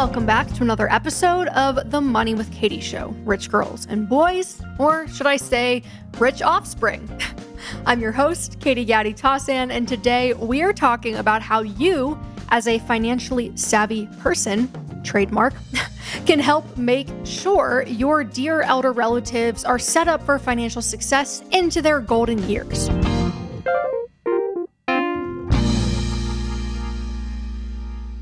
Welcome 0.00 0.24
back 0.24 0.50
to 0.54 0.62
another 0.62 0.90
episode 0.90 1.48
of 1.48 1.90
The 1.90 2.00
Money 2.00 2.32
with 2.32 2.50
Katie 2.50 2.80
Show 2.80 3.14
Rich 3.26 3.50
Girls 3.50 3.86
and 3.90 4.08
Boys, 4.08 4.62
or 4.78 5.06
should 5.08 5.26
I 5.26 5.36
say, 5.36 5.82
Rich 6.16 6.40
Offspring. 6.40 7.06
I'm 7.86 8.00
your 8.00 8.10
host, 8.10 8.58
Katie 8.60 8.86
Gatti 8.86 9.12
Tassan, 9.12 9.70
and 9.70 9.86
today 9.86 10.32
we 10.32 10.62
are 10.62 10.72
talking 10.72 11.16
about 11.16 11.42
how 11.42 11.60
you, 11.60 12.18
as 12.48 12.66
a 12.66 12.78
financially 12.78 13.54
savvy 13.58 14.06
person, 14.20 14.72
trademark, 15.04 15.52
can 16.24 16.38
help 16.38 16.78
make 16.78 17.08
sure 17.24 17.84
your 17.86 18.24
dear 18.24 18.62
elder 18.62 18.92
relatives 18.92 19.66
are 19.66 19.78
set 19.78 20.08
up 20.08 20.24
for 20.24 20.38
financial 20.38 20.80
success 20.80 21.42
into 21.50 21.82
their 21.82 22.00
golden 22.00 22.38
years. 22.48 22.88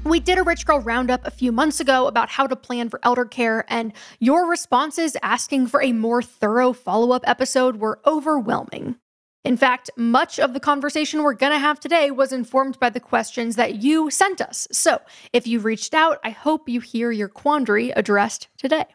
We 0.09 0.21
did 0.21 0.39
a 0.39 0.43
Rich 0.43 0.65
Girl 0.65 0.81
Roundup 0.81 1.27
a 1.27 1.31
few 1.31 1.53
months 1.53 1.81
ago 1.81 2.07
about 2.07 2.31
how 2.31 2.47
to 2.47 2.57
plan 2.57 2.89
for 2.89 2.99
elder 3.03 3.27
care, 3.27 3.67
and 3.69 3.93
your 4.21 4.49
responses 4.49 5.19
asking 5.23 5.67
for 5.67 5.83
a 5.83 5.93
more 5.93 6.23
thorough 6.23 6.73
follow 6.73 7.13
up 7.13 7.25
episode 7.27 7.77
were 7.77 8.01
overwhelming. 8.07 8.97
In 9.45 9.59
fact, 9.59 9.91
much 9.97 10.41
of 10.41 10.55
the 10.55 10.61
conversation 10.61 11.23
we're 11.23 11.35
going 11.35 11.53
to 11.53 11.59
have 11.59 11.79
today 11.79 12.11
was 12.11 12.33
informed 12.33 12.81
by 12.81 12.89
the 12.89 13.01
questions 13.01 13.57
that 13.57 13.83
you 13.83 14.11
sent 14.11 14.41
us. 14.41 14.67
So 14.73 14.99
if 15.35 15.47
you 15.47 15.61
reached 15.61 15.93
out, 15.93 16.21
I 16.25 16.31
hope 16.31 16.71
you 16.71 16.81
hear 16.81 17.13
your 17.13 17.29
quandary 17.29 17.91
addressed 17.91 18.49
today. 18.57 18.87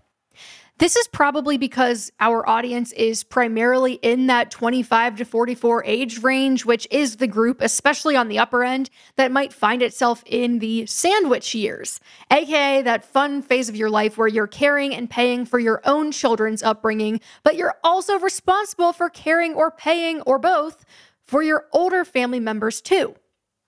This 0.80 0.96
is 0.96 1.08
probably 1.08 1.58
because 1.58 2.12
our 2.20 2.50
audience 2.50 2.92
is 2.94 3.24
primarily 3.24 3.94
in 4.02 4.26
that 4.28 4.50
25 4.50 5.18
to 5.18 5.26
44 5.26 5.86
age 5.86 6.24
range, 6.24 6.66
which 6.66 6.88
is 6.90 7.18
the 7.18 7.28
group, 7.28 7.62
especially 7.62 8.16
on 8.16 8.28
the 8.28 8.40
upper 8.40 8.64
end, 8.64 8.90
that 9.16 9.32
might 9.32 9.54
find 9.54 9.84
itself 9.84 10.24
in 10.26 10.58
the 10.58 10.88
sandwich 10.88 11.54
years, 11.54 12.00
aka 12.32 12.82
that 12.82 13.06
fun 13.06 13.44
phase 13.44 13.70
of 13.70 13.76
your 13.76 13.92
life 13.92 14.18
where 14.18 14.28
you're 14.28 14.48
caring 14.48 14.96
and 14.96 15.12
paying 15.12 15.46
for 15.46 15.60
your 15.60 15.80
own 15.86 16.12
children's 16.12 16.64
upbringing, 16.64 17.22
but 17.44 17.56
you're 17.56 17.76
also 17.84 18.18
responsible 18.18 18.94
for 18.94 19.12
caring 19.12 19.54
or 19.54 19.70
paying 19.70 20.22
or 20.22 20.40
both 20.40 20.86
for 21.28 21.44
your 21.44 21.68
older 21.72 22.04
family 22.04 22.40
members 22.40 22.82
too. 22.82 23.14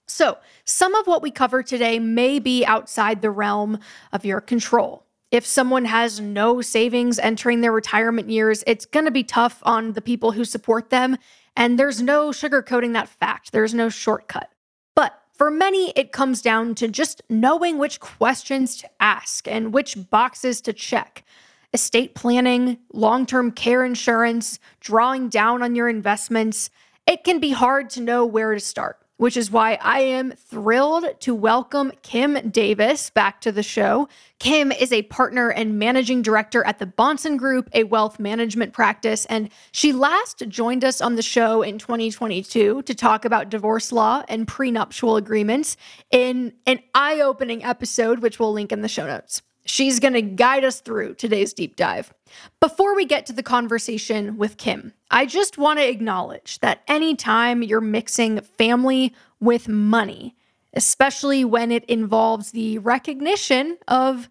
So, 0.08 0.40
some 0.66 0.96
of 0.96 1.06
what 1.06 1.22
we 1.22 1.30
cover 1.30 1.62
today 1.62 2.00
may 2.00 2.40
be 2.40 2.66
outside 2.66 3.22
the 3.22 3.32
realm 3.32 3.80
of 4.12 4.26
your 4.26 4.42
control. 4.42 5.05
If 5.36 5.46
someone 5.46 5.84
has 5.84 6.22
no 6.22 6.62
savings 6.62 7.20
entering 7.20 7.60
their 7.60 7.74
retirement 7.74 8.30
years, 8.30 8.64
it's 8.66 8.86
going 8.86 9.04
to 9.04 9.12
be 9.12 9.26
tough 9.26 9.60
on 9.64 9.92
the 9.92 10.00
people 10.00 10.32
who 10.32 10.46
support 10.46 10.92
them. 10.92 11.18
And 11.58 11.78
there's 11.78 12.02
no 12.02 12.30
sugarcoating 12.30 12.94
that 12.94 13.10
fact, 13.10 13.52
there's 13.52 13.74
no 13.74 13.90
shortcut. 13.90 14.50
But 14.96 15.22
for 15.34 15.52
many, 15.52 15.92
it 15.98 16.14
comes 16.14 16.42
down 16.42 16.74
to 16.76 16.88
just 16.88 17.22
knowing 17.30 17.78
which 17.78 18.00
questions 18.00 18.78
to 18.78 18.90
ask 19.02 19.46
and 19.46 19.74
which 19.74 20.10
boxes 20.10 20.62
to 20.62 20.72
check. 20.72 21.26
Estate 21.74 22.16
planning, 22.16 22.78
long 22.94 23.26
term 23.26 23.52
care 23.52 23.84
insurance, 23.84 24.58
drawing 24.80 25.28
down 25.28 25.62
on 25.62 25.76
your 25.76 25.90
investments. 25.90 26.70
It 27.06 27.26
can 27.26 27.42
be 27.42 27.52
hard 27.52 27.90
to 27.90 28.00
know 28.00 28.26
where 28.26 28.54
to 28.54 28.62
start 28.62 29.05
which 29.18 29.38
is 29.38 29.50
why 29.50 29.78
I 29.82 30.00
am 30.02 30.32
thrilled 30.32 31.06
to 31.22 31.34
welcome 31.34 31.92
Kim 32.02 32.50
Davis 32.50 33.10
back 33.10 33.42
to 33.42 33.52
the 33.52 33.64
show. 33.64 34.10
Kim 34.40 34.72
is 34.72 34.92
a 34.92 35.04
partner 35.04 35.50
and 35.50 35.80
managing 35.80 36.22
director 36.22 36.66
at 36.66 36.80
the 36.80 36.86
Bahnsen 36.86 37.38
Group, 37.38 37.70
a 37.74 37.86
wealth 37.86 38.20
management 38.20 38.74
practice, 38.74 39.26
and 39.26 39.50
she 39.72 39.94
last 39.94 40.44
joined 40.50 40.84
us 40.84 41.02
on 41.02 41.16
the 41.16 41.22
show 41.22 41.62
in 41.62 41.78
2022 41.78 42.82
to 42.82 42.96
talk 42.96 43.26
about 43.26 43.50
divorce 43.50 43.92
law 43.92 44.24
and 44.28 44.48
prenuptial 44.48 45.16
agreements 45.16 45.78
in 46.12 46.54
an 46.66 46.80
eye 46.94 47.22
opening 47.22 47.64
episode, 47.64 48.20
which 48.20 48.40
we'll 48.40 48.54
link 48.54 48.72
in 48.72 48.82
the 48.82 48.88
show 48.88 49.08
notes. 49.08 49.42
She's 49.66 50.00
going 50.00 50.14
to 50.14 50.22
guide 50.22 50.64
us 50.64 50.80
through 50.80 51.16
today's 51.16 51.52
deep 51.52 51.76
dive. 51.76 52.14
Before 52.60 52.96
we 52.96 53.06
get 53.06 53.26
to 53.26 53.34
the 53.34 53.44
conversation 53.44 54.38
with 54.38 54.58
Kim, 54.58 54.94
I 55.10 55.26
just 55.26 55.58
want 55.58 55.80
to 55.80 55.90
acknowledge 55.90 56.60
that 56.60 56.82
anytime 56.88 57.64
you're 57.64 57.82
mixing 57.82 58.40
family 58.42 59.14
with 59.40 59.68
money, 59.68 60.36
especially 60.74 61.44
when 61.44 61.72
it 61.72 61.84
involves 61.86 62.52
the 62.52 62.78
recognition 62.78 63.78
of 63.88 64.30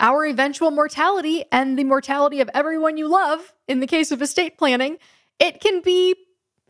our 0.00 0.24
eventual 0.24 0.70
mortality 0.70 1.44
and 1.50 1.76
the 1.76 1.84
mortality 1.84 2.40
of 2.40 2.48
everyone 2.54 2.96
you 2.96 3.08
love, 3.08 3.52
in 3.66 3.80
the 3.80 3.86
case 3.86 4.12
of 4.12 4.22
estate 4.22 4.56
planning, 4.56 4.98
it 5.40 5.60
can 5.60 5.80
be 5.80 6.14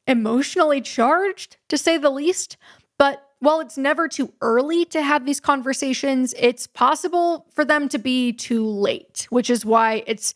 emotionally 0.06 0.80
charged, 0.80 1.58
to 1.68 1.76
say 1.76 1.98
the 1.98 2.08
least. 2.08 2.56
But 2.96 3.27
while 3.40 3.60
it's 3.60 3.78
never 3.78 4.08
too 4.08 4.32
early 4.40 4.84
to 4.86 5.02
have 5.02 5.24
these 5.24 5.40
conversations, 5.40 6.34
it's 6.38 6.66
possible 6.66 7.46
for 7.52 7.64
them 7.64 7.88
to 7.90 7.98
be 7.98 8.32
too 8.32 8.66
late, 8.66 9.26
which 9.30 9.48
is 9.48 9.64
why 9.64 10.02
it's 10.06 10.34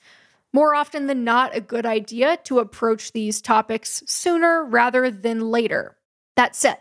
more 0.52 0.74
often 0.74 1.06
than 1.06 1.24
not 1.24 1.56
a 1.56 1.60
good 1.60 1.86
idea 1.86 2.36
to 2.44 2.58
approach 2.58 3.12
these 3.12 3.40
topics 3.40 4.02
sooner 4.06 4.64
rather 4.64 5.10
than 5.10 5.40
later. 5.40 5.96
That 6.36 6.54
said, 6.54 6.78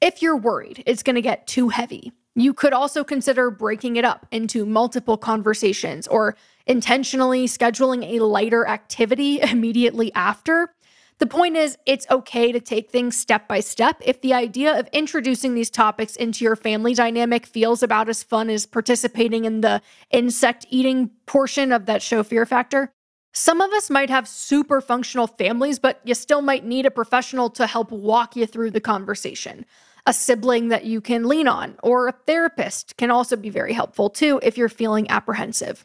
if 0.00 0.22
you're 0.22 0.36
worried 0.36 0.82
it's 0.86 1.02
going 1.02 1.16
to 1.16 1.22
get 1.22 1.46
too 1.46 1.68
heavy, 1.68 2.12
you 2.34 2.54
could 2.54 2.72
also 2.72 3.02
consider 3.02 3.50
breaking 3.50 3.96
it 3.96 4.04
up 4.04 4.26
into 4.30 4.64
multiple 4.64 5.16
conversations 5.16 6.06
or 6.06 6.36
intentionally 6.66 7.46
scheduling 7.46 8.04
a 8.04 8.24
lighter 8.24 8.66
activity 8.66 9.40
immediately 9.42 10.12
after 10.14 10.72
the 11.18 11.26
point 11.26 11.56
is, 11.56 11.76
it's 11.84 12.06
okay 12.10 12.52
to 12.52 12.60
take 12.60 12.90
things 12.90 13.16
step 13.16 13.48
by 13.48 13.60
step. 13.60 14.00
If 14.04 14.20
the 14.20 14.34
idea 14.34 14.78
of 14.78 14.88
introducing 14.92 15.54
these 15.54 15.70
topics 15.70 16.14
into 16.16 16.44
your 16.44 16.56
family 16.56 16.94
dynamic 16.94 17.46
feels 17.46 17.82
about 17.82 18.08
as 18.08 18.22
fun 18.22 18.50
as 18.50 18.66
participating 18.66 19.44
in 19.44 19.60
the 19.60 19.82
insect 20.10 20.66
eating 20.70 21.10
portion 21.26 21.72
of 21.72 21.86
that 21.86 22.02
show 22.02 22.22
Fear 22.22 22.46
Factor, 22.46 22.92
some 23.34 23.60
of 23.60 23.72
us 23.72 23.90
might 23.90 24.10
have 24.10 24.26
super 24.26 24.80
functional 24.80 25.26
families, 25.26 25.78
but 25.78 26.00
you 26.04 26.14
still 26.14 26.40
might 26.40 26.64
need 26.64 26.86
a 26.86 26.90
professional 26.90 27.50
to 27.50 27.66
help 27.66 27.90
walk 27.90 28.36
you 28.36 28.46
through 28.46 28.70
the 28.70 28.80
conversation. 28.80 29.66
A 30.06 30.12
sibling 30.12 30.68
that 30.68 30.86
you 30.86 31.00
can 31.00 31.28
lean 31.28 31.46
on, 31.46 31.76
or 31.82 32.08
a 32.08 32.12
therapist 32.12 32.96
can 32.96 33.10
also 33.10 33.36
be 33.36 33.50
very 33.50 33.74
helpful 33.74 34.08
too 34.08 34.40
if 34.42 34.56
you're 34.56 34.68
feeling 34.68 35.10
apprehensive. 35.10 35.84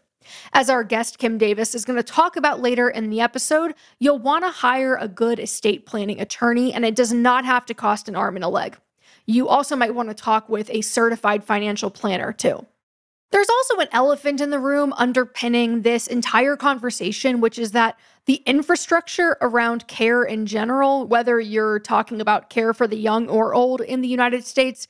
As 0.53 0.69
our 0.69 0.83
guest 0.83 1.17
Kim 1.17 1.37
Davis 1.37 1.75
is 1.75 1.85
going 1.85 1.97
to 1.97 2.03
talk 2.03 2.35
about 2.35 2.61
later 2.61 2.89
in 2.89 3.09
the 3.09 3.21
episode, 3.21 3.73
you'll 3.99 4.19
want 4.19 4.43
to 4.45 4.51
hire 4.51 4.95
a 4.95 5.07
good 5.07 5.39
estate 5.39 5.85
planning 5.85 6.19
attorney, 6.19 6.73
and 6.73 6.85
it 6.85 6.95
does 6.95 7.13
not 7.13 7.45
have 7.45 7.65
to 7.67 7.73
cost 7.73 8.07
an 8.07 8.15
arm 8.15 8.35
and 8.35 8.45
a 8.45 8.49
leg. 8.49 8.77
You 9.25 9.47
also 9.47 9.75
might 9.75 9.95
want 9.95 10.09
to 10.09 10.15
talk 10.15 10.49
with 10.49 10.69
a 10.69 10.81
certified 10.81 11.43
financial 11.43 11.89
planner, 11.89 12.33
too. 12.33 12.65
There's 13.31 13.49
also 13.49 13.77
an 13.79 13.87
elephant 13.91 14.41
in 14.41 14.51
the 14.51 14.59
room 14.59 14.93
underpinning 14.95 15.81
this 15.81 16.05
entire 16.05 16.55
conversation, 16.55 17.41
which 17.41 17.57
is 17.57 17.71
that 17.71 17.97
the 18.25 18.43
infrastructure 18.45 19.37
around 19.41 19.87
care 19.87 20.23
in 20.23 20.45
general, 20.45 21.07
whether 21.07 21.39
you're 21.39 21.79
talking 21.79 22.21
about 22.21 22.51
care 22.51 22.75
for 22.75 22.87
the 22.87 22.95
young 22.95 23.27
or 23.27 23.55
old 23.55 23.81
in 23.81 24.01
the 24.01 24.07
United 24.07 24.45
States, 24.45 24.87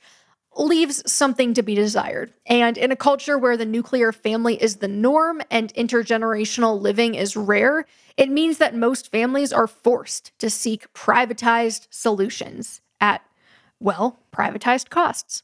leaves 0.56 1.02
something 1.10 1.54
to 1.54 1.62
be 1.62 1.74
desired. 1.74 2.32
And 2.46 2.76
in 2.76 2.92
a 2.92 2.96
culture 2.96 3.38
where 3.38 3.56
the 3.56 3.66
nuclear 3.66 4.12
family 4.12 4.62
is 4.62 4.76
the 4.76 4.88
norm 4.88 5.42
and 5.50 5.72
intergenerational 5.74 6.80
living 6.80 7.14
is 7.14 7.36
rare, 7.36 7.86
it 8.16 8.28
means 8.28 8.58
that 8.58 8.74
most 8.74 9.10
families 9.10 9.52
are 9.52 9.66
forced 9.66 10.36
to 10.38 10.50
seek 10.50 10.92
privatized 10.92 11.86
solutions 11.90 12.80
at, 13.00 13.22
well, 13.80 14.20
privatized 14.32 14.90
costs. 14.90 15.42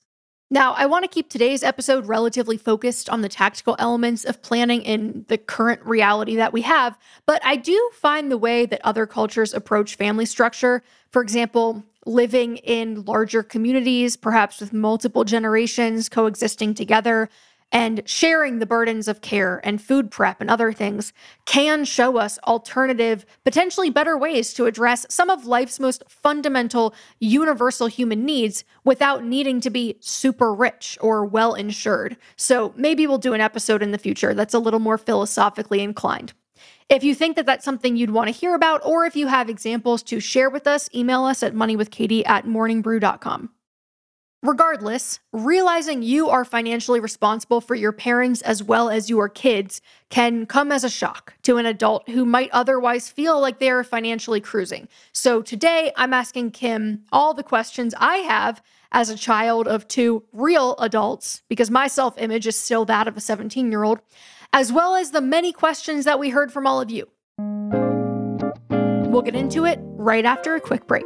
Now, 0.52 0.72
I 0.72 0.86
want 0.86 1.04
to 1.04 1.08
keep 1.08 1.28
today's 1.28 1.62
episode 1.62 2.06
relatively 2.06 2.56
focused 2.56 3.08
on 3.08 3.22
the 3.22 3.28
tactical 3.28 3.76
elements 3.78 4.24
of 4.24 4.42
planning 4.42 4.82
in 4.82 5.24
the 5.28 5.38
current 5.38 5.80
reality 5.84 6.34
that 6.36 6.52
we 6.52 6.62
have, 6.62 6.98
but 7.24 7.40
I 7.44 7.54
do 7.54 7.90
find 7.94 8.30
the 8.30 8.38
way 8.38 8.66
that 8.66 8.80
other 8.82 9.06
cultures 9.06 9.54
approach 9.54 9.94
family 9.94 10.26
structure, 10.26 10.82
for 11.10 11.22
example, 11.22 11.84
living 12.06 12.56
in 12.58 13.04
larger 13.04 13.42
communities, 13.42 14.16
perhaps 14.16 14.60
with 14.60 14.72
multiple 14.72 15.24
generations 15.24 16.08
coexisting 16.08 16.74
together, 16.74 17.28
and 17.72 18.02
sharing 18.04 18.58
the 18.58 18.66
burdens 18.66 19.06
of 19.06 19.20
care 19.20 19.60
and 19.62 19.80
food 19.80 20.10
prep 20.10 20.40
and 20.40 20.50
other 20.50 20.72
things 20.72 21.12
can 21.46 21.84
show 21.84 22.16
us 22.16 22.38
alternative, 22.46 23.24
potentially 23.44 23.90
better 23.90 24.18
ways 24.18 24.52
to 24.54 24.66
address 24.66 25.06
some 25.08 25.30
of 25.30 25.46
life's 25.46 25.78
most 25.78 26.02
fundamental, 26.08 26.94
universal 27.20 27.86
human 27.86 28.24
needs 28.24 28.64
without 28.84 29.24
needing 29.24 29.60
to 29.60 29.70
be 29.70 29.96
super 30.00 30.52
rich 30.52 30.98
or 31.00 31.24
well 31.24 31.54
insured. 31.54 32.16
So 32.36 32.72
maybe 32.76 33.06
we'll 33.06 33.18
do 33.18 33.34
an 33.34 33.40
episode 33.40 33.82
in 33.82 33.92
the 33.92 33.98
future 33.98 34.34
that's 34.34 34.54
a 34.54 34.58
little 34.58 34.80
more 34.80 34.98
philosophically 34.98 35.80
inclined. 35.80 36.32
If 36.88 37.04
you 37.04 37.14
think 37.14 37.36
that 37.36 37.46
that's 37.46 37.64
something 37.64 37.96
you'd 37.96 38.10
want 38.10 38.28
to 38.28 38.32
hear 38.32 38.54
about, 38.54 38.84
or 38.84 39.04
if 39.04 39.14
you 39.14 39.28
have 39.28 39.48
examples 39.48 40.02
to 40.04 40.20
share 40.20 40.50
with 40.50 40.66
us, 40.66 40.88
email 40.94 41.24
us 41.24 41.42
at 41.42 41.54
moneywithkatie 41.54 42.26
at 42.26 42.46
morningbrew.com. 42.46 43.50
Regardless, 44.42 45.20
realizing 45.32 46.02
you 46.02 46.30
are 46.30 46.46
financially 46.46 46.98
responsible 46.98 47.60
for 47.60 47.74
your 47.74 47.92
parents 47.92 48.40
as 48.40 48.62
well 48.62 48.88
as 48.88 49.10
your 49.10 49.28
kids 49.28 49.82
can 50.08 50.46
come 50.46 50.72
as 50.72 50.82
a 50.82 50.88
shock 50.88 51.34
to 51.42 51.58
an 51.58 51.66
adult 51.66 52.08
who 52.08 52.24
might 52.24 52.48
otherwise 52.50 53.10
feel 53.10 53.38
like 53.38 53.58
they 53.58 53.68
are 53.68 53.84
financially 53.84 54.40
cruising. 54.40 54.88
So 55.12 55.42
today, 55.42 55.92
I'm 55.94 56.14
asking 56.14 56.52
Kim 56.52 57.04
all 57.12 57.34
the 57.34 57.42
questions 57.42 57.94
I 57.98 58.16
have 58.16 58.62
as 58.92 59.10
a 59.10 59.16
child 59.16 59.68
of 59.68 59.86
two 59.88 60.24
real 60.32 60.74
adults, 60.78 61.42
because 61.48 61.70
my 61.70 61.86
self 61.86 62.16
image 62.16 62.46
is 62.46 62.56
still 62.56 62.86
that 62.86 63.06
of 63.06 63.18
a 63.18 63.20
17 63.20 63.70
year 63.70 63.84
old, 63.84 64.00
as 64.52 64.72
well 64.72 64.96
as 64.96 65.10
the 65.10 65.20
many 65.20 65.52
questions 65.52 66.04
that 66.04 66.18
we 66.18 66.30
heard 66.30 66.52
from 66.52 66.66
all 66.66 66.80
of 66.80 66.90
you. 66.90 67.08
We'll 69.10 69.22
get 69.22 69.34
into 69.34 69.64
it 69.64 69.78
right 69.82 70.24
after 70.24 70.54
a 70.54 70.60
quick 70.60 70.86
break. 70.86 71.04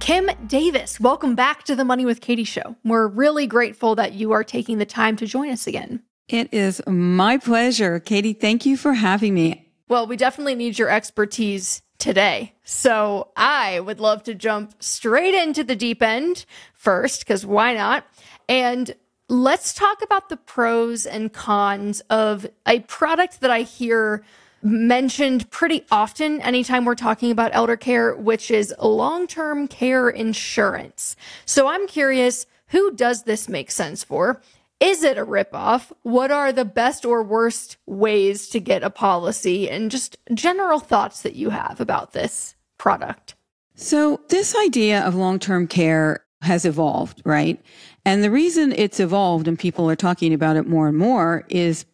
Kim 0.00 0.30
Davis, 0.46 1.00
welcome 1.00 1.34
back 1.34 1.64
to 1.64 1.74
the 1.74 1.84
Money 1.84 2.04
with 2.04 2.20
Katie 2.20 2.44
show. 2.44 2.76
We're 2.84 3.08
really 3.08 3.46
grateful 3.46 3.94
that 3.94 4.12
you 4.12 4.32
are 4.32 4.44
taking 4.44 4.76
the 4.76 4.84
time 4.84 5.16
to 5.16 5.26
join 5.26 5.48
us 5.48 5.66
again. 5.66 6.02
It 6.28 6.52
is 6.52 6.82
my 6.86 7.38
pleasure. 7.38 8.00
Katie, 8.00 8.34
thank 8.34 8.66
you 8.66 8.76
for 8.76 8.92
having 8.92 9.34
me. 9.34 9.63
Well, 9.94 10.08
we 10.08 10.16
definitely 10.16 10.56
need 10.56 10.76
your 10.76 10.90
expertise 10.90 11.80
today. 11.98 12.54
So 12.64 13.28
I 13.36 13.78
would 13.78 14.00
love 14.00 14.24
to 14.24 14.34
jump 14.34 14.74
straight 14.80 15.34
into 15.34 15.62
the 15.62 15.76
deep 15.76 16.02
end 16.02 16.46
first, 16.72 17.20
because 17.20 17.46
why 17.46 17.74
not? 17.74 18.04
And 18.48 18.96
let's 19.28 19.72
talk 19.72 20.02
about 20.02 20.30
the 20.30 20.36
pros 20.36 21.06
and 21.06 21.32
cons 21.32 22.00
of 22.10 22.44
a 22.66 22.80
product 22.80 23.40
that 23.40 23.52
I 23.52 23.60
hear 23.60 24.24
mentioned 24.64 25.48
pretty 25.52 25.84
often 25.92 26.40
anytime 26.40 26.84
we're 26.84 26.96
talking 26.96 27.30
about 27.30 27.54
elder 27.54 27.76
care, 27.76 28.16
which 28.16 28.50
is 28.50 28.74
long 28.82 29.28
term 29.28 29.68
care 29.68 30.10
insurance. 30.10 31.14
So 31.46 31.68
I'm 31.68 31.86
curious 31.86 32.46
who 32.66 32.90
does 32.96 33.22
this 33.22 33.48
make 33.48 33.70
sense 33.70 34.02
for? 34.02 34.42
Is 34.80 35.02
it 35.02 35.18
a 35.18 35.24
ripoff? 35.24 35.92
What 36.02 36.30
are 36.30 36.52
the 36.52 36.64
best 36.64 37.04
or 37.04 37.22
worst 37.22 37.76
ways 37.86 38.48
to 38.50 38.60
get 38.60 38.82
a 38.82 38.90
policy? 38.90 39.70
And 39.70 39.90
just 39.90 40.18
general 40.32 40.80
thoughts 40.80 41.22
that 41.22 41.36
you 41.36 41.50
have 41.50 41.80
about 41.80 42.12
this 42.12 42.54
product. 42.78 43.34
So, 43.76 44.20
this 44.28 44.54
idea 44.64 45.00
of 45.00 45.14
long 45.14 45.38
term 45.38 45.66
care 45.66 46.24
has 46.42 46.64
evolved, 46.64 47.22
right? 47.24 47.60
And 48.04 48.22
the 48.22 48.30
reason 48.30 48.72
it's 48.72 49.00
evolved 49.00 49.48
and 49.48 49.58
people 49.58 49.88
are 49.90 49.96
talking 49.96 50.32
about 50.32 50.56
it 50.56 50.66
more 50.66 50.88
and 50.88 50.98
more 50.98 51.44
is 51.48 51.86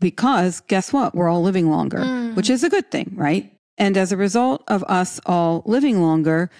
because 0.00 0.60
guess 0.60 0.92
what? 0.92 1.14
We're 1.14 1.28
all 1.28 1.42
living 1.42 1.70
longer, 1.70 1.98
mm. 1.98 2.34
which 2.34 2.48
is 2.48 2.62
a 2.62 2.68
good 2.68 2.90
thing, 2.90 3.12
right? 3.16 3.52
And 3.78 3.96
as 3.96 4.12
a 4.12 4.16
result 4.16 4.62
of 4.68 4.84
us 4.84 5.20
all 5.26 5.62
living 5.66 6.00
longer, 6.00 6.50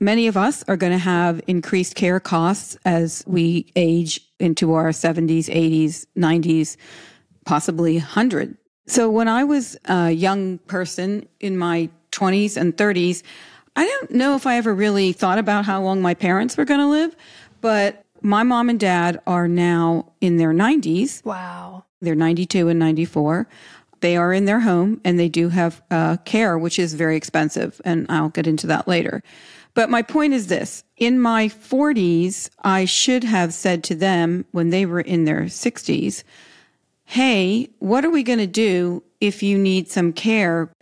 many 0.00 0.26
of 0.26 0.36
us 0.36 0.62
are 0.68 0.76
going 0.76 0.92
to 0.92 0.98
have 0.98 1.40
increased 1.46 1.94
care 1.94 2.20
costs 2.20 2.76
as 2.84 3.24
we 3.26 3.66
age 3.76 4.20
into 4.38 4.74
our 4.74 4.90
70s, 4.90 5.46
80s, 5.46 6.06
90s, 6.16 6.76
possibly 7.44 7.96
100. 7.96 8.56
So 8.86 9.10
when 9.10 9.28
I 9.28 9.44
was 9.44 9.76
a 9.86 10.10
young 10.10 10.58
person 10.58 11.26
in 11.40 11.58
my 11.58 11.88
20s 12.12 12.56
and 12.56 12.76
30s, 12.76 13.22
I 13.74 13.84
don't 13.84 14.12
know 14.12 14.36
if 14.36 14.46
I 14.46 14.56
ever 14.56 14.74
really 14.74 15.12
thought 15.12 15.38
about 15.38 15.64
how 15.64 15.82
long 15.82 16.00
my 16.00 16.14
parents 16.14 16.56
were 16.56 16.64
going 16.64 16.80
to 16.80 16.88
live, 16.88 17.16
but 17.60 18.04
my 18.22 18.42
mom 18.42 18.68
and 18.70 18.80
dad 18.80 19.20
are 19.26 19.48
now 19.48 20.12
in 20.20 20.36
their 20.36 20.52
90s. 20.52 21.24
Wow. 21.24 21.84
They're 22.00 22.14
92 22.14 22.68
and 22.68 22.78
94. 22.78 23.46
They 24.00 24.16
are 24.16 24.32
in 24.32 24.44
their 24.44 24.60
home 24.60 25.00
and 25.04 25.18
they 25.18 25.28
do 25.28 25.48
have 25.48 25.82
uh, 25.90 26.16
care, 26.18 26.58
which 26.58 26.78
is 26.78 26.94
very 26.94 27.16
expensive. 27.16 27.80
And 27.84 28.06
I'll 28.08 28.28
get 28.28 28.46
into 28.46 28.66
that 28.68 28.86
later. 28.86 29.22
But 29.76 29.90
my 29.90 30.00
point 30.00 30.32
is 30.32 30.46
this 30.46 30.84
in 30.96 31.20
my 31.20 31.48
40s, 31.48 32.48
I 32.64 32.86
should 32.86 33.24
have 33.24 33.52
said 33.52 33.84
to 33.84 33.94
them 33.94 34.46
when 34.50 34.70
they 34.70 34.86
were 34.86 35.02
in 35.02 35.26
their 35.26 35.42
60s, 35.42 36.24
Hey, 37.04 37.68
what 37.78 38.02
are 38.02 38.10
we 38.10 38.22
going 38.22 38.38
to 38.38 38.46
do 38.46 39.02
if 39.20 39.42
you 39.42 39.58
need 39.58 39.88
some 39.90 40.14
care? 40.14 40.72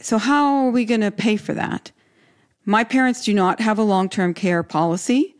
So, 0.00 0.18
how 0.18 0.66
are 0.66 0.70
we 0.70 0.84
going 0.84 1.00
to 1.00 1.10
pay 1.10 1.38
for 1.38 1.54
that? 1.54 1.90
My 2.66 2.84
parents 2.84 3.24
do 3.24 3.32
not 3.32 3.60
have 3.60 3.78
a 3.78 3.82
long 3.82 4.10
term 4.10 4.34
care 4.34 4.62
policy. 4.62 5.34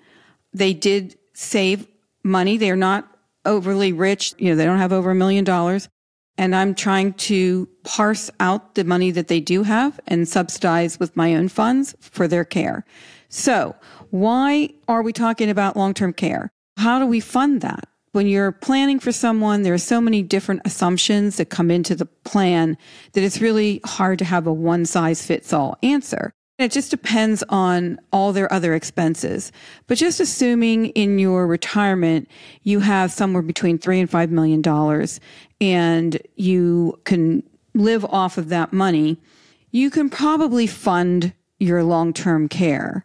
They 0.54 0.72
did 0.72 1.18
save 1.34 1.86
money. 2.24 2.56
They 2.56 2.70
are 2.70 2.76
not 2.76 3.06
overly 3.44 3.92
rich. 3.92 4.32
You 4.38 4.50
know, 4.50 4.56
they 4.56 4.64
don't 4.64 4.78
have 4.78 4.94
over 4.94 5.10
a 5.10 5.14
million 5.14 5.44
dollars. 5.44 5.90
And 6.38 6.54
I'm 6.54 6.74
trying 6.74 7.14
to 7.14 7.68
parse 7.84 8.30
out 8.40 8.74
the 8.74 8.84
money 8.84 9.10
that 9.10 9.28
they 9.28 9.40
do 9.40 9.62
have 9.62 9.98
and 10.06 10.28
subsidize 10.28 11.00
with 11.00 11.16
my 11.16 11.34
own 11.34 11.48
funds 11.48 11.94
for 12.00 12.28
their 12.28 12.44
care. 12.44 12.84
So 13.28 13.74
why 14.10 14.70
are 14.88 15.02
we 15.02 15.12
talking 15.12 15.50
about 15.50 15.76
long-term 15.76 16.12
care? 16.12 16.50
How 16.76 16.98
do 16.98 17.06
we 17.06 17.20
fund 17.20 17.60
that? 17.62 17.88
When 18.12 18.26
you're 18.26 18.52
planning 18.52 18.98
for 18.98 19.12
someone, 19.12 19.62
there 19.62 19.74
are 19.74 19.78
so 19.78 20.00
many 20.00 20.22
different 20.22 20.62
assumptions 20.64 21.36
that 21.36 21.50
come 21.50 21.70
into 21.70 21.94
the 21.94 22.06
plan 22.06 22.78
that 23.12 23.22
it's 23.22 23.42
really 23.42 23.80
hard 23.84 24.18
to 24.20 24.24
have 24.24 24.46
a 24.46 24.52
one 24.52 24.86
size 24.86 25.26
fits 25.26 25.52
all 25.52 25.76
answer. 25.82 26.32
It 26.58 26.72
just 26.72 26.90
depends 26.90 27.44
on 27.50 28.00
all 28.14 28.32
their 28.32 28.50
other 28.50 28.72
expenses. 28.72 29.52
But 29.86 29.98
just 29.98 30.20
assuming 30.20 30.86
in 30.90 31.18
your 31.18 31.46
retirement, 31.46 32.30
you 32.62 32.80
have 32.80 33.12
somewhere 33.12 33.42
between 33.42 33.76
three 33.76 34.00
and 34.00 34.08
five 34.08 34.30
million 34.30 34.62
dollars 34.62 35.20
and 35.60 36.20
you 36.36 36.98
can 37.04 37.42
live 37.74 38.04
off 38.04 38.38
of 38.38 38.48
that 38.48 38.72
money, 38.72 39.18
you 39.70 39.90
can 39.90 40.08
probably 40.08 40.66
fund 40.66 41.32
your 41.58 41.82
long 41.82 42.12
term 42.12 42.48
care. 42.48 43.04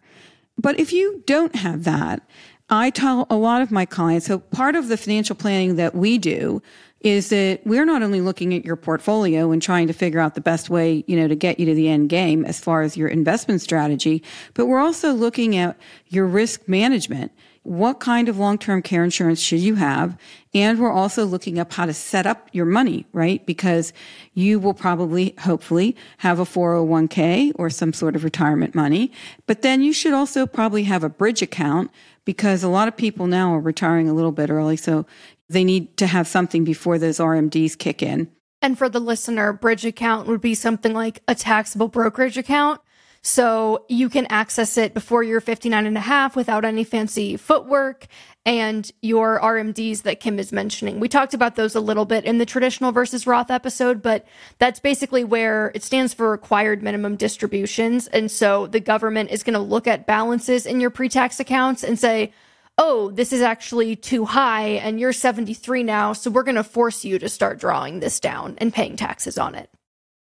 But 0.58 0.80
if 0.80 0.94
you 0.94 1.24
don't 1.26 1.56
have 1.56 1.84
that, 1.86 2.22
I 2.70 2.90
tell 2.90 3.28
a 3.30 3.36
lot 3.36 3.62
of 3.62 3.72
my 3.72 3.86
clients, 3.86 4.28
so 4.28 4.40
part 4.40 4.76
of 4.76 4.88
the 4.88 4.96
financial 4.96 5.36
planning 5.36 5.76
that 5.76 5.94
we 5.94 6.18
do 6.18 6.62
is 7.02 7.30
that 7.30 7.60
we're 7.66 7.86
not 7.86 8.04
only 8.04 8.22
looking 8.22 8.54
at 8.54 8.64
your 8.64 8.76
portfolio 8.76 9.52
and 9.52 9.62
trying 9.62 9.88
to 9.88 9.94
figure 9.94 10.20
out 10.20 10.36
the 10.36 10.42
best 10.42 10.70
way, 10.70 11.04
you 11.08 11.18
know, 11.18 11.28
to 11.28 11.36
get 11.36 11.60
you 11.60 11.66
to 11.66 11.74
the 11.74 11.90
end 11.90 12.10
game 12.10 12.46
as 12.46 12.60
far 12.60 12.84
as 12.84 12.96
your 12.96 13.08
investment 13.08 13.60
strategy, 13.60 14.24
but 14.54 14.68
we're 14.68 14.80
also 14.80 15.12
looking 15.12 15.56
at 15.58 15.78
your 16.10 16.28
risk 16.28 16.68
management. 16.68 17.32
What 17.64 18.00
kind 18.00 18.28
of 18.28 18.40
long-term 18.40 18.82
care 18.82 19.04
insurance 19.04 19.40
should 19.40 19.60
you 19.60 19.76
have? 19.76 20.18
And 20.54 20.80
we're 20.80 20.92
also 20.92 21.26
looking 21.26 21.60
up 21.60 21.72
how 21.74 21.86
to 21.86 21.94
set 21.94 22.26
up 22.26 22.50
your 22.52 22.66
money, 22.66 23.06
right? 23.14 23.46
Because 23.46 23.94
you 24.34 24.60
will 24.60 24.74
probably, 24.74 25.36
hopefully, 25.40 25.96
have 26.18 26.40
a 26.40 26.44
401k 26.44 27.52
or 27.56 27.70
some 27.70 27.94
sort 27.94 28.16
of 28.16 28.24
retirement 28.24 28.74
money. 28.74 29.12
But 29.46 29.62
then 29.62 29.82
you 29.82 29.94
should 29.94 30.14
also 30.14 30.48
probably 30.48 30.84
have 30.84 31.04
a 31.04 31.10
bridge 31.10 31.44
account 31.44 31.92
because 32.26 32.64
a 32.64 32.70
lot 32.70 32.88
of 32.88 32.98
people 32.98 33.28
now 33.28 33.54
are 33.54 33.60
retiring 33.60 34.10
a 34.10 34.14
little 34.14 34.32
bit 34.32 34.50
early. 34.50 34.76
So 34.76 35.06
they 35.48 35.64
need 35.64 35.98
to 35.98 36.08
have 36.08 36.28
something 36.28 36.64
before 36.64 36.98
those 36.98 37.20
RMDs 37.20 37.78
kick 37.78 38.02
in. 38.02 38.32
And 38.62 38.78
for 38.78 38.90
the 38.90 39.00
listener, 39.00 39.54
bridge 39.54 39.86
account 39.86 40.28
would 40.28 40.42
be 40.42 40.56
something 40.56 40.94
like 40.94 41.22
a 41.28 41.36
taxable 41.36 41.88
brokerage 41.88 42.38
account. 42.38 42.82
So 43.24 43.86
you 43.88 44.10
can 44.10 44.26
access 44.28 44.78
it 44.78 44.96
before 44.96 45.22
you're 45.22 45.42
59 45.42 45.86
and 45.86 45.98
a 45.98 46.02
half 46.02 46.36
without 46.36 46.66
any 46.66 46.84
fancy 46.84 47.38
footwork 47.38 48.08
and 48.48 48.90
your 49.04 49.40
RMDs 49.40 50.02
that 50.02 50.20
Kim 50.20 50.40
is 50.40 50.52
mentioning. 50.52 51.00
We 51.00 51.08
talked 51.08 51.36
about 51.36 51.56
those 51.56 51.76
a 51.76 51.80
little 51.80 52.06
bit 52.06 52.26
in 52.26 52.40
the 52.40 52.48
traditional 52.48 52.92
versus 52.92 53.28
Roth 53.28 53.52
episode, 53.52 54.02
but 54.02 54.26
that's 54.58 54.80
basically 54.80 55.24
where 55.24 55.72
it 55.76 55.84
stands 55.84 56.16
for 56.16 56.32
required 56.32 56.82
minimum 56.82 57.16
distributions. 57.16 58.08
And 58.08 58.32
so 58.32 58.66
the 58.66 58.80
government 58.80 59.30
is 59.30 59.44
going 59.44 59.54
to 59.54 59.60
look 59.60 59.86
at 59.86 60.08
balances 60.08 60.66
in 60.66 60.80
your 60.80 60.90
pre 60.90 61.08
tax 61.08 61.40
accounts 61.40 61.84
and 61.84 62.00
say, 62.00 62.34
oh, 62.80 63.12
this 63.12 63.32
is 63.32 63.42
actually 63.42 63.96
too 63.96 64.26
high 64.26 64.70
and 64.70 65.00
you're 65.00 65.14
73 65.14 65.84
now, 65.84 66.14
so 66.14 66.32
we're 66.32 66.42
going 66.42 66.56
to 66.56 66.64
force 66.64 67.06
you 67.06 67.20
to 67.20 67.30
start 67.30 67.60
drawing 67.60 68.00
this 68.00 68.20
down 68.20 68.56
and 68.58 68.74
paying 68.74 68.96
taxes 68.96 69.38
on 69.38 69.54
it. 69.54 69.70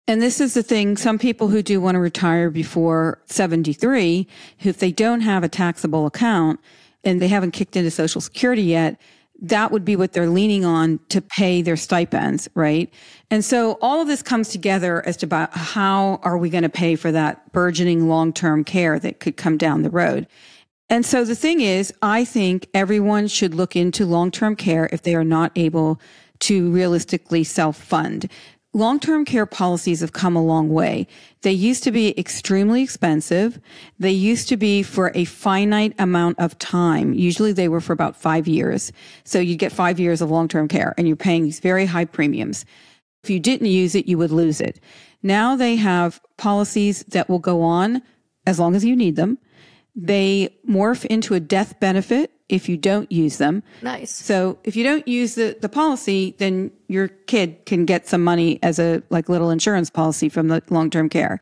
And 0.08 0.22
this 0.22 0.40
is 0.40 0.54
the 0.54 0.64
thing 0.64 0.98
some 0.98 1.18
people 1.18 1.48
who 1.48 1.64
do 1.64 1.82
want 1.82 1.96
to 1.96 2.00
retire 2.00 2.52
before 2.52 3.20
73, 3.26 4.28
if 4.60 4.78
they 4.78 4.92
don't 4.92 5.22
have 5.22 5.44
a 5.44 5.50
taxable 5.50 6.06
account 6.06 6.60
and 7.04 7.22
they 7.22 7.28
haven't 7.28 7.52
kicked 7.52 7.76
into 7.76 7.90
Social 7.90 8.22
Security 8.22 8.62
yet, 8.62 9.00
that 9.42 9.72
would 9.72 9.84
be 9.84 9.96
what 9.96 10.14
they're 10.14 10.30
leaning 10.30 10.64
on 10.64 11.00
to 11.10 11.22
pay 11.22 11.62
their 11.62 11.76
stipends, 11.76 12.48
right? 12.54 12.94
And 13.30 13.44
so 13.44 13.78
all 13.82 14.00
of 14.02 14.08
this 14.08 14.22
comes 14.22 14.50
together 14.50 15.06
as 15.06 15.18
to 15.18 15.26
about 15.26 15.54
how 15.54 16.20
are 16.24 16.38
we 16.38 16.50
going 16.50 16.64
to 16.64 16.70
pay 16.70 16.96
for 16.96 17.12
that 17.12 17.52
burgeoning 17.52 18.08
long-term 18.08 18.64
care 18.64 18.98
that 19.00 19.20
could 19.20 19.38
come 19.38 19.58
down 19.58 19.82
the 19.82 19.90
road. 19.90 20.28
And 20.90 21.06
so 21.06 21.26
the 21.26 21.36
thing 21.36 21.62
is, 21.62 21.92
I 22.02 22.24
think 22.24 22.68
everyone 22.74 23.28
should 23.28 23.56
look 23.56 23.76
into 23.76 24.06
long 24.06 24.32
term 24.32 24.56
care 24.56 24.88
if 24.92 25.02
they 25.02 25.16
are 25.16 25.24
not 25.24 25.52
able 25.56 26.00
to 26.40 26.72
realistically 26.72 27.44
self 27.44 27.76
fund. 28.76 28.82
long 28.82 29.00
term 29.00 29.26
care 29.26 29.46
policies 29.46 30.02
have 30.02 30.14
come 30.14 30.36
a 30.36 30.44
long 30.44 30.70
way. 30.70 31.08
They 31.42 31.52
used 31.52 31.84
to 31.84 31.92
be 31.92 32.18
extremely 32.20 32.84
expensive. 32.84 33.60
They 34.00 34.12
used 34.12 34.50
to 34.50 34.58
be 34.58 34.84
for 34.84 35.12
a 35.16 35.26
finite 35.26 35.94
amount 36.00 36.40
of 36.40 36.58
time. 36.60 37.14
Usually 37.14 37.54
they 37.54 37.68
were 37.68 37.82
for 37.82 37.94
about 37.94 38.16
five 38.16 38.48
years. 38.48 38.92
So 39.24 39.40
you'd 39.40 39.60
get 39.60 39.72
five 39.72 40.00
years 40.00 40.22
of 40.22 40.32
long 40.32 40.48
term 40.48 40.68
care 40.68 40.94
and 40.98 41.08
you're 41.08 41.16
paying 41.18 41.44
these 41.44 41.60
very 41.60 41.86
high 41.86 42.06
premiums. 42.06 42.66
If 43.24 43.30
you 43.30 43.40
didn't 43.40 43.68
use 43.68 43.96
it, 43.96 44.08
you 44.08 44.18
would 44.18 44.32
lose 44.32 44.62
it. 44.62 44.80
Now 45.24 45.56
they 45.56 45.76
have 45.78 46.22
policies 46.38 47.04
that 47.10 47.28
will 47.28 47.40
go 47.40 47.64
on 47.64 48.04
as 48.46 48.60
long 48.60 48.76
as 48.76 48.86
you 48.86 48.96
need 48.96 49.16
them. 49.16 49.40
They 49.96 50.56
morph 50.70 51.06
into 51.06 51.34
a 51.34 51.40
death 51.40 51.80
benefit 51.80 52.32
if 52.50 52.70
you 52.70 52.78
don't 52.78 53.12
use 53.12 53.38
them. 53.38 53.64
Nice. 53.82 54.12
So 54.12 54.58
if 54.64 54.76
you 54.76 54.84
don't 54.84 55.08
use 55.08 55.36
the, 55.36 55.58
the 55.62 55.70
policy, 55.70 56.36
then 56.38 56.72
your 56.88 57.08
kid 57.08 57.66
can 57.66 57.86
get 57.86 58.08
some 58.08 58.24
money 58.24 58.60
as 58.62 58.78
a 58.80 59.02
like 59.10 59.30
little 59.30 59.50
insurance 59.50 59.90
policy 59.90 60.30
from 60.30 60.48
the 60.48 60.62
long 60.70 60.90
term 60.90 61.10
care. 61.10 61.42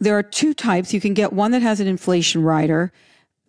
There 0.00 0.18
are 0.18 0.22
two 0.22 0.52
types. 0.52 0.92
You 0.92 1.00
can 1.00 1.14
get 1.14 1.32
one 1.32 1.52
that 1.52 1.62
has 1.62 1.78
an 1.78 1.86
inflation 1.86 2.42
rider. 2.42 2.92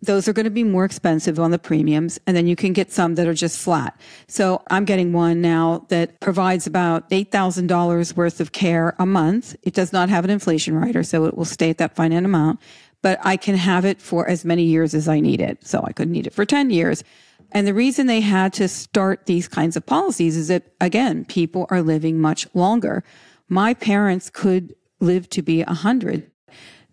Those 0.02 0.28
are 0.28 0.32
going 0.32 0.44
to 0.44 0.50
be 0.50 0.62
more 0.62 0.84
expensive 0.84 1.40
on 1.40 1.50
the 1.50 1.58
premiums. 1.58 2.20
And 2.26 2.36
then 2.36 2.46
you 2.46 2.54
can 2.54 2.72
get 2.72 2.92
some 2.92 3.16
that 3.16 3.26
are 3.26 3.34
just 3.34 3.58
flat. 3.58 3.98
So 4.28 4.62
I'm 4.70 4.84
getting 4.84 5.12
one 5.12 5.40
now 5.40 5.86
that 5.88 6.20
provides 6.20 6.66
about 6.66 7.08
$8,000 7.10 8.16
worth 8.16 8.40
of 8.40 8.52
care 8.52 8.94
a 8.98 9.06
month. 9.06 9.56
It 9.62 9.74
does 9.74 9.92
not 9.92 10.10
have 10.10 10.24
an 10.24 10.30
inflation 10.30 10.76
rider, 10.76 11.02
so 11.02 11.24
it 11.24 11.36
will 11.36 11.46
stay 11.46 11.70
at 11.70 11.78
that 11.78 11.96
finite 11.96 12.24
amount 12.24 12.60
but 13.04 13.18
I 13.22 13.36
can 13.36 13.54
have 13.54 13.84
it 13.84 14.00
for 14.00 14.26
as 14.26 14.46
many 14.46 14.62
years 14.62 14.94
as 14.94 15.08
I 15.08 15.20
need 15.20 15.42
it. 15.42 15.58
So 15.66 15.84
I 15.86 15.92
could 15.92 16.08
need 16.08 16.26
it 16.26 16.32
for 16.32 16.46
10 16.46 16.70
years. 16.70 17.04
And 17.52 17.66
the 17.66 17.74
reason 17.74 18.06
they 18.06 18.22
had 18.22 18.54
to 18.54 18.66
start 18.66 19.26
these 19.26 19.46
kinds 19.46 19.76
of 19.76 19.84
policies 19.84 20.38
is 20.38 20.48
that, 20.48 20.72
again, 20.80 21.26
people 21.26 21.66
are 21.68 21.82
living 21.82 22.18
much 22.18 22.48
longer. 22.54 23.04
My 23.46 23.74
parents 23.74 24.30
could 24.30 24.74
live 25.00 25.28
to 25.30 25.42
be 25.42 25.62
100. 25.62 26.30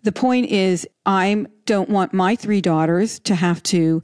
The 0.02 0.12
point 0.12 0.50
is, 0.50 0.86
I 1.06 1.46
don't 1.64 1.88
want 1.88 2.12
my 2.12 2.36
three 2.36 2.60
daughters 2.60 3.18
to 3.20 3.34
have 3.34 3.62
to 3.64 4.02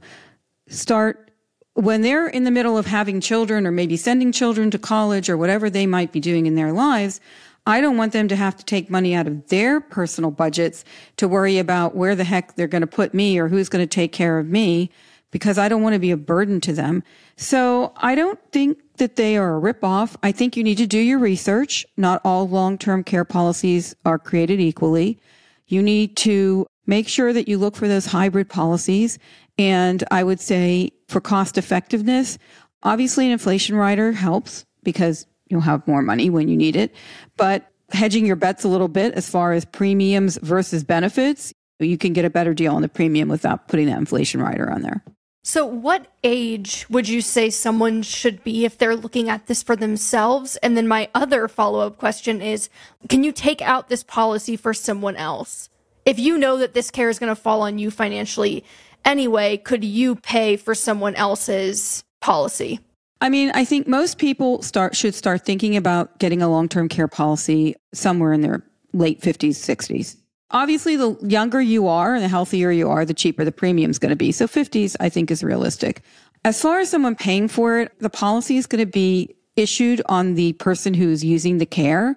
start 0.67 1.29
when 1.75 2.01
they're 2.01 2.27
in 2.27 2.43
the 2.43 2.49
middle 2.49 2.75
of 2.75 2.87
having 2.87 3.21
children 3.21 3.67
or 3.67 3.71
maybe 3.71 3.97
sending 3.97 4.31
children 4.31 4.71
to 4.71 4.79
college 4.79 5.29
or 5.29 5.37
whatever 5.37 5.69
they 5.69 5.85
might 5.85 6.11
be 6.11 6.19
doing 6.19 6.47
in 6.47 6.55
their 6.55 6.73
lives. 6.73 7.21
I 7.65 7.81
don't 7.81 7.97
want 7.97 8.13
them 8.13 8.27
to 8.29 8.35
have 8.35 8.55
to 8.57 8.65
take 8.65 8.89
money 8.89 9.13
out 9.13 9.27
of 9.27 9.47
their 9.47 9.79
personal 9.79 10.31
budgets 10.31 10.83
to 11.17 11.27
worry 11.27 11.57
about 11.57 11.95
where 11.95 12.15
the 12.15 12.23
heck 12.23 12.55
they're 12.55 12.67
going 12.67 12.81
to 12.81 12.87
put 12.87 13.13
me 13.13 13.37
or 13.37 13.47
who's 13.47 13.69
going 13.69 13.83
to 13.83 13.87
take 13.87 14.11
care 14.11 14.39
of 14.39 14.47
me 14.47 14.89
because 15.31 15.57
I 15.57 15.69
don't 15.69 15.83
want 15.83 15.93
to 15.93 15.99
be 15.99 16.11
a 16.11 16.17
burden 16.17 16.59
to 16.61 16.73
them. 16.73 17.03
So 17.37 17.93
I 17.97 18.15
don't 18.15 18.39
think 18.51 18.79
that 18.97 19.15
they 19.15 19.37
are 19.37 19.57
a 19.57 19.61
ripoff. 19.61 20.15
I 20.23 20.31
think 20.31 20.57
you 20.57 20.63
need 20.63 20.77
to 20.79 20.87
do 20.87 20.97
your 20.97 21.19
research. 21.19 21.85
Not 21.97 22.21
all 22.25 22.47
long-term 22.47 23.03
care 23.03 23.25
policies 23.25 23.95
are 24.05 24.17
created 24.17 24.59
equally. 24.59 25.19
You 25.67 25.81
need 25.83 26.17
to 26.17 26.65
make 26.87 27.07
sure 27.07 27.31
that 27.31 27.47
you 27.47 27.57
look 27.57 27.75
for 27.75 27.87
those 27.87 28.07
hybrid 28.07 28.49
policies. 28.49 29.19
And 29.59 30.03
I 30.09 30.23
would 30.23 30.39
say 30.39 30.91
for 31.07 31.21
cost 31.21 31.57
effectiveness, 31.57 32.39
obviously 32.81 33.27
an 33.27 33.31
inflation 33.31 33.75
rider 33.75 34.11
helps 34.13 34.65
because 34.83 35.27
you'll 35.49 35.61
have 35.61 35.85
more 35.87 36.01
money 36.01 36.29
when 36.29 36.47
you 36.47 36.55
need 36.55 36.75
it. 36.75 36.93
But 37.37 37.69
hedging 37.91 38.25
your 38.25 38.35
bets 38.35 38.63
a 38.63 38.67
little 38.67 38.87
bit 38.87 39.13
as 39.13 39.29
far 39.29 39.51
as 39.51 39.65
premiums 39.65 40.37
versus 40.37 40.83
benefits, 40.83 41.53
you 41.79 41.97
can 41.97 42.13
get 42.13 42.25
a 42.25 42.29
better 42.29 42.53
deal 42.53 42.75
on 42.75 42.81
the 42.81 42.89
premium 42.89 43.29
without 43.29 43.67
putting 43.67 43.87
that 43.87 43.97
inflation 43.97 44.41
rider 44.41 44.71
on 44.71 44.81
there. 44.81 45.03
So, 45.41 45.65
what 45.65 46.07
age 46.23 46.85
would 46.89 47.07
you 47.07 47.21
say 47.21 47.49
someone 47.49 48.01
should 48.01 48.43
be 48.43 48.65
if 48.65 48.77
they're 48.77 48.95
looking 48.95 49.29
at 49.29 49.47
this 49.47 49.63
for 49.63 49.75
themselves? 49.75 50.57
And 50.57 50.75
then, 50.75 50.87
my 50.87 51.09
other 51.15 51.47
follow 51.47 51.79
up 51.79 51.97
question 51.97 52.41
is 52.41 52.69
can 53.07 53.23
you 53.23 53.31
take 53.31 53.61
out 53.61 53.87
this 53.87 54.03
policy 54.03 54.57
for 54.57 54.73
someone 54.73 55.15
else? 55.15 55.69
If 56.05 56.19
you 56.19 56.37
know 56.37 56.57
that 56.57 56.73
this 56.73 56.91
care 56.91 57.09
is 57.09 57.19
going 57.19 57.33
to 57.33 57.41
fall 57.41 57.61
on 57.61 57.79
you 57.79 57.89
financially 57.89 58.65
anyway, 59.05 59.57
could 59.57 59.83
you 59.83 60.15
pay 60.15 60.57
for 60.57 60.75
someone 60.75 61.15
else's 61.15 62.03
policy? 62.21 62.79
I 63.21 63.29
mean, 63.29 63.51
I 63.53 63.65
think 63.65 63.87
most 63.87 64.17
people 64.17 64.61
start 64.61 64.95
should 64.95 65.13
start 65.13 65.45
thinking 65.45 65.75
about 65.75 66.17
getting 66.19 66.41
a 66.41 66.49
long-term 66.49 66.87
care 66.87 67.07
policy 67.07 67.75
somewhere 67.93 68.31
in 68.31 68.41
their 68.41 68.63
late 68.93 69.21
50s, 69.21 69.55
60s. 69.55 70.15
Obviously, 70.51 70.95
the 70.95 71.15
younger 71.21 71.61
you 71.61 71.87
are 71.87 72.15
and 72.15 72.23
the 72.23 72.29
healthier 72.29 72.71
you 72.71 72.89
are, 72.89 73.05
the 73.05 73.13
cheaper 73.13 73.45
the 73.45 73.51
premium 73.51 73.91
is 73.91 73.99
going 73.99 74.09
to 74.09 74.15
be. 74.15 74.31
So 74.31 74.47
50s, 74.47 74.95
I 74.99 75.09
think, 75.09 75.29
is 75.29 75.43
realistic. 75.43 76.01
As 76.43 76.61
far 76.61 76.79
as 76.79 76.89
someone 76.89 77.15
paying 77.15 77.47
for 77.47 77.79
it, 77.79 77.91
the 77.99 78.09
policy 78.09 78.57
is 78.57 78.65
going 78.65 78.83
to 78.83 78.91
be 78.91 79.35
issued 79.55 80.01
on 80.07 80.35
the 80.35 80.53
person 80.53 80.93
who's 80.93 81.23
using 81.23 81.57
the 81.57 81.65
care. 81.65 82.15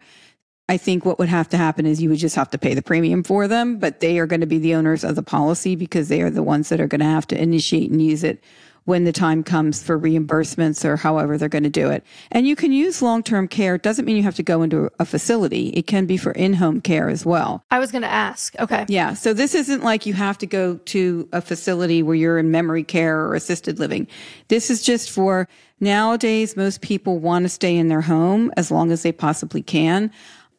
I 0.69 0.77
think 0.77 1.05
what 1.05 1.19
would 1.19 1.29
have 1.29 1.49
to 1.51 1.57
happen 1.57 1.85
is 1.85 2.01
you 2.01 2.09
would 2.09 2.19
just 2.19 2.37
have 2.37 2.49
to 2.51 2.59
pay 2.59 2.73
the 2.73 2.81
premium 2.81 3.25
for 3.25 3.49
them, 3.49 3.79
but 3.79 4.01
they 4.01 4.19
are 4.19 4.27
going 4.27 4.41
to 4.41 4.47
be 4.47 4.59
the 4.59 4.75
owners 4.77 5.05
of 5.05 5.17
the 5.17 5.23
policy 5.23 5.75
because 5.75 6.09
they 6.09 6.23
are 6.23 6.31
the 6.31 6.43
ones 6.43 6.69
that 6.69 6.81
are 6.81 6.87
going 6.87 7.01
to 7.01 7.05
have 7.05 7.27
to 7.27 7.43
initiate 7.43 7.91
and 7.91 8.01
use 8.01 8.23
it 8.23 8.43
when 8.85 9.05
the 9.05 9.13
time 9.13 9.45
comes 9.45 9.83
for 9.83 9.99
reimbursements 9.99 10.85
or 10.85 10.97
however 10.97 11.39
they're 11.39 11.49
going 11.49 11.63
to 11.63 11.71
do 11.71 11.89
it. 11.91 12.05
And 12.31 12.47
you 12.47 12.57
can 12.57 12.73
use 12.73 13.01
long 13.03 13.23
term 13.23 13.47
care. 13.49 13.77
It 13.77 13.83
doesn't 13.83 14.05
mean 14.05 14.17
you 14.17 14.23
have 14.23 14.35
to 14.37 14.43
go 14.43 14.63
into 14.63 14.91
a 14.99 15.05
facility, 15.05 15.69
it 15.69 15.87
can 15.87 16.07
be 16.07 16.17
for 16.17 16.33
in 16.33 16.55
home 16.55 16.81
care 16.81 17.09
as 17.09 17.25
well. 17.25 17.65
I 17.71 17.79
was 17.79 17.93
going 17.93 18.03
to 18.03 18.09
ask. 18.09 18.59
Okay. 18.59 18.85
Yeah. 18.89 19.15
So 19.15 19.33
this 19.33 19.55
isn't 19.55 19.83
like 19.83 20.07
you 20.07 20.15
have 20.15 20.39
to 20.39 20.47
go 20.47 20.77
to 20.77 21.29
a 21.33 21.41
facility 21.41 22.03
where 22.03 22.17
you're 22.17 22.39
in 22.39 22.51
memory 22.51 22.85
care 22.85 23.21
or 23.21 23.35
assisted 23.35 23.79
living. 23.79 24.07
This 24.49 24.71
is 24.71 24.83
just 24.83 25.11
for 25.11 25.49
nowadays, 25.81 26.57
most 26.57 26.81
people 26.81 27.19
want 27.19 27.45
to 27.45 27.49
stay 27.49 27.77
in 27.77 27.89
their 27.89 28.01
home 28.01 28.53
as 28.57 28.71
long 28.71 28.91
as 28.91 29.03
they 29.03 29.13
possibly 29.13 29.63
can. 29.63 30.11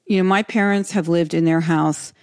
You 0.07 0.17
know, 0.17 0.23
my 0.23 0.43
parents 0.43 0.91
have 0.91 1.07
lived 1.07 1.33
in 1.33 1.45
their 1.45 1.61
house 1.61 2.13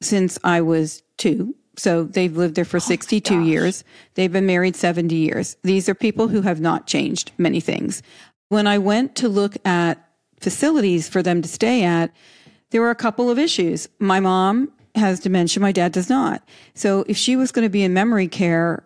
since 0.00 0.38
I 0.44 0.60
was 0.60 1.02
two. 1.16 1.54
So 1.78 2.04
they've 2.04 2.36
lived 2.36 2.56
there 2.56 2.64
for 2.64 2.78
oh 2.78 2.80
62 2.80 3.40
years. 3.42 3.84
They've 4.14 4.32
been 4.32 4.46
married 4.46 4.76
70 4.76 5.14
years. 5.14 5.56
These 5.62 5.88
are 5.88 5.94
people 5.94 6.28
who 6.28 6.42
have 6.42 6.60
not 6.60 6.86
changed 6.86 7.32
many 7.38 7.60
things. 7.60 8.02
When 8.48 8.66
I 8.66 8.78
went 8.78 9.14
to 9.16 9.28
look 9.28 9.56
at 9.64 10.04
facilities 10.40 11.08
for 11.08 11.22
them 11.22 11.42
to 11.42 11.48
stay 11.48 11.84
at, 11.84 12.10
there 12.70 12.80
were 12.80 12.90
a 12.90 12.96
couple 12.96 13.30
of 13.30 13.38
issues. 13.38 13.88
My 13.98 14.20
mom 14.20 14.72
has 14.94 15.20
dementia, 15.20 15.60
my 15.60 15.72
dad 15.72 15.92
does 15.92 16.10
not. 16.10 16.42
So 16.74 17.04
if 17.06 17.16
she 17.16 17.36
was 17.36 17.52
going 17.52 17.64
to 17.64 17.70
be 17.70 17.82
in 17.82 17.94
memory 17.94 18.28
care, 18.28 18.84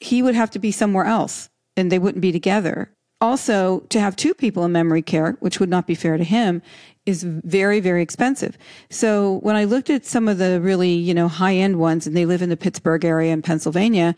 he 0.00 0.22
would 0.22 0.34
have 0.34 0.50
to 0.52 0.58
be 0.58 0.70
somewhere 0.70 1.04
else 1.04 1.50
and 1.76 1.90
they 1.90 1.98
wouldn't 1.98 2.22
be 2.22 2.32
together. 2.32 2.90
Also, 3.20 3.80
to 3.88 3.98
have 3.98 4.14
two 4.14 4.32
people 4.32 4.64
in 4.64 4.72
memory 4.72 5.02
care, 5.02 5.32
which 5.40 5.58
would 5.58 5.68
not 5.68 5.86
be 5.86 5.94
fair 5.94 6.16
to 6.16 6.24
him, 6.24 6.62
is 7.04 7.22
very, 7.24 7.80
very 7.80 8.02
expensive. 8.02 8.56
So 8.90 9.38
when 9.42 9.56
I 9.56 9.64
looked 9.64 9.90
at 9.90 10.04
some 10.04 10.28
of 10.28 10.38
the 10.38 10.60
really, 10.60 10.92
you 10.92 11.14
know, 11.14 11.26
high 11.26 11.54
end 11.54 11.78
ones 11.78 12.06
and 12.06 12.16
they 12.16 12.26
live 12.26 12.42
in 12.42 12.48
the 12.48 12.56
Pittsburgh 12.56 13.04
area 13.04 13.32
in 13.32 13.42
Pennsylvania 13.42 14.14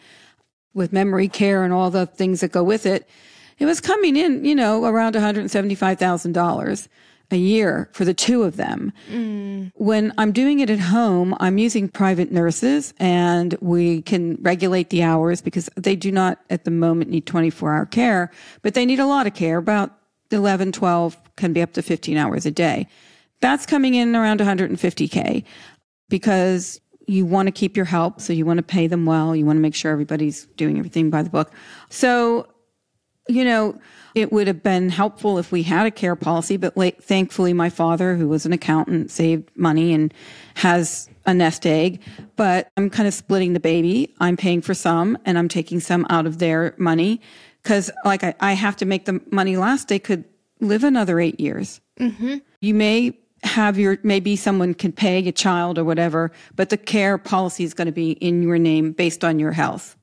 with 0.75 0.93
memory 0.93 1.29
care 1.29 1.65
and 1.65 1.73
all 1.73 1.91
the 1.91 2.07
things 2.07 2.41
that 2.41 2.53
go 2.53 2.63
with 2.63 2.85
it, 2.85 3.09
it 3.59 3.67
was 3.67 3.81
coming 3.81 4.17
in, 4.17 4.45
you 4.45 4.55
know, 4.55 4.85
around 4.85 5.15
$175,000 5.15 6.89
a 7.31 7.37
year 7.37 7.89
for 7.93 8.05
the 8.05 8.15
two 8.15 8.43
of 8.43 8.57
them. 8.57 8.93
Mm. 9.11 9.73
When 9.75 10.13
I'm 10.19 10.33
doing 10.33 10.61
it 10.61 10.71
at 10.71 10.81
home, 10.81 11.37
I'm 11.41 11.59
using 11.59 11.89
private 11.89 12.33
nurses 12.33 12.93
and 12.99 13.57
we 13.61 14.03
can 14.03 14.37
regulate 14.43 14.91
the 14.91 15.03
hours 15.03 15.41
because 15.41 15.71
they 15.77 15.97
do 15.97 16.11
not 16.11 16.39
at 16.51 16.65
the 16.65 16.71
moment 16.71 17.11
need 17.11 17.27
24 17.27 17.75
hour 17.75 17.87
care, 17.87 18.31
but 18.63 18.75
they 18.75 18.85
need 18.85 18.99
a 18.99 19.07
lot 19.07 19.27
of 19.27 19.35
care, 19.35 19.59
about 19.59 19.97
11, 20.31 20.73
12 20.73 21.17
can 21.37 21.53
be 21.53 21.63
up 21.63 21.73
to 21.73 21.83
15 21.83 22.17
hours 22.17 22.47
a 22.47 22.51
day. 22.51 22.87
That's 23.41 23.67
coming 23.67 23.95
in 23.95 24.15
around 24.15 24.41
150K 24.41 25.45
because 26.09 26.81
you 27.07 27.25
want 27.25 27.47
to 27.47 27.53
keep 27.53 27.77
your 27.77 27.87
help. 27.87 28.21
So 28.21 28.33
you 28.33 28.45
want 28.45 28.59
to 28.59 28.63
pay 28.63 28.87
them 28.87 29.07
well. 29.07 29.35
You 29.35 29.47
want 29.47 29.57
to 29.57 29.61
make 29.61 29.75
sure 29.75 29.91
everybody's 29.91 30.47
doing 30.57 30.79
everything 30.79 31.11
by 31.11 31.23
the 31.23 31.31
book. 31.31 31.53
So, 31.89 32.47
you 33.29 33.45
know, 33.45 33.79
it 34.15 34.33
would 34.33 34.47
have 34.47 34.63
been 34.63 34.89
helpful 34.89 35.39
if 35.39 35.53
we 35.53 35.63
had 35.63 35.87
a 35.87 35.91
care 35.91 36.17
policy, 36.17 36.57
but 36.57 36.75
thankfully 37.03 37.53
my 37.53 37.71
father, 37.71 38.17
who 38.17 38.29
was 38.29 38.47
an 38.47 38.53
accountant, 38.53 39.11
saved 39.11 39.51
money 39.57 39.93
and 39.93 40.13
has 40.57 41.09
a 41.27 41.35
nest 41.35 41.67
egg, 41.67 42.01
but 42.37 42.69
I'm 42.77 42.91
kind 42.91 43.07
of 43.07 43.15
splitting 43.15 43.53
the 43.53 43.61
baby. 43.61 44.15
I'm 44.21 44.37
paying 44.37 44.63
for 44.63 44.75
some 44.75 45.19
and 45.25 45.39
I'm 45.39 45.49
taking 45.49 45.81
some 45.81 46.07
out 46.11 46.27
of 46.27 46.39
their 46.39 46.75
money 46.79 47.21
because 47.63 47.91
like 48.05 48.25
I, 48.25 48.35
I, 48.41 48.53
have 48.55 48.77
to 48.77 48.87
make 48.87 49.05
the 49.05 49.21
money 49.31 49.57
last. 49.57 49.89
They 49.89 49.99
could 49.99 50.25
live 50.61 50.83
another 50.83 51.21
eight 51.21 51.39
years. 51.39 51.81
Mm-hmm. 51.99 52.39
You 52.61 52.75
may 52.75 53.19
have 53.43 53.79
your 53.79 53.99
maybe 54.03 54.37
someone 54.37 54.75
can 54.75 54.93
pay 54.93 55.27
a 55.27 55.33
child 55.33 55.79
or 55.79 55.85
whatever, 55.85 56.33
but 56.57 56.71
the 56.71 56.77
care 56.77 57.19
policy 57.19 57.65
is 57.65 57.75
going 57.75 57.87
to 57.87 57.93
be 57.93 58.13
in 58.13 58.43
your 58.43 58.59
name 58.59 58.93
based 58.93 59.25
on 59.25 59.39
your 59.39 59.53
health. 59.53 59.97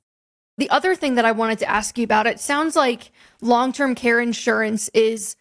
The 0.57 0.69
other 0.71 0.95
thing 0.95 1.15
that 1.15 1.25
I 1.25 1.31
wanted 1.31 1.59
to 1.59 1.69
ask 1.69 1.97
you 1.97 2.03
about 2.03 2.25
it 2.25 2.39
sounds 2.39 2.75
like 2.75 3.11
long 3.41 3.71
term 3.71 3.93
care 3.93 4.19
insurance 4.19 4.89
is 4.89 5.35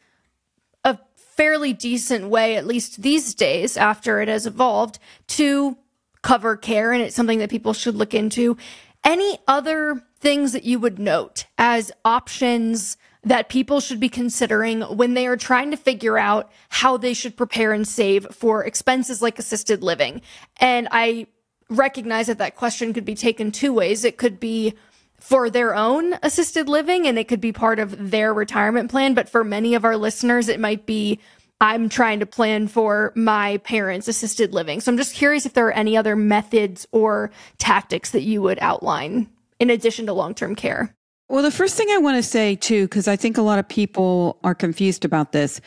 a 0.84 0.98
fairly 1.16 1.72
decent 1.72 2.28
way, 2.28 2.56
at 2.56 2.66
least 2.66 3.02
these 3.02 3.34
days, 3.34 3.76
after 3.76 4.20
it 4.20 4.28
has 4.28 4.46
evolved, 4.46 4.98
to 5.28 5.78
cover 6.22 6.56
care, 6.56 6.92
and 6.92 7.02
it's 7.02 7.16
something 7.16 7.38
that 7.38 7.50
people 7.50 7.72
should 7.72 7.94
look 7.94 8.12
into. 8.12 8.56
Any 9.04 9.38
other 9.48 10.02
things 10.20 10.52
that 10.52 10.64
you 10.64 10.78
would 10.80 10.98
note 10.98 11.46
as 11.56 11.92
options 12.04 12.96
that 13.22 13.48
people 13.48 13.80
should 13.80 14.00
be 14.00 14.08
considering 14.08 14.82
when 14.82 15.14
they 15.14 15.26
are 15.26 15.36
trying 15.36 15.70
to 15.70 15.76
figure 15.76 16.18
out 16.18 16.50
how 16.68 16.96
they 16.96 17.14
should 17.14 17.36
prepare 17.36 17.72
and 17.72 17.86
save 17.86 18.26
for 18.32 18.64
expenses 18.64 19.22
like 19.22 19.38
assisted 19.38 19.82
living. 19.82 20.20
And 20.58 20.88
I 20.90 21.26
recognize 21.68 22.26
that 22.28 22.38
that 22.38 22.54
question 22.54 22.92
could 22.92 23.04
be 23.04 23.14
taken 23.14 23.50
two 23.50 23.72
ways. 23.72 24.04
It 24.04 24.16
could 24.16 24.38
be 24.38 24.74
for 25.18 25.50
their 25.50 25.74
own 25.74 26.14
assisted 26.22 26.68
living 26.68 27.06
and 27.06 27.18
it 27.18 27.28
could 27.28 27.40
be 27.40 27.52
part 27.52 27.78
of 27.78 28.10
their 28.10 28.32
retirement 28.32 28.90
plan. 28.90 29.14
But 29.14 29.28
for 29.28 29.44
many 29.44 29.74
of 29.74 29.84
our 29.84 29.96
listeners, 29.96 30.48
it 30.48 30.60
might 30.60 30.86
be 30.86 31.18
I'm 31.60 31.88
trying 31.88 32.20
to 32.20 32.26
plan 32.26 32.68
for 32.68 33.12
my 33.14 33.58
parents' 33.58 34.08
assisted 34.08 34.52
living. 34.52 34.80
So 34.80 34.92
I'm 34.92 34.98
just 34.98 35.14
curious 35.14 35.46
if 35.46 35.54
there 35.54 35.66
are 35.68 35.72
any 35.72 35.96
other 35.96 36.14
methods 36.14 36.86
or 36.92 37.30
tactics 37.58 38.10
that 38.10 38.22
you 38.22 38.42
would 38.42 38.58
outline 38.60 39.28
in 39.58 39.70
addition 39.70 40.06
to 40.06 40.12
long 40.12 40.34
term 40.34 40.54
care. 40.54 40.94
Well, 41.28 41.42
the 41.42 41.50
first 41.50 41.76
thing 41.76 41.88
I 41.90 41.98
want 41.98 42.16
to 42.16 42.22
say, 42.22 42.54
too, 42.54 42.84
because 42.84 43.08
I 43.08 43.16
think 43.16 43.36
a 43.36 43.42
lot 43.42 43.58
of 43.58 43.66
people 43.66 44.38
are 44.44 44.54
confused 44.54 45.04
about 45.04 45.32
this 45.32 45.60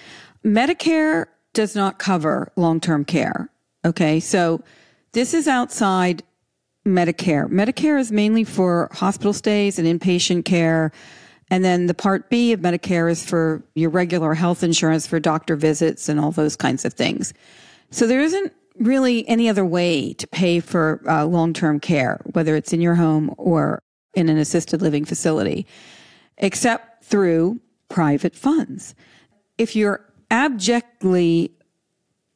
Medicare 0.46 1.26
does 1.54 1.76
not 1.76 2.00
cover 2.00 2.52
long 2.56 2.80
term 2.80 3.04
care. 3.04 3.50
Okay. 3.84 4.20
So 4.20 4.64
this 5.14 5.34
is 5.34 5.48
outside 5.48 6.24
Medicare. 6.86 7.48
Medicare 7.50 8.00
is 8.00 8.12
mainly 8.12 8.44
for 8.44 8.90
hospital 8.92 9.34
stays 9.34 9.78
and 9.80 9.88
inpatient 9.88 10.46
care. 10.46 10.92
And 11.52 11.64
then 11.64 11.88
the 11.88 11.94
part 11.94 12.30
B 12.30 12.52
of 12.54 12.60
Medicare 12.60 13.10
is 13.10 13.26
for 13.26 13.64
your 13.76 13.90
regular 13.90 14.34
health 14.34 14.64
insurance 14.64 15.08
for 15.08 15.20
doctor 15.20 15.56
visits 15.56 16.08
and 16.08 16.20
all 16.20 16.32
those 16.32 16.56
kinds 16.56 16.86
of 16.86 16.94
things. 16.94 17.34
So 17.92 18.06
there 18.08 18.22
isn't 18.22 18.54
really 18.78 19.28
any 19.28 19.50
other 19.50 19.66
way 19.66 20.14
to 20.14 20.28
pay 20.28 20.60
for 20.60 21.02
uh, 21.08 21.26
long 21.26 21.54
term 21.54 21.80
care, 21.80 22.22
whether 22.34 22.56
it's 22.56 22.72
in 22.72 22.82
your 22.82 22.96
home 22.96 23.34
or 23.38 23.82
in 24.14 24.30
an 24.30 24.38
assisted 24.38 24.82
living 24.82 25.06
facility, 25.06 25.66
except 26.38 27.04
through 27.04 27.60
private 27.90 28.36
funds. 28.36 28.96
If 29.58 29.76
you're 29.76 30.06
abjectly 30.32 31.52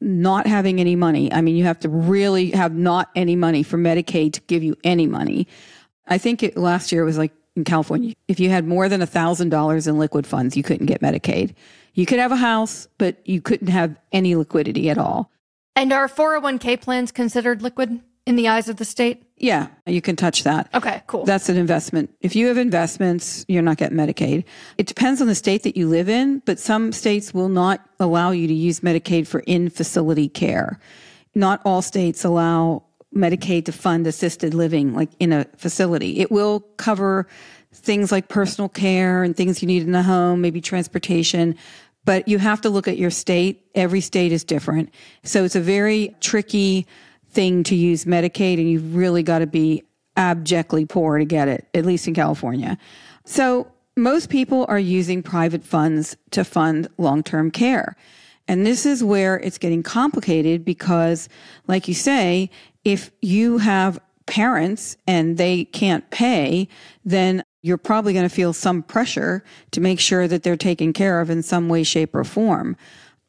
not 0.04 0.46
having 0.46 0.80
any 0.80 0.96
money, 0.96 1.32
I 1.32 1.42
mean, 1.42 1.56
you 1.56 1.64
have 1.64 1.80
to 1.80 1.90
really 1.90 2.52
have 2.52 2.76
not 2.76 3.10
any 3.16 3.36
money 3.36 3.64
for 3.64 3.78
Medicaid 3.78 4.34
to 4.34 4.42
give 4.42 4.64
you 4.64 4.76
any 4.84 5.08
money. 5.08 5.48
I 6.08 6.18
think 6.18 6.44
it, 6.44 6.58
last 6.58 6.92
year 6.92 7.02
it 7.02 7.06
was 7.06 7.18
like 7.18 7.32
in 7.56 7.64
California, 7.64 8.14
if 8.28 8.40
you 8.40 8.50
had 8.50 8.68
more 8.68 8.90
than 8.90 9.02
$1,000 9.02 9.88
in 9.88 9.98
liquid 9.98 10.28
funds, 10.28 10.58
you 10.58 10.64
couldn't 10.64 10.88
get 10.88 11.02
Medicaid. 11.02 11.54
You 11.94 12.06
could 12.06 12.20
have 12.20 12.32
a 12.32 12.38
house, 12.38 12.88
but 12.98 13.18
you 13.28 13.42
couldn't 13.42 13.68
have 13.68 13.96
any 14.12 14.36
liquidity 14.36 14.90
at 14.90 14.98
all. 14.98 15.32
And 15.76 15.94
are 15.94 16.08
401k 16.08 16.82
plans 16.82 17.12
considered 17.12 17.62
liquid? 17.62 18.02
In 18.26 18.36
the 18.36 18.48
eyes 18.48 18.70
of 18.70 18.78
the 18.78 18.86
state? 18.86 19.24
Yeah, 19.38 19.68
you 19.86 20.02
can 20.02 20.16
touch 20.16 20.44
that. 20.44 20.70
Okay, 20.74 21.02
cool. 21.08 21.26
That's 21.26 21.50
an 21.50 21.58
investment. 21.58 22.14
If 22.22 22.36
you 22.36 22.48
have 22.48 22.58
investments, 22.58 23.46
you're 23.48 23.62
not 23.62 23.78
getting 23.78 23.98
Medicaid. 23.98 24.46
It 24.78 24.88
depends 24.88 25.20
on 25.22 25.28
the 25.28 25.36
state 25.36 25.64
that 25.64 25.76
you 25.76 25.90
live 25.90 26.08
in, 26.08 26.40
but 26.46 26.60
some 26.60 26.92
states 26.94 27.34
will 27.34 27.50
not 27.50 27.86
allow 28.00 28.32
you 28.32 28.48
to 28.48 28.54
use 28.54 28.80
Medicaid 28.80 29.28
for 29.28 29.42
in 29.42 29.70
facility 29.70 30.30
care. 30.30 30.80
Not 31.36 31.62
all 31.66 31.82
states 31.82 32.24
allow 32.24 32.84
Medicaid 33.14 33.66
to 33.66 33.72
fund 33.72 34.08
assisted 34.08 34.54
living, 34.54 34.94
like 34.94 35.10
in 35.20 35.34
a 35.34 35.46
facility. 35.58 36.20
It 36.20 36.32
will 36.32 36.62
cover 36.78 37.28
things 37.74 38.12
like 38.12 38.28
personal 38.28 38.70
care 38.70 39.24
and 39.24 39.36
things 39.36 39.62
you 39.62 39.68
need 39.68 39.84
in 39.84 39.92
the 39.92 40.04
home, 40.04 40.42
maybe 40.42 40.62
transportation, 40.62 41.56
but 42.06 42.28
you 42.28 42.38
have 42.38 42.62
to 42.62 42.70
look 42.70 42.88
at 42.88 42.98
your 42.98 43.10
state. 43.10 43.66
Every 43.76 44.02
state 44.02 44.32
is 44.32 44.44
different. 44.44 44.94
So 45.24 45.44
it's 45.44 45.56
a 45.56 45.62
very 45.62 46.16
tricky 46.20 46.86
thing 47.34 47.64
to 47.64 47.76
use 47.76 48.06
Medicaid, 48.06 48.60
and 48.60 48.70
you've 48.70 48.96
really 48.96 49.24
got 49.24 49.40
to 49.40 49.48
be 49.48 49.84
abjectly 50.16 50.86
poor 50.86 51.18
to 51.18 51.26
get 51.26 51.48
it, 51.48 51.68
at 51.74 51.86
least 51.86 52.08
in 52.08 52.14
California. 52.14 52.78
So 53.26 53.68
most 53.96 54.30
people 54.30 54.66
are 54.70 54.80
using 54.80 55.24
private 55.24 55.64
funds 55.64 56.16
to 56.32 56.44
fund 56.44 56.88
long 56.98 57.24
term 57.24 57.52
care. 57.52 57.96
And 58.48 58.66
this 58.66 58.86
is 58.86 59.04
where 59.04 59.40
it's 59.40 59.58
getting 59.58 59.84
complicated 59.84 60.66
because, 60.66 61.30
like 61.68 61.88
you 61.88 61.94
say, 61.94 62.50
if 62.84 63.12
you 63.22 63.60
have 63.60 64.00
parents 64.26 64.98
and 65.08 65.38
they 65.38 65.66
can't 65.66 66.10
pay, 66.10 66.68
then 67.06 67.44
you're 67.62 67.78
probably 67.78 68.12
going 68.14 68.28
to 68.28 68.36
feel 68.36 68.52
some 68.52 68.84
pressure 68.84 69.44
to 69.72 69.80
make 69.80 70.00
sure 70.00 70.28
that 70.28 70.44
they're 70.44 70.58
taken 70.58 70.92
care 70.92 71.22
of 71.22 71.30
in 71.30 71.42
some 71.42 71.70
way, 71.70 71.84
shape, 71.84 72.14
or 72.14 72.26
form. 72.26 72.76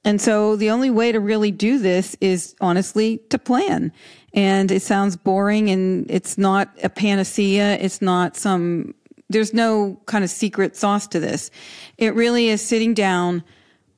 And 0.04 0.20
so 0.20 0.56
the 0.56 0.70
only 0.70 0.90
way 0.90 1.12
to 1.12 1.20
really 1.20 1.50
do 1.50 1.78
this 1.78 2.16
is 2.20 2.54
honestly 2.60 3.18
to 3.30 3.38
plan. 3.38 3.92
And 4.34 4.70
it 4.70 4.82
sounds 4.82 5.16
boring 5.16 5.70
and 5.70 6.10
it's 6.10 6.36
not 6.36 6.70
a 6.82 6.88
panacea. 6.88 7.76
It's 7.76 8.02
not 8.02 8.36
some, 8.36 8.94
there's 9.30 9.54
no 9.54 10.00
kind 10.06 10.22
of 10.22 10.30
secret 10.30 10.76
sauce 10.76 11.06
to 11.08 11.20
this. 11.20 11.50
It 11.96 12.14
really 12.14 12.48
is 12.48 12.60
sitting 12.60 12.94
down 12.94 13.42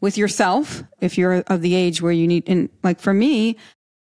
with 0.01 0.17
yourself 0.17 0.85
if 1.01 1.19
you're 1.19 1.43
of 1.49 1.63
the 1.63 1.75
age 1.75 2.03
where 2.03 2.13
you 2.13 2.29
need, 2.29 2.45
and 2.47 2.69
like 2.83 3.01
for 3.01 3.15
me, 3.15 3.57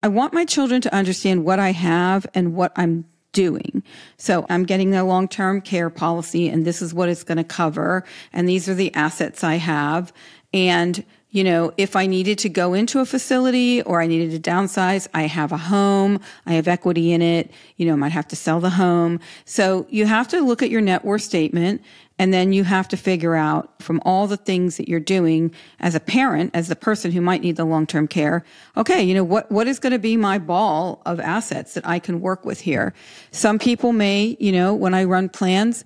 I 0.01 0.07
want 0.07 0.33
my 0.33 0.45
children 0.45 0.81
to 0.81 0.95
understand 0.95 1.45
what 1.45 1.59
I 1.59 1.71
have 1.73 2.25
and 2.33 2.55
what 2.55 2.71
I'm 2.75 3.05
doing. 3.33 3.83
So 4.17 4.45
I'm 4.49 4.63
getting 4.63 4.95
a 4.95 5.03
long 5.03 5.27
term 5.27 5.61
care 5.61 5.89
policy 5.89 6.49
and 6.49 6.65
this 6.65 6.81
is 6.81 6.93
what 6.93 7.09
it's 7.09 7.23
going 7.23 7.37
to 7.37 7.43
cover. 7.43 8.03
And 8.33 8.47
these 8.47 8.67
are 8.67 8.73
the 8.73 8.93
assets 8.95 9.43
I 9.43 9.55
have. 9.55 10.11
And 10.53 11.05
you 11.31 11.45
know, 11.45 11.71
if 11.77 11.95
I 11.95 12.05
needed 12.07 12.37
to 12.39 12.49
go 12.49 12.73
into 12.73 12.99
a 12.99 13.05
facility 13.05 13.81
or 13.83 14.01
I 14.01 14.07
needed 14.07 14.31
to 14.31 14.49
downsize, 14.49 15.07
I 15.13 15.23
have 15.23 15.53
a 15.53 15.57
home, 15.57 16.19
I 16.45 16.53
have 16.53 16.67
equity 16.67 17.13
in 17.13 17.21
it, 17.21 17.51
you 17.77 17.85
know, 17.85 17.93
I 17.93 17.95
might 17.95 18.11
have 18.11 18.27
to 18.29 18.35
sell 18.35 18.59
the 18.59 18.69
home. 18.69 19.19
So 19.45 19.87
you 19.89 20.05
have 20.05 20.27
to 20.29 20.41
look 20.41 20.61
at 20.61 20.69
your 20.69 20.81
net 20.81 21.05
worth 21.05 21.21
statement 21.21 21.81
and 22.19 22.33
then 22.33 22.51
you 22.51 22.65
have 22.65 22.87
to 22.89 22.97
figure 22.97 23.33
out 23.33 23.81
from 23.81 24.01
all 24.03 24.27
the 24.27 24.37
things 24.37 24.75
that 24.75 24.89
you're 24.89 24.99
doing 24.99 25.51
as 25.79 25.95
a 25.95 26.01
parent, 26.01 26.51
as 26.53 26.67
the 26.67 26.75
person 26.75 27.11
who 27.11 27.21
might 27.21 27.41
need 27.41 27.55
the 27.55 27.65
long-term 27.65 28.09
care, 28.09 28.43
okay, 28.75 29.01
you 29.01 29.13
know, 29.13 29.23
what, 29.23 29.49
what 29.51 29.67
is 29.67 29.79
going 29.79 29.93
to 29.93 29.99
be 29.99 30.17
my 30.17 30.37
ball 30.37 31.01
of 31.05 31.19
assets 31.19 31.73
that 31.75 31.87
I 31.87 31.97
can 31.97 32.19
work 32.19 32.45
with 32.45 32.59
here? 32.59 32.93
Some 33.31 33.57
people 33.57 33.93
may, 33.93 34.35
you 34.39 34.51
know, 34.51 34.75
when 34.75 34.93
I 34.93 35.05
run 35.05 35.29
plans, 35.29 35.85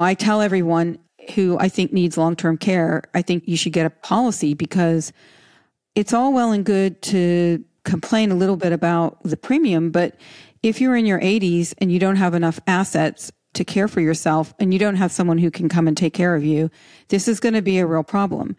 I 0.00 0.14
tell 0.14 0.42
everyone 0.42 0.98
who 1.30 1.58
I 1.58 1.68
think 1.68 1.92
needs 1.92 2.16
long 2.16 2.36
term 2.36 2.56
care, 2.56 3.02
I 3.14 3.22
think 3.22 3.44
you 3.46 3.56
should 3.56 3.72
get 3.72 3.86
a 3.86 3.90
policy 3.90 4.54
because 4.54 5.12
it's 5.94 6.12
all 6.12 6.32
well 6.32 6.52
and 6.52 6.64
good 6.64 7.00
to 7.02 7.64
complain 7.84 8.30
a 8.30 8.34
little 8.34 8.56
bit 8.56 8.72
about 8.72 9.22
the 9.22 9.36
premium, 9.36 9.90
but 9.90 10.16
if 10.62 10.80
you're 10.80 10.96
in 10.96 11.06
your 11.06 11.20
80s 11.20 11.74
and 11.78 11.92
you 11.92 11.98
don't 11.98 12.16
have 12.16 12.34
enough 12.34 12.58
assets 12.66 13.30
to 13.52 13.64
care 13.64 13.86
for 13.86 14.00
yourself 14.00 14.52
and 14.58 14.72
you 14.72 14.78
don't 14.78 14.96
have 14.96 15.12
someone 15.12 15.38
who 15.38 15.50
can 15.50 15.68
come 15.68 15.86
and 15.86 15.96
take 15.96 16.14
care 16.14 16.34
of 16.34 16.44
you, 16.44 16.70
this 17.08 17.28
is 17.28 17.38
going 17.38 17.54
to 17.54 17.62
be 17.62 17.78
a 17.78 17.86
real 17.86 18.02
problem. 18.02 18.56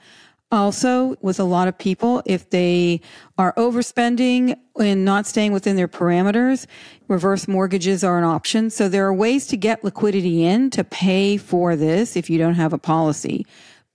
Also, 0.55 1.17
with 1.21 1.37
a 1.37 1.43
lot 1.43 1.67
of 1.67 1.77
people, 1.77 2.23
if 2.25 2.49
they 2.49 3.01
are 3.37 3.53
overspending 3.55 4.57
and 4.79 5.03
not 5.03 5.27
staying 5.27 5.51
within 5.51 5.75
their 5.75 5.87
parameters, 5.87 6.65
reverse 7.09 7.45
mortgages 7.45 8.05
are 8.05 8.17
an 8.17 8.23
option. 8.23 8.69
So 8.69 8.87
there 8.87 9.05
are 9.05 9.13
ways 9.13 9.47
to 9.47 9.57
get 9.57 9.83
liquidity 9.83 10.45
in 10.45 10.69
to 10.69 10.85
pay 10.85 11.35
for 11.35 11.75
this 11.75 12.15
if 12.15 12.29
you 12.29 12.37
don't 12.37 12.53
have 12.53 12.71
a 12.71 12.77
policy. 12.77 13.45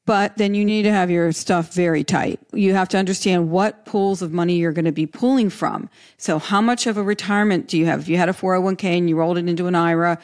But 0.04 0.36
then 0.36 0.54
you 0.54 0.64
need 0.64 0.82
to 0.82 0.92
have 0.92 1.10
your 1.10 1.32
stuff 1.32 1.72
very 1.72 2.04
tight. 2.04 2.40
You 2.52 2.74
have 2.74 2.88
to 2.90 2.98
understand 2.98 3.50
what 3.50 3.86
pools 3.86 4.20
of 4.20 4.32
money 4.32 4.56
you're 4.56 4.72
going 4.72 4.84
to 4.84 4.92
be 4.92 5.06
pulling 5.06 5.48
from. 5.48 5.88
So 6.18 6.38
how 6.38 6.60
much 6.60 6.86
of 6.86 6.98
a 6.98 7.02
retirement 7.02 7.68
do 7.68 7.78
you 7.78 7.86
have? 7.86 8.00
If 8.00 8.08
you 8.08 8.18
had 8.18 8.28
a 8.28 8.32
401k 8.32 8.84
and 8.98 9.08
you 9.08 9.16
rolled 9.16 9.38
it 9.38 9.48
into 9.48 9.66
an 9.66 9.74
IRA, 9.74 10.18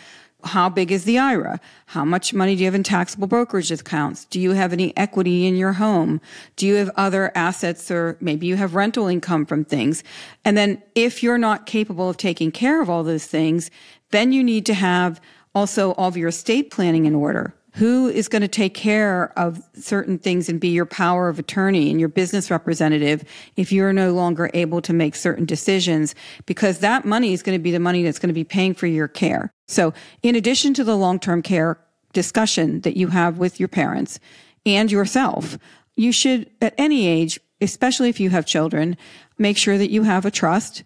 how 0.44 0.68
big 0.68 0.92
is 0.92 1.04
the 1.04 1.18
IRA? 1.18 1.60
How 1.86 2.04
much 2.04 2.32
money 2.32 2.54
do 2.54 2.60
you 2.60 2.66
have 2.66 2.74
in 2.74 2.82
taxable 2.82 3.26
brokerage 3.26 3.70
accounts? 3.70 4.24
Do 4.26 4.40
you 4.40 4.52
have 4.52 4.72
any 4.72 4.96
equity 4.96 5.46
in 5.46 5.56
your 5.56 5.72
home? 5.74 6.20
Do 6.56 6.66
you 6.66 6.74
have 6.74 6.90
other 6.96 7.32
assets 7.34 7.90
or 7.90 8.16
maybe 8.20 8.46
you 8.46 8.56
have 8.56 8.74
rental 8.74 9.06
income 9.08 9.46
from 9.46 9.64
things? 9.64 10.04
And 10.44 10.56
then 10.56 10.82
if 10.94 11.22
you're 11.22 11.38
not 11.38 11.66
capable 11.66 12.08
of 12.08 12.16
taking 12.16 12.52
care 12.52 12.80
of 12.80 12.90
all 12.90 13.02
those 13.02 13.26
things, 13.26 13.70
then 14.10 14.32
you 14.32 14.44
need 14.44 14.66
to 14.66 14.74
have 14.74 15.20
also 15.54 15.92
all 15.92 16.08
of 16.08 16.16
your 16.16 16.28
estate 16.28 16.70
planning 16.70 17.06
in 17.06 17.14
order 17.14 17.54
who 17.76 18.08
is 18.08 18.26
going 18.26 18.40
to 18.40 18.48
take 18.48 18.72
care 18.72 19.38
of 19.38 19.62
certain 19.74 20.18
things 20.18 20.48
and 20.48 20.58
be 20.58 20.68
your 20.68 20.86
power 20.86 21.28
of 21.28 21.38
attorney 21.38 21.90
and 21.90 22.00
your 22.00 22.08
business 22.08 22.50
representative 22.50 23.22
if 23.56 23.70
you're 23.70 23.92
no 23.92 24.14
longer 24.14 24.50
able 24.54 24.80
to 24.80 24.94
make 24.94 25.14
certain 25.14 25.44
decisions 25.44 26.14
because 26.46 26.78
that 26.78 27.04
money 27.04 27.34
is 27.34 27.42
going 27.42 27.56
to 27.56 27.62
be 27.62 27.70
the 27.70 27.78
money 27.78 28.02
that's 28.02 28.18
going 28.18 28.28
to 28.28 28.34
be 28.34 28.44
paying 28.44 28.72
for 28.72 28.86
your 28.86 29.08
care. 29.08 29.52
So 29.68 29.92
in 30.22 30.34
addition 30.34 30.72
to 30.72 30.84
the 30.84 30.96
long-term 30.96 31.42
care 31.42 31.78
discussion 32.14 32.80
that 32.80 32.96
you 32.96 33.08
have 33.08 33.36
with 33.36 33.60
your 33.60 33.68
parents 33.68 34.20
and 34.64 34.90
yourself, 34.90 35.58
you 35.96 36.12
should 36.12 36.50
at 36.62 36.74
any 36.78 37.06
age, 37.06 37.38
especially 37.60 38.08
if 38.08 38.18
you 38.18 38.30
have 38.30 38.46
children, 38.46 38.96
make 39.36 39.58
sure 39.58 39.76
that 39.76 39.90
you 39.90 40.02
have 40.02 40.24
a 40.24 40.30
trust 40.30 40.82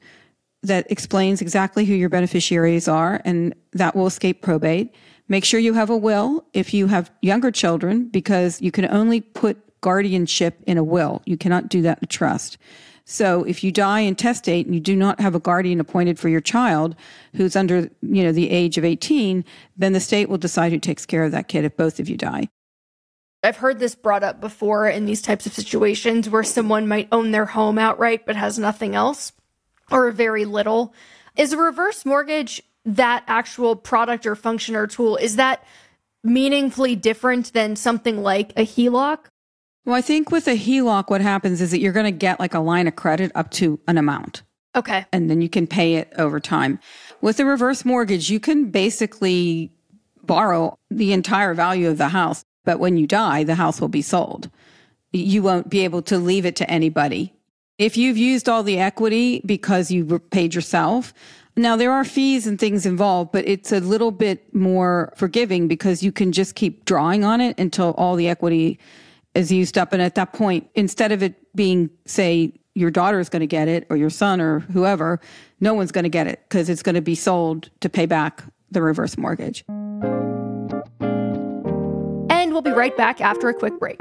that 0.65 0.91
explains 0.91 1.41
exactly 1.41 1.85
who 1.85 1.95
your 1.95 2.09
beneficiaries 2.09 2.89
are 2.89 3.23
and 3.25 3.55
that 3.75 3.95
will 3.95 4.09
escape 4.09 4.43
probate 4.43 4.93
Make 5.31 5.45
sure 5.45 5.61
you 5.61 5.75
have 5.75 5.91
a 5.91 5.97
will 5.97 6.45
if 6.53 6.75
you 6.75 6.89
have 6.89 7.09
younger 7.23 7.53
children, 7.53 8.09
because 8.09 8.61
you 8.61 8.73
can 8.73 8.85
only 8.87 9.21
put 9.21 9.81
guardianship 9.81 10.59
in 10.67 10.77
a 10.77 10.83
will. 10.83 11.23
You 11.25 11.37
cannot 11.37 11.69
do 11.69 11.83
that 11.83 11.99
in 11.99 12.05
a 12.05 12.07
trust. 12.09 12.59
So 13.05 13.45
if 13.45 13.63
you 13.63 13.71
die 13.71 14.01
intestate 14.01 14.67
and 14.67 14.75
you 14.75 14.81
do 14.81 14.97
not 14.97 15.21
have 15.21 15.37
a 15.37 15.41
guardian 15.41 15.79
appointed 15.79 16.19
for 16.19 16.29
your 16.29 16.41
child 16.41 16.97
who's 17.37 17.55
under, 17.55 17.89
you 18.03 18.25
know, 18.25 18.33
the 18.33 18.51
age 18.51 18.77
of 18.77 18.85
18, 18.85 19.45
then 19.77 19.93
the 19.93 20.01
state 20.01 20.29
will 20.29 20.37
decide 20.37 20.73
who 20.73 20.81
takes 20.81 21.07
care 21.07 21.23
of 21.23 21.31
that 21.31 21.47
kid 21.47 21.65
if 21.65 21.77
both 21.77 22.01
of 22.01 22.09
you 22.09 22.17
die. 22.17 22.49
I've 23.45 23.59
heard 23.59 23.79
this 23.79 23.95
brought 23.95 24.25
up 24.25 24.41
before 24.41 24.89
in 24.89 25.07
these 25.07 25.23
types 25.23 25.47
of 25.47 25.55
situations 25.55 26.29
where 26.29 26.43
someone 26.43 26.89
might 26.89 27.09
own 27.13 27.31
their 27.31 27.47
home 27.47 27.79
outright 27.79 28.27
but 28.27 28.35
has 28.35 28.59
nothing 28.59 28.97
else 28.97 29.33
or 29.93 30.11
very 30.11 30.45
little. 30.45 30.93
Is 31.37 31.53
a 31.53 31.57
reverse 31.57 32.05
mortgage 32.05 32.61
that 32.85 33.25
actual 33.27 33.77
product 33.77 34.27
or 34.27 34.35
function 34.35 34.75
or 34.75 34.87
tool? 34.87 35.17
Is 35.17 35.37
that 35.37 35.65
meaningfully 36.23 36.97
different 36.97 37.53
than 37.53 37.77
something 37.77 38.23
like 38.23 38.53
a 38.53 38.65
HELOC? 38.65 39.19
Well, 39.85 39.95
I 39.95 40.03
think 40.03 40.31
with 40.31 40.47
a 40.47 40.57
HELOC, 40.57 41.09
what 41.09 41.21
happens 41.21 41.61
is 41.61 41.71
that 41.71 41.81
you're 41.81 41.93
going 41.93 42.05
to 42.05 42.11
get 42.11 42.39
like 42.39 42.55
a 42.55 42.61
line 42.61 42.87
of 42.87 42.97
credit 42.97 43.33
up 43.35 43.51
to 43.53 43.81
an 43.89 43.99
amount. 43.99 44.43
Okay. 44.77 45.07
And 45.13 45.29
then 45.29 45.41
you 45.41 45.49
can 45.49 45.67
pay 45.67 45.97
it 45.97 46.13
over 46.17 46.39
time. 46.39 46.79
With 47.21 47.41
a 47.41 47.45
reverse 47.45 47.85
mortgage, 47.85 48.31
you 48.31 48.39
can 48.39 48.71
basically 48.71 49.73
borrow 50.23 50.79
the 50.91 51.13
entire 51.13 51.55
value 51.55 51.89
of 51.89 51.99
the 51.99 52.09
house, 52.09 52.45
but 52.65 52.79
when 52.79 52.97
you 52.97 53.07
die, 53.07 53.43
the 53.43 53.57
house 53.57 53.81
will 53.81 53.89
be 53.89 54.03
sold. 54.03 54.51
You 55.13 55.43
won't 55.43 55.71
be 55.71 55.81
able 55.81 56.03
to 56.03 56.19
leave 56.19 56.47
it 56.47 56.57
to 56.57 56.71
anybody. 56.71 57.35
If 57.79 57.97
you've 57.97 58.19
used 58.19 58.49
all 58.49 58.63
the 58.63 58.79
equity 58.79 59.41
because 59.45 59.91
you 59.91 60.21
paid 60.31 60.55
yourself, 60.55 61.13
now 61.63 61.77
there 61.77 61.93
are 61.93 62.05
fees 62.05 62.47
and 62.47 62.59
things 62.59 62.87
involved, 62.87 63.33
but 63.33 63.47
it's 63.47 63.73
a 63.73 63.81
little 63.81 64.11
bit 64.11 64.55
more 64.55 65.13
forgiving 65.17 65.69
because 65.69 66.03
you 66.03 66.13
can 66.13 66.33
just 66.33 66.55
keep 66.55 66.85
drawing 66.85 67.25
on 67.25 67.41
it 67.41 67.59
until 67.59 67.91
all 67.93 68.17
the 68.17 68.29
equity 68.29 68.79
is 69.35 69.51
used 69.51 69.79
up. 69.79 69.93
And 69.93 70.03
at 70.03 70.15
that 70.17 70.33
point, 70.33 70.69
instead 70.75 71.13
of 71.13 71.23
it 71.23 71.55
being, 71.55 71.91
say, 72.07 72.53
your 72.75 72.91
daughter 72.91 73.19
is 73.19 73.29
going 73.29 73.41
to 73.41 73.47
get 73.47 73.69
it 73.69 73.87
or 73.91 73.97
your 73.97 74.11
son 74.11 74.41
or 74.41 74.61
whoever, 74.61 75.21
no 75.61 75.75
one's 75.75 75.93
going 75.93 76.05
to 76.05 76.11
get 76.11 76.27
it 76.27 76.41
because 76.49 76.69
it's 76.69 76.83
going 76.83 76.95
to 76.95 77.01
be 77.01 77.15
sold 77.15 77.71
to 77.81 77.89
pay 77.89 78.07
back 78.07 78.45
the 78.71 78.81
reverse 78.81 79.19
mortgage. 79.19 79.65
And 82.31 82.53
we'll 82.53 82.63
be 82.63 82.71
right 82.71 82.97
back 82.97 83.21
after 83.21 83.49
a 83.49 83.55
quick 83.55 83.79
break. 83.79 84.01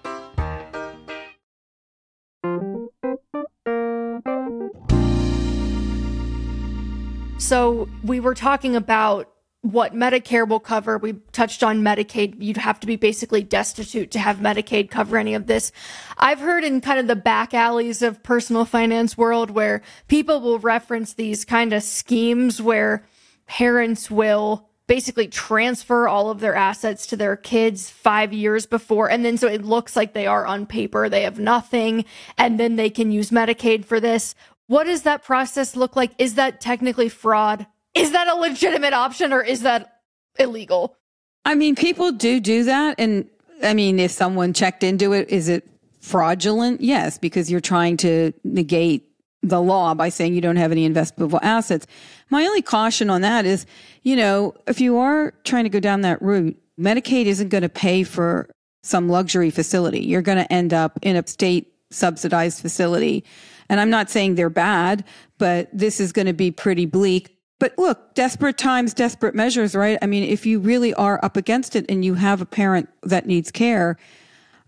So 7.41 7.89
we 8.03 8.19
were 8.19 8.35
talking 8.35 8.75
about 8.75 9.27
what 9.61 9.95
Medicare 9.95 10.47
will 10.47 10.59
cover. 10.59 10.99
We 10.99 11.13
touched 11.31 11.63
on 11.63 11.81
Medicaid. 11.81 12.35
You'd 12.37 12.57
have 12.57 12.79
to 12.81 12.87
be 12.87 12.97
basically 12.97 13.41
destitute 13.41 14.11
to 14.11 14.19
have 14.19 14.37
Medicaid 14.37 14.91
cover 14.91 15.17
any 15.17 15.33
of 15.33 15.47
this. 15.47 15.71
I've 16.19 16.39
heard 16.39 16.63
in 16.63 16.81
kind 16.81 16.99
of 16.99 17.07
the 17.07 17.15
back 17.15 17.55
alleys 17.55 18.03
of 18.03 18.21
personal 18.21 18.63
finance 18.63 19.17
world 19.17 19.49
where 19.49 19.81
people 20.07 20.39
will 20.39 20.59
reference 20.59 21.13
these 21.13 21.43
kind 21.43 21.73
of 21.73 21.81
schemes 21.81 22.61
where 22.61 23.05
parents 23.47 24.11
will 24.11 24.69
basically 24.85 25.27
transfer 25.27 26.07
all 26.07 26.29
of 26.29 26.41
their 26.41 26.53
assets 26.53 27.07
to 27.07 27.17
their 27.17 27.35
kids 27.35 27.89
five 27.89 28.31
years 28.33 28.67
before. 28.67 29.09
And 29.09 29.25
then 29.25 29.37
so 29.37 29.47
it 29.47 29.65
looks 29.65 29.95
like 29.95 30.13
they 30.13 30.27
are 30.27 30.45
on 30.45 30.67
paper, 30.67 31.09
they 31.09 31.23
have 31.23 31.39
nothing, 31.39 32.05
and 32.37 32.59
then 32.59 32.75
they 32.75 32.91
can 32.91 33.11
use 33.11 33.31
Medicaid 33.31 33.83
for 33.83 33.99
this. 33.99 34.35
What 34.71 34.85
does 34.85 35.01
that 35.01 35.21
process 35.21 35.75
look 35.75 35.97
like? 35.97 36.11
Is 36.17 36.35
that 36.35 36.61
technically 36.61 37.09
fraud? 37.09 37.67
Is 37.93 38.13
that 38.13 38.29
a 38.29 38.35
legitimate 38.35 38.93
option 38.93 39.33
or 39.33 39.41
is 39.41 39.63
that 39.63 39.99
illegal? 40.39 40.95
I 41.43 41.55
mean, 41.55 41.75
people 41.75 42.13
do 42.13 42.39
do 42.39 42.63
that. 42.63 42.95
And 42.97 43.27
I 43.61 43.73
mean, 43.73 43.99
if 43.99 44.11
someone 44.11 44.53
checked 44.53 44.81
into 44.81 45.11
it, 45.11 45.27
is 45.27 45.49
it 45.49 45.67
fraudulent? 45.99 46.79
Yes, 46.79 47.17
because 47.17 47.51
you're 47.51 47.59
trying 47.59 47.97
to 47.97 48.31
negate 48.45 49.09
the 49.43 49.61
law 49.61 49.93
by 49.93 50.07
saying 50.07 50.35
you 50.35 50.41
don't 50.41 50.55
have 50.55 50.71
any 50.71 50.89
investable 50.89 51.39
assets. 51.41 51.85
My 52.29 52.45
only 52.45 52.61
caution 52.61 53.09
on 53.09 53.19
that 53.23 53.45
is, 53.45 53.65
you 54.03 54.15
know, 54.15 54.53
if 54.67 54.79
you 54.79 54.99
are 54.99 55.33
trying 55.43 55.65
to 55.65 55.69
go 55.69 55.81
down 55.81 55.99
that 56.01 56.21
route, 56.21 56.57
Medicaid 56.79 57.25
isn't 57.25 57.49
going 57.49 57.63
to 57.63 57.69
pay 57.69 58.03
for 58.03 58.47
some 58.83 59.09
luxury 59.09 59.49
facility. 59.49 59.99
You're 59.99 60.21
going 60.21 60.37
to 60.37 60.49
end 60.53 60.73
up 60.73 60.97
in 61.01 61.17
a 61.17 61.27
state 61.27 61.73
subsidized 61.89 62.61
facility. 62.61 63.25
And 63.71 63.79
I'm 63.79 63.89
not 63.89 64.09
saying 64.09 64.35
they're 64.35 64.49
bad, 64.49 65.05
but 65.37 65.69
this 65.71 66.01
is 66.01 66.11
going 66.11 66.25
to 66.25 66.33
be 66.33 66.51
pretty 66.51 66.85
bleak. 66.85 67.37
But 67.57 67.73
look, 67.77 68.13
desperate 68.15 68.57
times, 68.57 68.93
desperate 68.93 69.33
measures, 69.33 69.75
right? 69.75 69.97
I 70.01 70.07
mean, 70.07 70.25
if 70.25 70.45
you 70.45 70.59
really 70.59 70.93
are 70.95 71.23
up 71.23 71.37
against 71.37 71.77
it 71.77 71.85
and 71.87 72.03
you 72.03 72.15
have 72.15 72.41
a 72.41 72.45
parent 72.45 72.89
that 73.03 73.27
needs 73.27 73.49
care, 73.49 73.97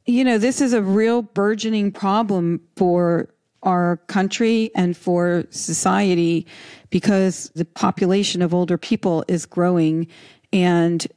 you 0.06 0.24
know, 0.24 0.38
this 0.38 0.62
is 0.62 0.72
a 0.72 0.82
real 0.82 1.22
burgeoning 1.22 1.92
problem 1.92 2.62
for 2.78 3.28
our 3.62 3.98
country 4.08 4.72
and 4.74 4.96
for 4.96 5.44
society 5.50 6.48
because 6.90 7.52
the 7.56 7.66
population 7.66 8.42
of 8.42 8.54
older 8.54 8.78
people 8.78 9.26
is 9.28 9.46
growing 9.46 10.08
and 10.52 11.08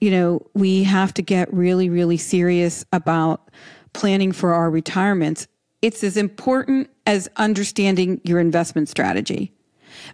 you 0.00 0.10
know 0.10 0.40
we 0.54 0.82
have 0.82 1.12
to 1.12 1.20
get 1.20 1.52
really 1.52 1.90
really 1.90 2.16
serious 2.16 2.86
about 2.90 3.50
planning 3.92 4.32
for 4.32 4.54
our 4.54 4.70
retirements 4.70 5.46
it's 5.82 6.04
as 6.04 6.16
important 6.16 6.90
as 7.06 7.28
understanding 7.36 8.20
your 8.24 8.40
investment 8.40 8.88
strategy 8.88 9.52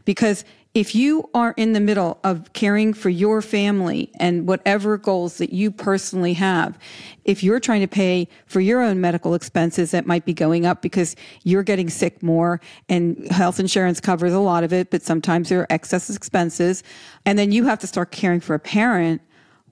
because 0.04 0.44
if 0.76 0.94
you 0.94 1.26
are 1.32 1.54
in 1.56 1.72
the 1.72 1.80
middle 1.80 2.18
of 2.22 2.52
caring 2.52 2.92
for 2.92 3.08
your 3.08 3.40
family 3.40 4.10
and 4.20 4.46
whatever 4.46 4.98
goals 4.98 5.38
that 5.38 5.50
you 5.50 5.70
personally 5.70 6.34
have, 6.34 6.78
if 7.24 7.42
you're 7.42 7.60
trying 7.60 7.80
to 7.80 7.88
pay 7.88 8.28
for 8.44 8.60
your 8.60 8.82
own 8.82 9.00
medical 9.00 9.32
expenses 9.32 9.92
that 9.92 10.06
might 10.06 10.26
be 10.26 10.34
going 10.34 10.66
up 10.66 10.82
because 10.82 11.16
you're 11.44 11.62
getting 11.62 11.88
sick 11.88 12.22
more 12.22 12.60
and 12.90 13.26
health 13.30 13.58
insurance 13.58 14.00
covers 14.00 14.34
a 14.34 14.38
lot 14.38 14.64
of 14.64 14.72
it, 14.74 14.90
but 14.90 15.02
sometimes 15.02 15.48
there 15.48 15.60
are 15.60 15.66
excess 15.70 16.14
expenses. 16.14 16.82
And 17.24 17.38
then 17.38 17.52
you 17.52 17.64
have 17.64 17.78
to 17.78 17.86
start 17.86 18.10
caring 18.10 18.40
for 18.40 18.54
a 18.54 18.60
parent. 18.60 19.22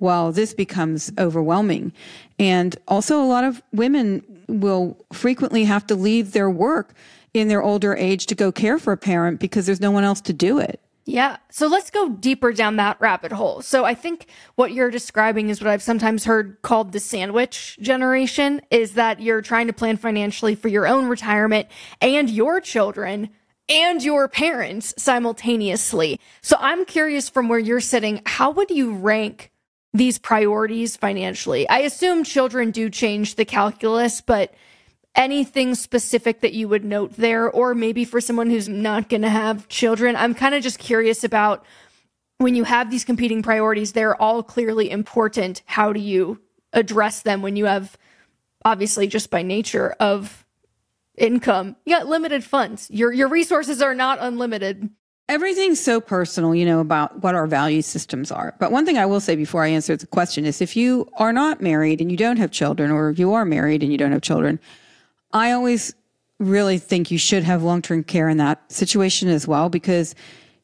Well, 0.05 0.33
this 0.33 0.53
becomes 0.53 1.11
overwhelming. 1.19 1.91
And 2.39 2.77
also 2.87 3.19
a 3.23 3.25
lot 3.25 3.43
of 3.43 3.63
women 3.73 4.23
will 4.49 5.03
frequently 5.15 5.65
have 5.65 5.87
to 5.87 5.95
leave 5.95 6.33
their 6.33 6.51
work 6.51 6.93
in 7.33 7.49
their 7.49 7.63
older 7.63 7.97
age 7.97 8.27
to 8.27 8.35
go 8.35 8.53
care 8.53 8.79
for 8.79 8.93
a 8.93 8.99
parent 8.99 9.41
because 9.41 9.65
there's 9.65 9.81
no 9.81 9.91
one 9.91 10.05
else 10.05 10.21
to 10.21 10.35
do 10.35 10.59
it. 10.59 10.79
Yeah. 11.07 11.39
So 11.51 11.69
let's 11.69 11.89
go 11.89 12.11
deeper 12.11 12.53
down 12.53 12.77
that 12.77 13.01
rabbit 13.01 13.33
hole. 13.33 13.63
So 13.63 13.87
I 13.87 13.95
think 13.95 14.27
what 14.57 14.73
you're 14.73 14.91
describing 14.91 15.49
is 15.49 15.63
what 15.63 15.71
I've 15.71 15.83
sometimes 15.83 16.27
heard 16.27 16.61
called 16.61 16.93
the 16.93 17.01
sandwich 17.01 17.79
generation 17.81 18.61
is 18.71 18.93
that 18.93 19.21
you're 19.21 19.41
trying 19.41 19.69
to 19.69 19.73
plan 19.73 19.97
financially 19.97 20.55
for 20.55 20.69
your 20.69 20.87
own 20.87 21.07
retirement 21.07 21.69
and 22.03 22.29
your 22.29 22.61
children 22.61 23.31
and 23.71 24.03
your 24.03 24.29
parents 24.29 24.93
simultaneously. 24.99 26.21
So 26.43 26.59
I'm 26.61 26.85
curious 26.85 27.31
from 27.31 27.49
where 27.49 27.59
you're 27.59 27.81
sitting, 27.81 28.21
how 28.27 28.51
would 28.51 28.69
you 28.69 28.93
rank 28.93 29.51
these 29.95 30.19
priorities 30.19 30.97
financially? 30.97 31.67
I 31.69 31.79
assume 31.79 32.25
children 32.25 32.71
do 32.71 32.91
change 32.91 33.37
the 33.37 33.47
calculus, 33.47 34.21
but 34.21 34.53
anything 35.15 35.75
specific 35.75 36.43
that 36.43 36.53
you 36.53 36.69
would 36.69 36.85
note 36.85 37.15
there, 37.17 37.51
or 37.51 37.75
maybe 37.75 38.05
for 38.05 38.21
someone 38.21 38.51
who's 38.51 38.69
not 38.69 39.09
going 39.09 39.23
to 39.23 39.31
have 39.31 39.69
children? 39.69 40.17
I'm 40.17 40.35
kind 40.35 40.55
of 40.55 40.63
just 40.63 40.79
curious 40.79 41.25
about 41.25 41.65
when 42.39 42.55
you 42.55 42.65
have 42.65 42.91
these 42.91 43.05
competing 43.05 43.43
priorities, 43.43 43.93
they're 43.93 44.21
all 44.21 44.43
clearly 44.43 44.91
important. 44.91 45.63
How 45.65 45.93
do 45.93 46.01
you 46.01 46.41
address 46.75 47.23
them 47.23 47.41
when 47.41 47.57
you 47.57 47.65
have, 47.65 47.97
obviously, 48.65 49.07
just 49.07 49.31
by 49.31 49.43
nature 49.43 49.95
of 50.01 50.45
income, 51.17 51.77
you 51.85 51.95
got 51.97 52.07
limited 52.07 52.45
funds. 52.45 52.91
Your 52.91 53.13
your 53.13 53.29
resources 53.29 53.81
are 53.81 53.95
not 53.95 54.19
unlimited. 54.21 54.91
Everything's 55.29 55.81
so 55.81 56.01
personal, 56.01 56.55
you 56.55 56.67
know, 56.67 56.81
about 56.81 57.23
what 57.23 57.35
our 57.35 57.47
value 57.47 57.81
systems 57.81 58.31
are. 58.31 58.55
But 58.59 58.71
one 58.71 58.85
thing 58.85 58.99
I 58.99 59.07
will 59.07 59.21
say 59.21 59.37
before 59.37 59.65
I 59.65 59.69
answer 59.69 59.97
the 59.97 60.07
question 60.07 60.45
is 60.45 60.61
if 60.61 60.77
you 60.77 61.09
are 61.15 61.33
not 61.33 61.63
married 61.63 62.01
and 62.03 62.11
you 62.11 62.17
don't 62.17 62.37
have 62.37 62.51
children, 62.51 62.91
or 62.91 63.09
if 63.09 63.19
you 63.19 63.33
are 63.33 63.47
married 63.47 63.83
and 63.83 63.91
you 63.91 63.97
don't 63.97 64.13
have 64.13 64.21
children, 64.21 64.61
I 65.33 65.53
always 65.53 65.95
really 66.39 66.79
think 66.79 67.11
you 67.11 67.19
should 67.19 67.43
have 67.43 67.63
long 67.63 67.81
term 67.81 68.05
care 68.05 68.29
in 68.29 68.37
that 68.37 68.71
situation 68.71 69.29
as 69.29 69.49
well 69.49 69.71
because 69.71 70.15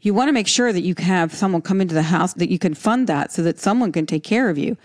you 0.01 0.13
want 0.13 0.29
to 0.29 0.33
make 0.33 0.49
sure 0.49 0.73
that 0.73 0.83
you 0.83 0.95
have 0.99 1.33
someone 1.35 1.63
come 1.63 1.81
into 1.81 1.95
the 1.95 2.03
house 2.03 2.35
that 2.35 2.51
you 2.51 2.59
can 2.59 2.75
fund 2.75 3.07
that 3.07 3.33
so 3.33 3.43
that 3.43 3.59
someone 3.59 3.93
can 3.93 4.07
take 4.07 4.25
care 4.25 4.51
of 4.51 4.59
you. 4.59 4.77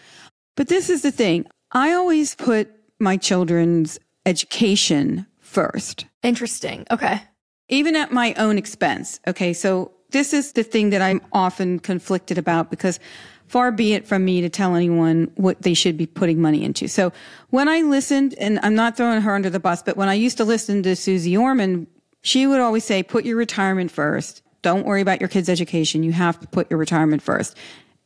But 0.56 0.68
this 0.68 0.90
is 0.90 1.02
the 1.02 1.12
thing 1.12 1.46
I 1.72 1.94
always 1.94 2.36
put 2.36 2.72
my 3.00 3.18
children's 3.18 4.00
education 4.26 5.26
first. 5.40 6.06
Interesting. 6.24 6.86
Okay. 6.92 7.22
Even 7.70 7.96
at 7.96 8.12
my 8.12 8.34
own 8.36 8.58
expense. 8.58 9.20
Okay. 9.28 9.54
So 9.54 9.92
this 10.12 10.34
is 10.34 10.54
the 10.54 10.64
thing 10.64 10.92
that 10.92 11.02
I'm 11.02 11.22
often 11.32 11.80
conflicted 11.80 12.38
about 12.38 12.70
because 12.70 13.00
far 13.48 13.72
be 13.72 13.94
it 13.94 14.08
from 14.08 14.26
me 14.26 14.42
to 14.42 14.50
tell 14.50 14.76
anyone 14.76 15.32
what 15.36 15.62
they 15.62 15.74
should 15.74 15.98
be 15.98 16.06
putting 16.06 16.42
money 16.42 16.64
into. 16.64 16.88
So 16.88 17.12
when 17.50 17.68
I 17.68 17.82
listened, 17.82 18.34
and 18.40 18.60
I'm 18.64 18.76
not 18.76 18.98
throwing 18.98 19.22
her 19.22 19.36
under 19.36 19.50
the 19.50 19.60
bus, 19.60 19.84
but 19.84 19.98
when 19.98 20.10
I 20.10 20.14
used 20.14 20.38
to 20.38 20.44
listen 20.46 20.84
to 20.84 20.96
Suze 20.96 21.28
Orman, 21.36 21.88
she 22.22 22.48
would 22.48 22.60
always 22.60 22.84
say, 22.84 23.04
put 23.04 23.26
your 23.26 23.38
retirement 23.38 23.92
first. 23.92 24.42
Don't 24.62 24.86
worry 24.86 25.02
about 25.02 25.20
your 25.20 25.30
kids' 25.30 25.48
education. 25.48 26.02
You 26.02 26.12
have 26.12 26.40
to 26.40 26.48
put 26.48 26.70
your 26.72 26.80
retirement 26.80 27.22
first. 27.22 27.56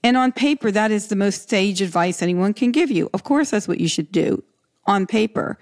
And 0.04 0.18
on 0.18 0.32
paper, 0.32 0.72
that 0.72 0.92
is 0.92 1.08
the 1.08 1.16
most 1.16 1.50
sage 1.50 1.82
advice 1.82 2.22
anyone 2.22 2.54
can 2.54 2.72
give 2.72 2.92
you. 2.92 3.10
Of 3.14 3.24
course, 3.24 3.52
that's 3.52 3.68
what 3.68 3.80
you 3.80 3.88
should 3.88 4.12
do 4.12 4.44
on 4.86 5.06
paper. 5.06 5.58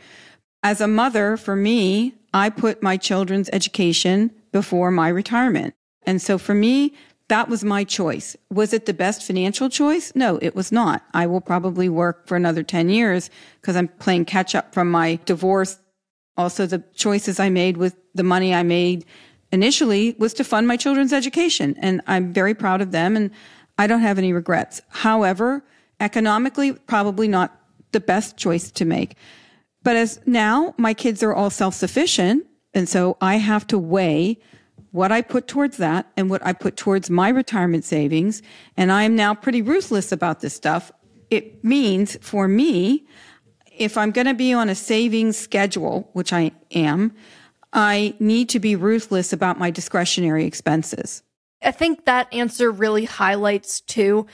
As 0.63 0.81
a 0.81 0.87
mother, 0.87 1.37
for 1.37 1.55
me, 1.55 2.15
I 2.33 2.49
put 2.49 2.83
my 2.83 2.97
children's 2.97 3.49
education 3.53 4.31
before 4.51 4.91
my 4.91 5.09
retirement. 5.09 5.73
And 6.03 6.21
so 6.21 6.37
for 6.37 6.53
me, 6.53 6.93
that 7.29 7.49
was 7.49 7.63
my 7.63 7.83
choice. 7.83 8.37
Was 8.49 8.73
it 8.73 8.85
the 8.85 8.93
best 8.93 9.23
financial 9.23 9.69
choice? 9.69 10.13
No, 10.15 10.37
it 10.41 10.55
was 10.55 10.71
not. 10.71 11.03
I 11.13 11.27
will 11.27 11.41
probably 11.41 11.89
work 11.89 12.25
for 12.27 12.37
another 12.37 12.63
10 12.63 12.89
years 12.89 13.29
because 13.59 13.75
I'm 13.75 13.89
playing 13.89 14.25
catch 14.25 14.55
up 14.55 14.73
from 14.73 14.89
my 14.89 15.19
divorce. 15.25 15.77
Also, 16.37 16.65
the 16.65 16.83
choices 16.93 17.39
I 17.39 17.49
made 17.49 17.77
with 17.77 17.97
the 18.15 18.23
money 18.23 18.53
I 18.53 18.63
made 18.63 19.05
initially 19.51 20.15
was 20.17 20.33
to 20.35 20.43
fund 20.43 20.67
my 20.67 20.77
children's 20.77 21.11
education. 21.11 21.75
And 21.79 22.01
I'm 22.07 22.31
very 22.31 22.53
proud 22.53 22.81
of 22.81 22.91
them 22.91 23.17
and 23.17 23.31
I 23.77 23.87
don't 23.87 24.01
have 24.01 24.17
any 24.17 24.31
regrets. 24.31 24.81
However, 24.89 25.63
economically, 25.99 26.73
probably 26.73 27.27
not 27.27 27.59
the 27.91 27.99
best 27.99 28.37
choice 28.37 28.71
to 28.71 28.85
make. 28.85 29.15
But 29.87 29.95
as 29.95 30.19
now 30.25 30.75
my 30.75 30.93
kids 30.93 31.23
are 31.23 31.33
all 31.33 31.49
self 31.49 31.73
sufficient. 31.73 32.45
And 32.73 32.89
so 32.89 33.15
I 33.21 33.37
have 33.37 33.65
to 33.67 33.79
weigh 33.79 34.37
what 34.91 35.13
I 35.13 35.21
put 35.21 35.47
towards 35.47 35.77
that 35.77 36.11
and 36.17 36.29
what 36.29 36.45
I 36.45 36.51
put 36.51 36.75
towards 36.75 37.09
my 37.09 37.29
retirement 37.29 37.85
savings. 37.85 38.41
And 38.75 38.91
I 38.91 39.03
am 39.03 39.15
now 39.15 39.33
pretty 39.33 39.61
ruthless 39.61 40.11
about 40.11 40.41
this 40.41 40.53
stuff. 40.53 40.91
It 41.29 41.63
means 41.63 42.17
for 42.19 42.49
me, 42.49 43.05
if 43.77 43.97
I'm 43.97 44.11
going 44.11 44.27
to 44.27 44.33
be 44.33 44.51
on 44.51 44.67
a 44.67 44.75
savings 44.75 45.37
schedule, 45.37 46.09
which 46.11 46.33
I 46.33 46.51
am, 46.71 47.13
I 47.71 48.13
need 48.19 48.49
to 48.49 48.59
be 48.59 48.75
ruthless 48.75 49.31
about 49.31 49.57
my 49.57 49.71
discretionary 49.71 50.43
expenses. 50.43 51.23
I 51.63 51.71
think 51.71 52.03
that 52.03 52.27
answer 52.33 52.71
really 52.71 53.05
highlights 53.05 53.79
too 53.79 54.27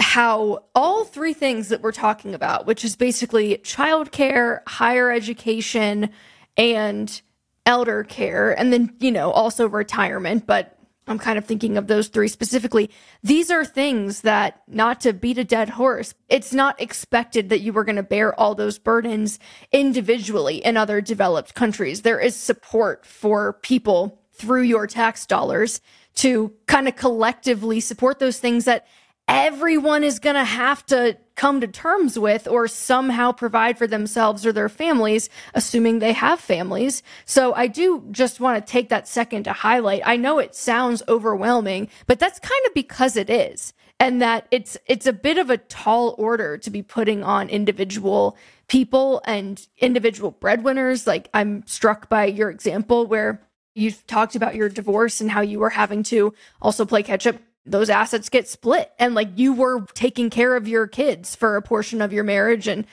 how 0.00 0.64
all 0.74 1.04
three 1.04 1.34
things 1.34 1.68
that 1.68 1.82
we're 1.82 1.92
talking 1.92 2.34
about, 2.34 2.66
which 2.66 2.84
is 2.84 2.96
basically 2.96 3.58
childcare, 3.58 4.60
higher 4.66 5.12
education, 5.12 6.10
and 6.56 7.20
elder 7.66 8.04
care, 8.04 8.58
and 8.58 8.72
then, 8.72 8.94
you 8.98 9.12
know, 9.12 9.30
also 9.30 9.68
retirement, 9.68 10.46
but 10.46 10.76
I'm 11.06 11.18
kind 11.18 11.38
of 11.38 11.44
thinking 11.44 11.76
of 11.76 11.86
those 11.86 12.08
three 12.08 12.28
specifically. 12.28 12.90
These 13.22 13.50
are 13.50 13.64
things 13.64 14.22
that, 14.22 14.62
not 14.68 15.00
to 15.02 15.12
beat 15.12 15.38
a 15.38 15.44
dead 15.44 15.68
horse, 15.68 16.14
it's 16.28 16.52
not 16.52 16.80
expected 16.80 17.48
that 17.48 17.60
you 17.60 17.72
were 17.72 17.84
going 17.84 17.96
to 17.96 18.02
bear 18.02 18.38
all 18.38 18.54
those 18.54 18.78
burdens 18.78 19.38
individually 19.72 20.56
in 20.56 20.76
other 20.76 21.00
developed 21.00 21.54
countries. 21.54 22.02
There 22.02 22.20
is 22.20 22.36
support 22.36 23.04
for 23.04 23.54
people 23.54 24.20
through 24.32 24.62
your 24.62 24.86
tax 24.86 25.26
dollars 25.26 25.80
to 26.14 26.52
kind 26.66 26.88
of 26.88 26.96
collectively 26.96 27.80
support 27.80 28.18
those 28.18 28.38
things 28.38 28.64
that 28.64 28.86
everyone 29.30 30.02
is 30.02 30.18
going 30.18 30.34
to 30.34 30.44
have 30.44 30.84
to 30.86 31.16
come 31.36 31.60
to 31.60 31.68
terms 31.68 32.18
with 32.18 32.48
or 32.48 32.66
somehow 32.66 33.30
provide 33.30 33.78
for 33.78 33.86
themselves 33.86 34.44
or 34.44 34.52
their 34.52 34.68
families, 34.68 35.30
assuming 35.54 36.00
they 36.00 36.12
have 36.12 36.40
families. 36.40 37.02
So 37.24 37.54
I 37.54 37.68
do 37.68 38.04
just 38.10 38.40
want 38.40 38.64
to 38.64 38.70
take 38.70 38.88
that 38.88 39.06
second 39.06 39.44
to 39.44 39.52
highlight. 39.52 40.02
I 40.04 40.16
know 40.16 40.38
it 40.40 40.54
sounds 40.54 41.02
overwhelming, 41.08 41.88
but 42.06 42.18
that's 42.18 42.40
kind 42.40 42.60
of 42.66 42.74
because 42.74 43.16
it 43.16 43.30
is. 43.30 43.72
And 44.00 44.20
that 44.20 44.48
it's 44.50 44.76
it's 44.86 45.06
a 45.06 45.12
bit 45.12 45.38
of 45.38 45.50
a 45.50 45.58
tall 45.58 46.14
order 46.18 46.58
to 46.58 46.70
be 46.70 46.82
putting 46.82 47.22
on 47.22 47.50
individual 47.50 48.36
people 48.66 49.20
and 49.26 49.66
individual 49.78 50.30
breadwinners. 50.32 51.06
Like 51.06 51.28
I'm 51.34 51.66
struck 51.66 52.08
by 52.08 52.24
your 52.24 52.50
example 52.50 53.06
where 53.06 53.42
you've 53.74 54.06
talked 54.06 54.34
about 54.34 54.54
your 54.54 54.68
divorce 54.68 55.20
and 55.20 55.30
how 55.30 55.42
you 55.42 55.58
were 55.58 55.70
having 55.70 56.02
to 56.04 56.34
also 56.60 56.84
play 56.84 57.02
catch 57.02 57.26
up 57.26 57.36
those 57.70 57.88
assets 57.88 58.28
get 58.28 58.48
split. 58.48 58.92
And 58.98 59.14
like 59.14 59.28
you 59.36 59.52
were 59.52 59.86
taking 59.94 60.28
care 60.28 60.56
of 60.56 60.66
your 60.66 60.86
kids 60.86 61.36
for 61.36 61.56
a 61.56 61.62
portion 61.62 62.02
of 62.02 62.12
your 62.12 62.24
marriage 62.24 62.66
and 62.66 62.84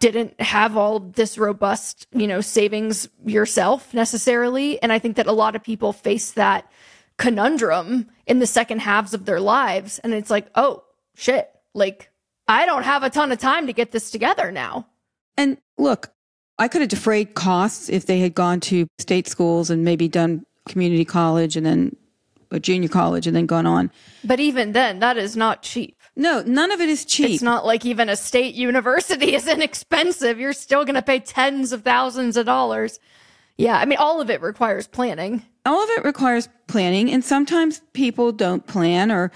didn't 0.00 0.40
have 0.40 0.76
all 0.76 1.00
this 1.00 1.36
robust 1.36 2.06
you 2.12 2.26
know 2.26 2.40
savings 2.40 3.08
yourself 3.24 3.92
necessarily. 3.92 4.80
And 4.82 4.92
i 4.92 4.98
think 4.98 5.16
that 5.16 5.26
a 5.26 5.32
lot 5.32 5.54
of 5.54 5.62
people 5.62 5.92
face 5.92 6.32
that 6.32 6.70
conundrum 7.18 8.08
in 8.26 8.38
the 8.38 8.46
second 8.46 8.80
halves 8.80 9.14
of 9.14 9.26
their 9.26 9.40
lives. 9.40 9.98
And 9.98 10.14
it's 10.14 10.30
like 10.30 10.48
oh 10.54 10.82
shit. 11.14 11.50
Like 11.74 12.10
i 12.48 12.66
don't 12.66 12.84
have 12.84 13.02
a 13.02 13.10
ton 13.10 13.32
of 13.32 13.38
time 13.38 13.66
to 13.66 13.72
get 13.72 13.92
this 13.92 14.10
together 14.10 14.50
now. 14.50 14.86
And 15.36 15.58
look 15.76 16.10
i 16.58 16.68
could 16.68 16.80
have 16.80 16.90
defrayed 16.90 17.34
costs 17.34 17.88
if 17.88 18.06
they 18.06 18.20
had 18.20 18.34
gone 18.34 18.60
to 18.60 18.86
state 18.98 19.28
schools 19.28 19.68
and 19.68 19.84
maybe 19.84 20.08
done 20.08 20.44
community 20.68 21.04
college 21.04 21.56
and 21.56 21.66
then 21.66 21.96
a 22.52 22.60
junior 22.60 22.88
college 22.88 23.26
and 23.26 23.34
then 23.34 23.46
gone 23.46 23.66
on. 23.66 23.90
But 24.22 24.40
even 24.40 24.72
then, 24.72 25.00
that 25.00 25.16
is 25.16 25.36
not 25.36 25.62
cheap. 25.62 25.96
No, 26.14 26.42
none 26.42 26.70
of 26.70 26.80
it 26.80 26.88
is 26.88 27.04
cheap. 27.04 27.30
It's 27.30 27.42
not 27.42 27.64
like 27.64 27.86
even 27.86 28.08
a 28.08 28.16
state 28.16 28.54
university 28.54 29.34
is 29.34 29.48
inexpensive. 29.48 30.38
You're 30.38 30.52
still 30.52 30.84
going 30.84 30.94
to 30.94 31.02
pay 31.02 31.20
tens 31.20 31.72
of 31.72 31.82
thousands 31.82 32.36
of 32.36 32.46
dollars. 32.46 33.00
Yeah, 33.56 33.78
I 33.78 33.86
mean, 33.86 33.98
all 33.98 34.20
of 34.20 34.30
it 34.30 34.40
requires 34.42 34.86
planning. 34.86 35.42
All 35.64 35.82
of 35.82 35.90
it 35.90 36.04
requires 36.04 36.48
planning. 36.66 37.10
And 37.10 37.24
sometimes 37.24 37.80
people 37.92 38.32
don't 38.32 38.66
plan 38.66 39.10
or 39.10 39.30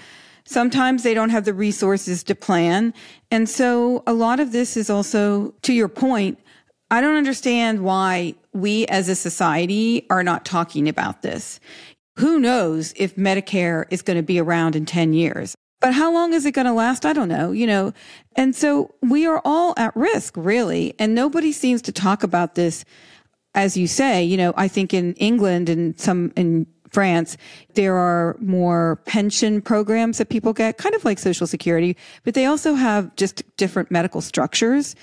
sometimes 0.45 1.03
they 1.03 1.13
don't 1.13 1.29
have 1.29 1.45
the 1.45 1.53
resources 1.53 2.23
to 2.23 2.35
plan. 2.35 2.93
And 3.31 3.49
so 3.49 4.03
a 4.05 4.13
lot 4.13 4.39
of 4.39 4.51
this 4.51 4.77
is 4.77 4.89
also, 4.89 5.53
to 5.63 5.73
your 5.73 5.87
point, 5.87 6.39
I 6.89 7.01
don't 7.01 7.15
understand 7.15 7.83
why 7.83 8.35
we 8.53 8.85
as 8.87 9.09
a 9.09 9.15
society 9.15 10.05
are 10.09 10.23
not 10.23 10.45
talking 10.45 10.87
about 10.87 11.21
this 11.21 11.59
who 12.17 12.39
knows 12.39 12.93
if 12.95 13.15
Medicare 13.15 13.85
is 13.89 14.01
going 14.01 14.17
to 14.17 14.23
be 14.23 14.39
around 14.39 14.75
in 14.75 14.85
10 14.85 15.13
years? 15.13 15.55
But 15.79 15.93
how 15.93 16.11
long 16.11 16.33
is 16.33 16.45
it 16.45 16.53
going 16.53 16.65
to 16.65 16.73
last? 16.73 17.05
I 17.05 17.13
don't 17.13 17.29
know, 17.29 17.51
you 17.51 17.67
know. 17.67 17.93
And 18.35 18.55
so 18.55 18.95
we 19.01 19.27
are 19.27 19.41
all 19.45 19.75
at 19.77 19.95
risk, 19.95 20.33
really. 20.35 20.95
And 20.97 21.13
nobody 21.13 21.51
seems 21.51 21.81
to 21.83 21.91
talk 21.91 22.23
about 22.23 22.55
this. 22.55 22.83
As 23.53 23.77
you 23.77 23.87
say, 23.87 24.23
you 24.23 24.37
know, 24.37 24.53
I 24.57 24.67
think 24.67 24.93
in 24.93 25.13
England 25.13 25.69
and 25.69 25.99
some 25.99 26.33
in 26.35 26.65
France, 26.89 27.37
there 27.75 27.95
are 27.95 28.35
more 28.39 29.01
pension 29.05 29.61
programs 29.61 30.17
that 30.17 30.29
people 30.29 30.53
get, 30.53 30.77
kind 30.77 30.95
of 30.95 31.05
like 31.05 31.19
Social 31.19 31.45
Security, 31.45 31.95
but 32.23 32.33
they 32.33 32.45
also 32.45 32.73
have 32.73 33.15
just 33.15 33.43
different 33.57 33.91
medical 33.91 34.21
structures 34.21 34.95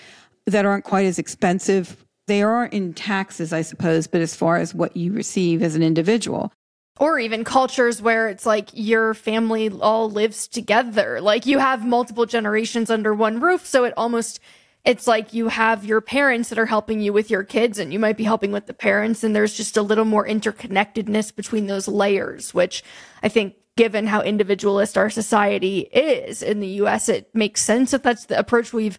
that 0.47 0.65
aren't 0.65 0.85
quite 0.85 1.07
as 1.07 1.19
expensive. 1.19 2.05
They 2.27 2.43
are 2.43 2.67
in 2.67 2.95
taxes, 2.95 3.53
I 3.53 3.63
suppose, 3.63 4.07
but 4.07 4.21
as 4.21 4.35
far 4.35 4.57
as 4.57 4.75
what 4.75 4.97
you 4.97 5.13
receive 5.13 5.63
as 5.63 5.75
an 5.75 5.83
individual 5.83 6.53
or 6.99 7.19
even 7.19 7.45
cultures 7.45 8.01
where 8.01 8.29
it's 8.29 8.47
like 8.47 8.69
your 8.73 9.15
family 9.15 9.69
all 9.69 10.11
lives 10.11 10.47
together. 10.47 11.21
Like 11.21 11.47
you 11.47 11.59
have 11.59 11.85
multiple 11.85 12.27
generations 12.27 12.91
under 12.91 13.13
one 13.15 13.41
roof 13.41 13.67
so 13.67 13.85
it 13.85 13.95
almost 13.97 14.41
it's 14.85 15.07
like 15.07 15.33
you 15.33 15.49
have 15.49 15.85
your 15.85 16.03
parents 16.03 16.51
that 16.51 16.59
are 16.59 16.67
helping 16.67 17.01
you 17.01 17.13
with 17.13 17.31
your 17.31 17.43
kids 17.43 17.79
and 17.79 17.93
you 17.93 17.99
might 17.99 18.19
be 18.19 18.25
helping 18.25 18.53
with 18.53 18.67
the 18.67 18.75
parents 18.75 19.25
and 19.25 19.35
there's 19.35 19.55
just 19.55 19.77
a 19.77 19.83
little 19.83 20.05
more 20.05 20.27
interconnectedness 20.27 21.35
between 21.35 21.67
those 21.67 21.89
layers 21.89 22.53
which 22.53 22.85
i 23.23 23.29
think 23.29 23.55
given 23.77 24.07
how 24.07 24.21
individualist 24.23 24.97
our 24.97 25.11
society 25.11 25.81
is 25.81 26.43
in 26.43 26.61
the 26.61 26.69
US 26.69 27.09
it 27.09 27.35
makes 27.35 27.61
sense 27.61 27.91
that 27.91 28.03
that's 28.03 28.27
the 28.27 28.39
approach 28.39 28.73
we've 28.73 28.99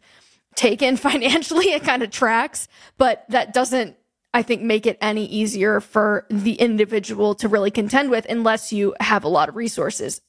taken 0.55 0.97
financially. 0.97 1.71
It 1.71 1.83
kind 1.83 2.03
of 2.03 2.11
tracks 2.11 2.67
but 2.97 3.25
that 3.29 3.53
doesn't 3.53 3.95
I 4.35 4.43
think, 4.43 4.61
make 4.61 4.85
it 4.85 4.97
any 4.99 5.25
easier 5.25 5.79
for 5.79 6.27
the 6.29 6.55
individual 6.55 7.35
to 7.35 7.47
really 7.47 7.71
contend 7.71 8.09
with 8.09 8.25
unless 8.29 8.73
you 8.73 8.93
have 8.99 9.23
a 9.23 9.29
lot 9.29 9.47
of 9.47 9.55
resources. 9.55 10.19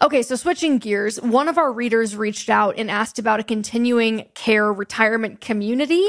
Okay, 0.00 0.22
so 0.22 0.36
switching 0.36 0.78
gears, 0.78 1.20
one 1.20 1.48
of 1.48 1.58
our 1.58 1.72
readers 1.72 2.14
reached 2.14 2.48
out 2.48 2.76
and 2.78 2.88
asked 2.88 3.18
about 3.18 3.40
a 3.40 3.42
continuing 3.42 4.28
care 4.34 4.72
retirement 4.72 5.40
community. 5.40 6.06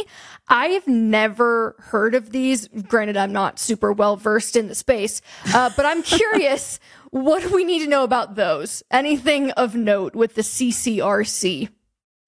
I've 0.50 0.88
never 0.88 1.76
heard 1.80 2.14
of 2.14 2.30
these. 2.30 2.68
Granted, 2.68 3.18
I'm 3.18 3.34
not 3.34 3.58
super 3.58 3.92
well 3.92 4.18
versed 4.18 4.56
in 4.56 4.68
the 4.68 4.76
space, 4.76 5.24
uh, 5.52 5.72
but 5.76 5.88
I'm 5.88 6.04
curious 6.04 6.80
what 7.10 7.42
do 7.42 7.50
we 7.50 7.64
need 7.64 7.80
to 7.80 7.90
know 7.90 8.04
about 8.04 8.36
those? 8.36 8.84
Anything 8.92 9.50
of 9.52 9.74
note 9.74 10.14
with 10.14 10.36
the 10.36 10.44
CCRC? 10.44 11.70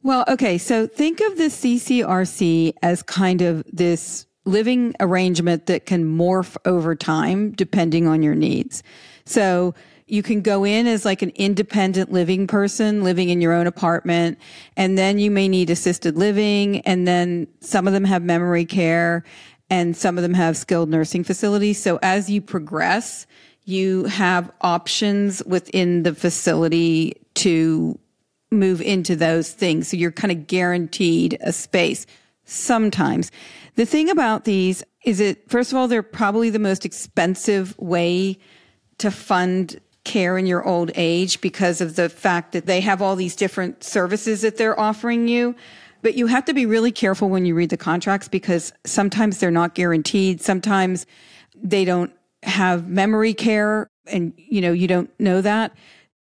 Well, 0.02 0.26
okay, 0.28 0.58
so 0.58 0.88
think 0.88 1.22
of 1.22 1.38
the 1.38 1.46
CCRC 1.46 2.74
as 2.82 3.04
kind 3.04 3.44
of 3.44 3.64
this 3.72 4.26
living 4.46 4.94
arrangement 5.00 5.68
that 5.68 5.86
can 5.86 6.06
morph 6.06 6.58
over 6.66 6.96
time 6.96 7.52
depending 7.52 8.08
on 8.08 8.24
your 8.24 8.36
needs. 8.36 8.84
So 9.26 9.74
you 10.06 10.22
can 10.22 10.42
go 10.42 10.66
in 10.66 10.86
as 10.86 11.06
like 11.06 11.22
an 11.22 11.32
independent 11.36 12.12
living 12.12 12.46
person 12.46 13.04
living 13.04 13.30
in 13.30 13.40
your 13.40 13.54
own 13.54 13.68
apartment 13.68 14.38
and 14.76 14.98
then 14.98 15.18
you 15.18 15.32
may 15.32 15.48
need 15.48 15.70
assisted 15.70 16.18
living 16.18 16.82
and 16.82 17.08
then 17.08 17.48
some 17.62 17.88
of 17.88 17.94
them 17.94 18.04
have 18.04 18.22
memory 18.22 18.66
care 18.66 19.24
and 19.70 19.96
some 19.96 20.18
of 20.18 20.22
them 20.22 20.34
have 20.34 20.58
skilled 20.58 20.90
nursing 20.90 21.24
facilities. 21.24 21.82
So 21.82 21.98
as 22.04 22.30
you 22.30 22.42
progress, 22.42 23.26
you 23.66 24.04
have 24.06 24.52
options 24.62 25.44
within 25.46 26.04
the 26.04 26.14
facility 26.14 27.14
to 27.36 27.98
move 28.52 28.82
into 28.82 29.16
those 29.16 29.52
things. 29.52 29.88
So 29.88 29.98
you're 29.98 30.12
kind 30.12 30.32
of 30.32 30.48
guaranteed 30.48 31.38
a 31.42 31.54
space 31.54 32.06
sometimes. 32.46 33.32
The 33.76 33.86
thing 33.86 34.10
about 34.10 34.46
these 34.46 34.84
is 35.04 35.20
it, 35.20 35.50
first 35.50 35.72
of 35.72 35.78
all, 35.78 35.88
they're 35.88 36.04
probably 36.04 36.50
the 36.50 36.60
most 36.60 36.86
expensive 36.86 37.78
way 37.78 38.38
to 39.00 39.12
fund 39.12 39.80
care 40.04 40.38
in 40.38 40.46
your 40.46 40.66
old 40.66 40.92
age 40.96 41.42
because 41.42 41.82
of 41.82 41.96
the 41.96 42.10
fact 42.10 42.52
that 42.52 42.66
they 42.66 42.82
have 42.82 43.02
all 43.02 43.16
these 43.16 43.36
different 43.36 43.84
services 43.84 44.42
that 44.42 44.58
they're 44.58 44.80
offering 44.80 45.28
you. 45.28 45.56
But 46.02 46.16
you 46.16 46.28
have 46.28 46.44
to 46.46 46.54
be 46.54 46.66
really 46.66 46.92
careful 46.92 47.30
when 47.30 47.46
you 47.46 47.56
read 47.56 47.70
the 47.70 47.78
contracts 47.78 48.28
because 48.28 48.74
sometimes 48.86 49.40
they're 49.40 49.52
not 49.52 49.74
guaranteed. 49.74 50.42
Sometimes 50.42 51.06
they 51.56 51.86
don't 51.86 52.12
have 52.44 52.90
memory 52.90 53.34
care 53.34 53.88
and 54.08 54.34
you 54.36 54.60
know, 54.60 54.74
you 54.74 54.88
don't 54.88 55.10
know 55.20 55.40
that. 55.42 55.74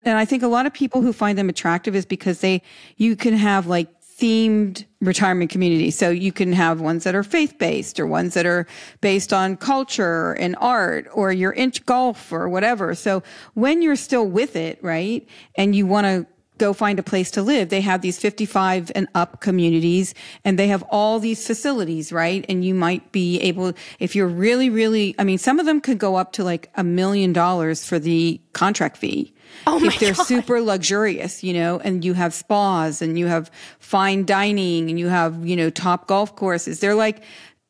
And 0.03 0.17
I 0.17 0.25
think 0.25 0.43
a 0.43 0.47
lot 0.47 0.65
of 0.65 0.73
people 0.73 1.01
who 1.01 1.13
find 1.13 1.37
them 1.37 1.47
attractive 1.47 1.95
is 1.95 2.05
because 2.05 2.41
they, 2.41 2.61
you 2.97 3.15
can 3.15 3.33
have 3.33 3.67
like 3.67 3.87
themed 4.21 4.85
retirement 4.99 5.49
communities. 5.49 5.97
So 5.97 6.11
you 6.11 6.31
can 6.31 6.53
have 6.53 6.79
ones 6.79 7.03
that 7.05 7.15
are 7.15 7.23
faith 7.23 7.57
based 7.57 7.99
or 7.99 8.05
ones 8.05 8.35
that 8.35 8.45
are 8.45 8.67
based 9.01 9.33
on 9.33 9.57
culture 9.57 10.33
and 10.33 10.55
art 10.59 11.07
or 11.11 11.31
your 11.31 11.53
inch 11.53 11.83
golf 11.87 12.31
or 12.31 12.47
whatever. 12.47 12.93
So 12.93 13.23
when 13.55 13.81
you're 13.81 13.95
still 13.95 14.27
with 14.27 14.55
it, 14.55 14.77
right? 14.83 15.27
And 15.55 15.75
you 15.75 15.87
want 15.87 16.05
to 16.05 16.27
go 16.61 16.73
find 16.73 16.99
a 16.99 17.03
place 17.03 17.31
to 17.31 17.41
live. 17.41 17.69
They 17.69 17.81
have 17.81 18.01
these 18.01 18.19
55 18.19 18.91
and 18.93 19.07
up 19.15 19.41
communities 19.41 20.13
and 20.45 20.59
they 20.59 20.67
have 20.67 20.83
all 20.91 21.17
these 21.19 21.45
facilities, 21.45 22.13
right? 22.13 22.45
And 22.47 22.63
you 22.63 22.75
might 22.75 23.11
be 23.11 23.39
able, 23.39 23.73
if 23.99 24.15
you're 24.15 24.27
really, 24.27 24.69
really, 24.69 25.15
I 25.17 25.23
mean, 25.23 25.39
some 25.39 25.59
of 25.59 25.65
them 25.65 25.81
could 25.81 25.97
go 25.97 26.17
up 26.17 26.33
to 26.33 26.43
like 26.43 26.69
a 26.75 26.83
million 26.83 27.33
dollars 27.33 27.83
for 27.83 27.97
the 27.97 28.39
contract 28.53 28.97
fee. 28.97 29.33
Oh 29.65 29.83
if 29.83 29.99
they're 29.99 30.13
God. 30.13 30.27
super 30.27 30.61
luxurious, 30.61 31.43
you 31.43 31.53
know, 31.53 31.79
and 31.79 32.05
you 32.05 32.13
have 32.13 32.31
spas 32.33 33.01
and 33.01 33.17
you 33.17 33.25
have 33.25 33.49
fine 33.79 34.23
dining 34.23 34.89
and 34.89 34.99
you 34.99 35.07
have, 35.07 35.45
you 35.45 35.55
know, 35.55 35.71
top 35.71 36.07
golf 36.07 36.35
courses. 36.35 36.79
They're 36.79 36.95
like, 36.95 37.23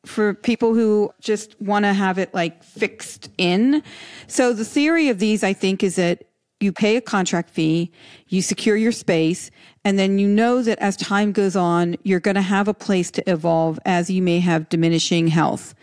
for 0.04 0.34
people 0.34 0.74
who 0.74 1.12
just 1.20 1.60
want 1.60 1.84
to 1.84 1.92
have 1.92 2.18
it 2.18 2.34
like 2.34 2.62
fixed 2.64 3.30
in. 3.38 3.82
So 4.26 4.52
the 4.52 4.64
theory 4.64 5.08
of 5.08 5.18
these, 5.18 5.44
I 5.44 5.52
think, 5.52 5.82
is 5.82 5.94
that 5.96 6.24
you 6.62 6.72
pay 6.72 6.96
a 6.96 7.00
contract 7.00 7.50
fee, 7.50 7.90
you 8.28 8.42
secure 8.42 8.76
your 8.76 8.92
space, 8.92 9.50
and 9.84 9.98
then 9.98 10.18
you 10.18 10.28
know 10.28 10.62
that 10.62 10.78
as 10.78 10.96
time 10.96 11.32
goes 11.32 11.56
on, 11.56 11.96
you're 12.04 12.20
going 12.20 12.36
to 12.36 12.42
have 12.42 12.68
a 12.68 12.74
place 12.74 13.10
to 13.12 13.30
evolve 13.30 13.78
as 13.84 14.10
you 14.10 14.22
may 14.22 14.40
have 14.40 14.68
diminishing 14.68 15.28
health. 15.28 15.74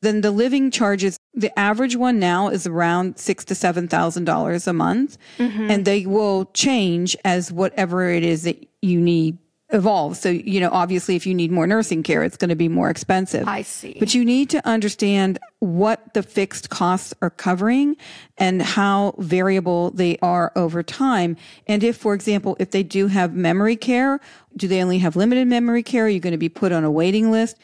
Then 0.00 0.20
the 0.20 0.30
living 0.30 0.70
charges, 0.70 1.18
the 1.34 1.56
average 1.58 1.96
one 1.96 2.18
now 2.18 2.48
is 2.48 2.66
around 2.66 3.18
six 3.18 3.44
to 3.46 3.54
seven 3.54 3.88
thousand 3.88 4.24
dollars 4.24 4.68
a 4.68 4.72
month, 4.72 5.18
mm-hmm. 5.38 5.70
and 5.70 5.84
they 5.84 6.06
will 6.06 6.46
change 6.54 7.16
as 7.24 7.50
whatever 7.50 8.08
it 8.08 8.22
is 8.22 8.44
that 8.44 8.64
you 8.80 9.00
need 9.00 9.38
evolves. 9.70 10.18
So, 10.20 10.30
you 10.30 10.60
know, 10.60 10.70
obviously 10.70 11.14
if 11.14 11.26
you 11.26 11.34
need 11.34 11.50
more 11.50 11.66
nursing 11.66 12.02
care, 12.02 12.22
it's 12.22 12.36
going 12.36 12.48
to 12.48 12.56
be 12.56 12.68
more 12.68 12.88
expensive. 12.88 13.46
I 13.46 13.62
see. 13.62 13.96
But 13.98 14.14
you 14.14 14.24
need 14.24 14.48
to 14.50 14.66
understand 14.66 15.38
what 15.58 16.14
the 16.14 16.22
fixed 16.22 16.70
costs 16.70 17.12
are 17.20 17.30
covering 17.30 17.96
and 18.38 18.62
how 18.62 19.14
variable 19.18 19.90
they 19.90 20.16
are 20.22 20.52
over 20.56 20.82
time. 20.82 21.36
And 21.66 21.84
if, 21.84 21.96
for 21.96 22.14
example, 22.14 22.56
if 22.58 22.70
they 22.70 22.82
do 22.82 23.08
have 23.08 23.34
memory 23.34 23.76
care, 23.76 24.20
do 24.56 24.68
they 24.68 24.82
only 24.82 24.98
have 24.98 25.16
limited 25.16 25.46
memory 25.46 25.82
care? 25.82 26.06
Are 26.06 26.08
you 26.08 26.20
going 26.20 26.32
to 26.32 26.38
be 26.38 26.48
put 26.48 26.72
on 26.72 26.84
a 26.84 26.90
waiting 26.90 27.30
list? 27.30 27.58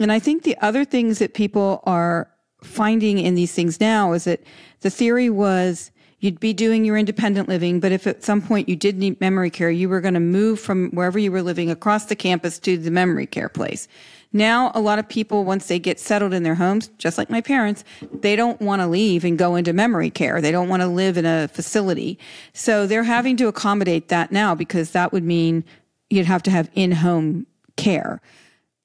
And 0.00 0.10
I 0.10 0.18
think 0.18 0.42
the 0.42 0.58
other 0.58 0.84
things 0.84 1.20
that 1.20 1.34
people 1.34 1.82
are 1.84 2.28
finding 2.64 3.18
in 3.18 3.36
these 3.36 3.52
things 3.52 3.78
now 3.78 4.12
is 4.12 4.24
that 4.24 4.42
the 4.80 4.90
theory 4.90 5.30
was 5.30 5.92
you'd 6.24 6.40
be 6.40 6.54
doing 6.54 6.86
your 6.86 6.96
independent 6.96 7.50
living, 7.50 7.80
but 7.80 7.92
if 7.92 8.06
at 8.06 8.24
some 8.24 8.40
point 8.40 8.66
you 8.66 8.74
did 8.74 8.96
need 8.96 9.20
memory 9.20 9.50
care, 9.50 9.70
you 9.70 9.90
were 9.90 10.00
going 10.00 10.14
to 10.14 10.20
move 10.20 10.58
from 10.58 10.88
wherever 10.92 11.18
you 11.18 11.30
were 11.30 11.42
living 11.42 11.70
across 11.70 12.06
the 12.06 12.16
campus 12.16 12.58
to 12.58 12.78
the 12.78 12.90
memory 12.90 13.26
care 13.26 13.50
place. 13.50 13.86
Now, 14.32 14.72
a 14.74 14.80
lot 14.80 14.98
of 14.98 15.06
people, 15.06 15.44
once 15.44 15.66
they 15.66 15.78
get 15.78 16.00
settled 16.00 16.32
in 16.32 16.42
their 16.42 16.54
homes, 16.54 16.88
just 16.96 17.18
like 17.18 17.28
my 17.28 17.42
parents, 17.42 17.84
they 18.10 18.36
don't 18.36 18.58
want 18.62 18.80
to 18.80 18.86
leave 18.86 19.22
and 19.22 19.36
go 19.36 19.54
into 19.54 19.74
memory 19.74 20.08
care. 20.08 20.40
They 20.40 20.50
don't 20.50 20.70
want 20.70 20.80
to 20.80 20.88
live 20.88 21.18
in 21.18 21.26
a 21.26 21.46
facility. 21.48 22.18
So 22.54 22.86
they're 22.86 23.04
having 23.04 23.36
to 23.36 23.48
accommodate 23.48 24.08
that 24.08 24.32
now 24.32 24.54
because 24.54 24.92
that 24.92 25.12
would 25.12 25.24
mean 25.24 25.62
you'd 26.08 26.24
have 26.24 26.42
to 26.44 26.50
have 26.50 26.70
in-home 26.74 27.46
care. 27.76 28.22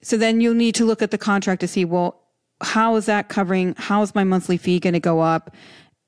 So 0.02 0.18
then 0.18 0.42
you'll 0.42 0.56
need 0.56 0.76
to 0.76 0.84
look 0.84 1.02
at 1.02 1.12
the 1.12 1.18
contract 1.18 1.62
to 1.62 1.70
see, 1.70 1.86
well, 1.86 2.20
how 2.60 2.98
is 2.98 3.06
that 3.06 3.30
covering? 3.30 3.76
How 3.78 4.02
is 4.02 4.14
my 4.14 4.26
monthly 4.26 4.58
fee 4.58 4.82
going 4.82 4.92
to 4.92 5.00
go 5.00 5.22
up? 5.22 5.56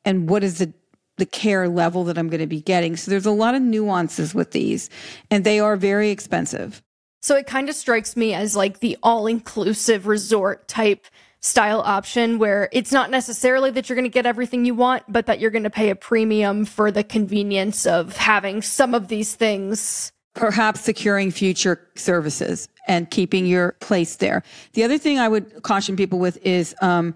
And 0.04 0.30
what 0.30 0.44
is 0.44 0.58
the 0.58 0.74
the 1.22 1.26
care 1.28 1.70
level 1.70 2.04
that 2.06 2.18
I'm 2.18 2.30
going 2.30 2.42
to 2.42 2.48
be 2.48 2.62
getting. 2.62 2.98
So 2.98 3.12
there's 3.12 3.28
a 3.28 3.32
lot 3.32 3.54
of 3.54 3.62
nuances 3.62 4.34
with 4.34 4.54
these 4.54 4.90
and 5.30 5.44
they 5.44 5.60
are 5.60 5.78
very 5.78 6.10
expensive. 6.10 6.82
So 7.22 7.36
it 7.36 7.46
kind 7.46 7.70
of 7.70 7.76
strikes 7.76 8.18
me 8.18 8.34
as 8.34 8.56
like 8.56 8.80
the 8.80 8.98
all 9.04 9.28
inclusive 9.28 10.08
resort 10.08 10.68
type 10.68 11.06
style 11.40 11.82
option 11.82 12.40
where 12.40 12.70
it's 12.72 12.92
not 12.92 13.12
necessarily 13.12 13.70
that 13.70 13.88
you're 13.88 13.96
going 13.96 14.10
to 14.10 14.10
get 14.10 14.26
everything 14.26 14.66
you 14.66 14.74
want, 14.74 15.04
but 15.08 15.28
that 15.28 15.40
you're 15.40 15.52
going 15.52 15.62
to 15.62 15.70
pay 15.70 15.92
a 15.92 15.96
premium 15.96 16.66
for 16.66 16.90
the 16.90 17.04
convenience 17.04 17.86
of 17.86 18.18
having 18.18 18.64
some 18.64 18.96
of 18.96 19.08
these 19.08 19.36
things. 19.36 20.12
Perhaps 20.34 20.82
securing 20.82 21.30
future 21.30 21.88
services 21.96 22.68
and 22.88 23.12
keeping 23.12 23.46
your 23.46 23.74
place 23.74 24.16
there. 24.16 24.42
The 24.74 24.84
other 24.84 24.98
thing 24.98 25.20
I 25.20 25.28
would 25.28 25.62
caution 25.62 25.96
people 25.96 26.18
with 26.18 26.44
is, 26.44 26.74
um, 26.82 27.14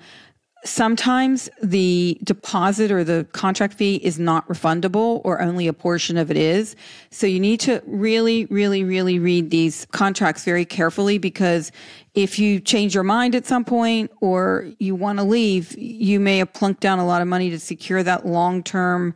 sometimes 0.65 1.49
the 1.62 2.17
deposit 2.23 2.91
or 2.91 3.04
the 3.04 3.25
contract 3.32 3.75
fee 3.75 3.95
is 3.97 4.19
not 4.19 4.47
refundable 4.47 5.21
or 5.23 5.39
only 5.41 5.67
a 5.67 5.73
portion 5.73 6.17
of 6.17 6.32
it 6.32 6.38
is. 6.38 6.75
So 7.12 7.28
you 7.28 7.39
need 7.39 7.60
to 7.62 7.82
really, 7.86 8.45
really, 8.45 8.84
really 8.84 9.19
read 9.19 9.51
these 9.51 9.86
contracts 9.91 10.43
very 10.43 10.65
carefully 10.65 11.17
because 11.17 11.71
if 12.15 12.39
you 12.39 12.60
change 12.60 12.95
your 12.95 13.04
mind 13.04 13.36
at 13.36 13.45
some 13.45 13.63
point 13.63 14.12
or 14.21 14.71
you 14.80 14.95
want 14.95 15.19
to 15.19 15.23
leave, 15.23 15.78
you 15.78 16.19
may 16.19 16.39
have 16.39 16.51
plunked 16.54 16.82
down 16.82 16.99
a 16.99 17.06
lot 17.06 17.21
of 17.21 17.28
money 17.28 17.49
to 17.51 17.60
secure 17.60 18.01
that 18.01 18.25
long 18.25 18.63
term 18.63 19.13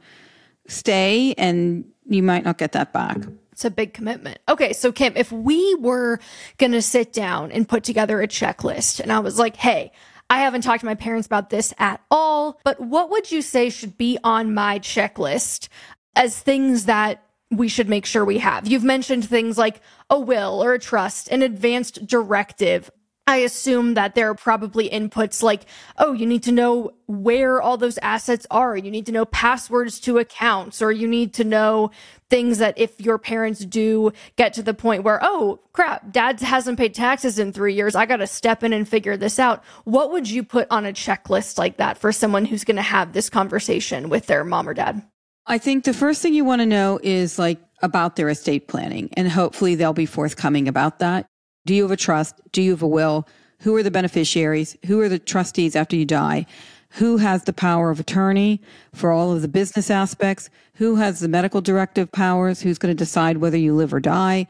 stay 0.67 1.33
and 1.37 1.83
you 2.07 2.21
might 2.21 2.43
not 2.43 2.57
get 2.57 2.73
that 2.73 2.93
back. 2.93 3.17
It's 3.51 3.65
a 3.65 3.71
big 3.71 3.93
commitment. 3.93 4.39
Okay, 4.47 4.71
so 4.71 4.91
Kim, 4.91 5.17
if 5.17 5.31
we 5.31 5.75
were 5.75 6.19
going 6.57 6.71
to 6.71 6.81
sit 6.81 7.11
down 7.11 7.51
and 7.51 7.67
put 7.67 7.83
together 7.83 8.21
a 8.21 8.27
checklist 8.27 8.99
and 8.99 9.11
I 9.11 9.19
was 9.19 9.37
like, 9.37 9.57
hey, 9.57 9.91
I 10.29 10.39
haven't 10.39 10.61
talked 10.61 10.81
to 10.81 10.85
my 10.85 10.95
parents 10.95 11.25
about 11.25 11.49
this 11.49 11.73
at 11.79 12.01
all, 12.11 12.59
but 12.63 12.79
what 12.79 13.09
would 13.09 13.31
you 13.31 13.41
say 13.41 13.69
should 13.69 13.97
be 13.97 14.17
on 14.23 14.53
my 14.53 14.79
checklist 14.79 15.69
as 16.15 16.37
things 16.37 16.85
that 16.85 17.23
we 17.49 17.67
should 17.67 17.89
make 17.89 18.05
sure 18.05 18.23
we 18.23 18.37
have? 18.37 18.67
You've 18.67 18.83
mentioned 18.83 19.25
things 19.25 19.57
like 19.57 19.81
a 20.09 20.19
will 20.19 20.63
or 20.63 20.73
a 20.73 20.79
trust, 20.79 21.29
an 21.29 21.41
advanced 21.41 22.05
directive. 22.05 22.91
I 23.29 23.37
assume 23.37 23.93
that 23.93 24.15
there 24.15 24.27
are 24.31 24.33
probably 24.33 24.89
inputs 24.89 25.43
like, 25.43 25.67
oh, 25.99 26.13
you 26.13 26.25
need 26.25 26.41
to 26.43 26.51
know 26.51 26.93
where 27.05 27.61
all 27.61 27.77
those 27.77 27.99
assets 27.99 28.47
are. 28.49 28.75
You 28.75 28.89
need 28.89 29.05
to 29.05 29.11
know 29.11 29.25
passwords 29.25 29.99
to 29.99 30.17
accounts, 30.17 30.81
or 30.81 30.91
you 30.91 31.07
need 31.07 31.35
to 31.35 31.43
know 31.43 31.91
things 32.31 32.57
that 32.57 32.75
if 32.75 32.99
your 32.99 33.19
parents 33.19 33.63
do 33.63 34.13
get 34.35 34.53
to 34.53 34.63
the 34.63 34.73
point 34.73 35.03
where, 35.03 35.19
oh, 35.21 35.59
crap, 35.73 36.11
dad 36.11 36.39
hasn't 36.39 36.79
paid 36.79 36.95
taxes 36.95 37.37
in 37.37 37.53
three 37.53 37.75
years, 37.75 37.93
I 37.93 38.07
got 38.07 38.17
to 38.17 38.25
step 38.25 38.63
in 38.63 38.73
and 38.73 38.89
figure 38.89 39.15
this 39.15 39.37
out. 39.37 39.63
What 39.83 40.11
would 40.11 40.27
you 40.27 40.43
put 40.43 40.65
on 40.71 40.87
a 40.87 40.91
checklist 40.91 41.59
like 41.59 41.77
that 41.77 41.99
for 41.99 42.11
someone 42.11 42.45
who's 42.45 42.63
going 42.63 42.77
to 42.77 42.81
have 42.81 43.13
this 43.13 43.29
conversation 43.29 44.09
with 44.09 44.25
their 44.25 44.43
mom 44.43 44.67
or 44.67 44.73
dad? 44.73 45.03
I 45.45 45.59
think 45.59 45.83
the 45.83 45.93
first 45.93 46.23
thing 46.23 46.33
you 46.33 46.45
want 46.45 46.61
to 46.61 46.65
know 46.65 46.99
is 47.03 47.37
like 47.37 47.59
about 47.83 48.15
their 48.15 48.29
estate 48.29 48.67
planning, 48.67 49.11
and 49.13 49.29
hopefully 49.29 49.75
they'll 49.75 49.93
be 49.93 50.07
forthcoming 50.07 50.67
about 50.67 50.97
that. 50.97 51.27
Do 51.65 51.73
you 51.73 51.83
have 51.83 51.91
a 51.91 51.97
trust? 51.97 52.35
Do 52.51 52.61
you 52.61 52.71
have 52.71 52.81
a 52.81 52.87
will? 52.87 53.27
Who 53.61 53.75
are 53.75 53.83
the 53.83 53.91
beneficiaries? 53.91 54.77
Who 54.85 54.99
are 55.01 55.09
the 55.09 55.19
trustees 55.19 55.75
after 55.75 55.95
you 55.95 56.05
die? 56.05 56.45
Who 56.93 57.17
has 57.17 57.43
the 57.43 57.53
power 57.53 57.91
of 57.91 57.99
attorney 57.99 58.61
for 58.93 59.11
all 59.11 59.31
of 59.31 59.41
the 59.41 59.47
business 59.47 59.91
aspects? 59.91 60.49
Who 60.75 60.95
has 60.95 61.19
the 61.19 61.27
medical 61.27 61.61
directive 61.61 62.11
powers? 62.11 62.61
Who's 62.61 62.79
going 62.79 62.95
to 62.95 62.97
decide 62.97 63.37
whether 63.37 63.57
you 63.57 63.75
live 63.75 63.93
or 63.93 63.99
die? 63.99 64.47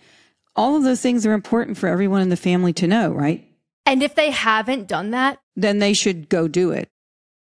All 0.55 0.75
of 0.77 0.83
those 0.83 1.01
things 1.01 1.25
are 1.25 1.33
important 1.33 1.77
for 1.77 1.87
everyone 1.87 2.21
in 2.21 2.29
the 2.29 2.37
family 2.37 2.71
to 2.73 2.87
know, 2.87 3.11
right? 3.11 3.45
And 3.85 4.03
if 4.03 4.15
they 4.15 4.29
haven't 4.29 4.87
done 4.87 5.11
that, 5.11 5.39
Then 5.55 5.79
they 5.79 5.93
should 5.93 6.29
go 6.29 6.47
do 6.47 6.71
it. 6.71 6.87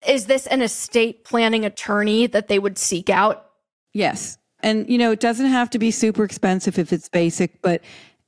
is 0.07 0.27
this 0.27 0.47
an 0.47 0.63
estate 0.63 1.25
planning 1.25 1.65
attorney 1.65 2.27
that 2.29 2.49
they 2.49 2.59
would 2.59 2.79
seek 2.79 3.11
out? 3.11 3.47
Yes. 3.93 4.39
And, 4.63 4.89
you 4.89 4.97
know, 4.99 5.11
it 5.13 5.21
doesn't 5.21 5.47
have 5.47 5.69
to 5.71 5.79
be 5.79 5.91
super 5.91 6.23
expensive 6.25 6.79
if 6.79 6.93
it's 6.93 7.09
basic, 7.09 7.61
but 7.63 7.83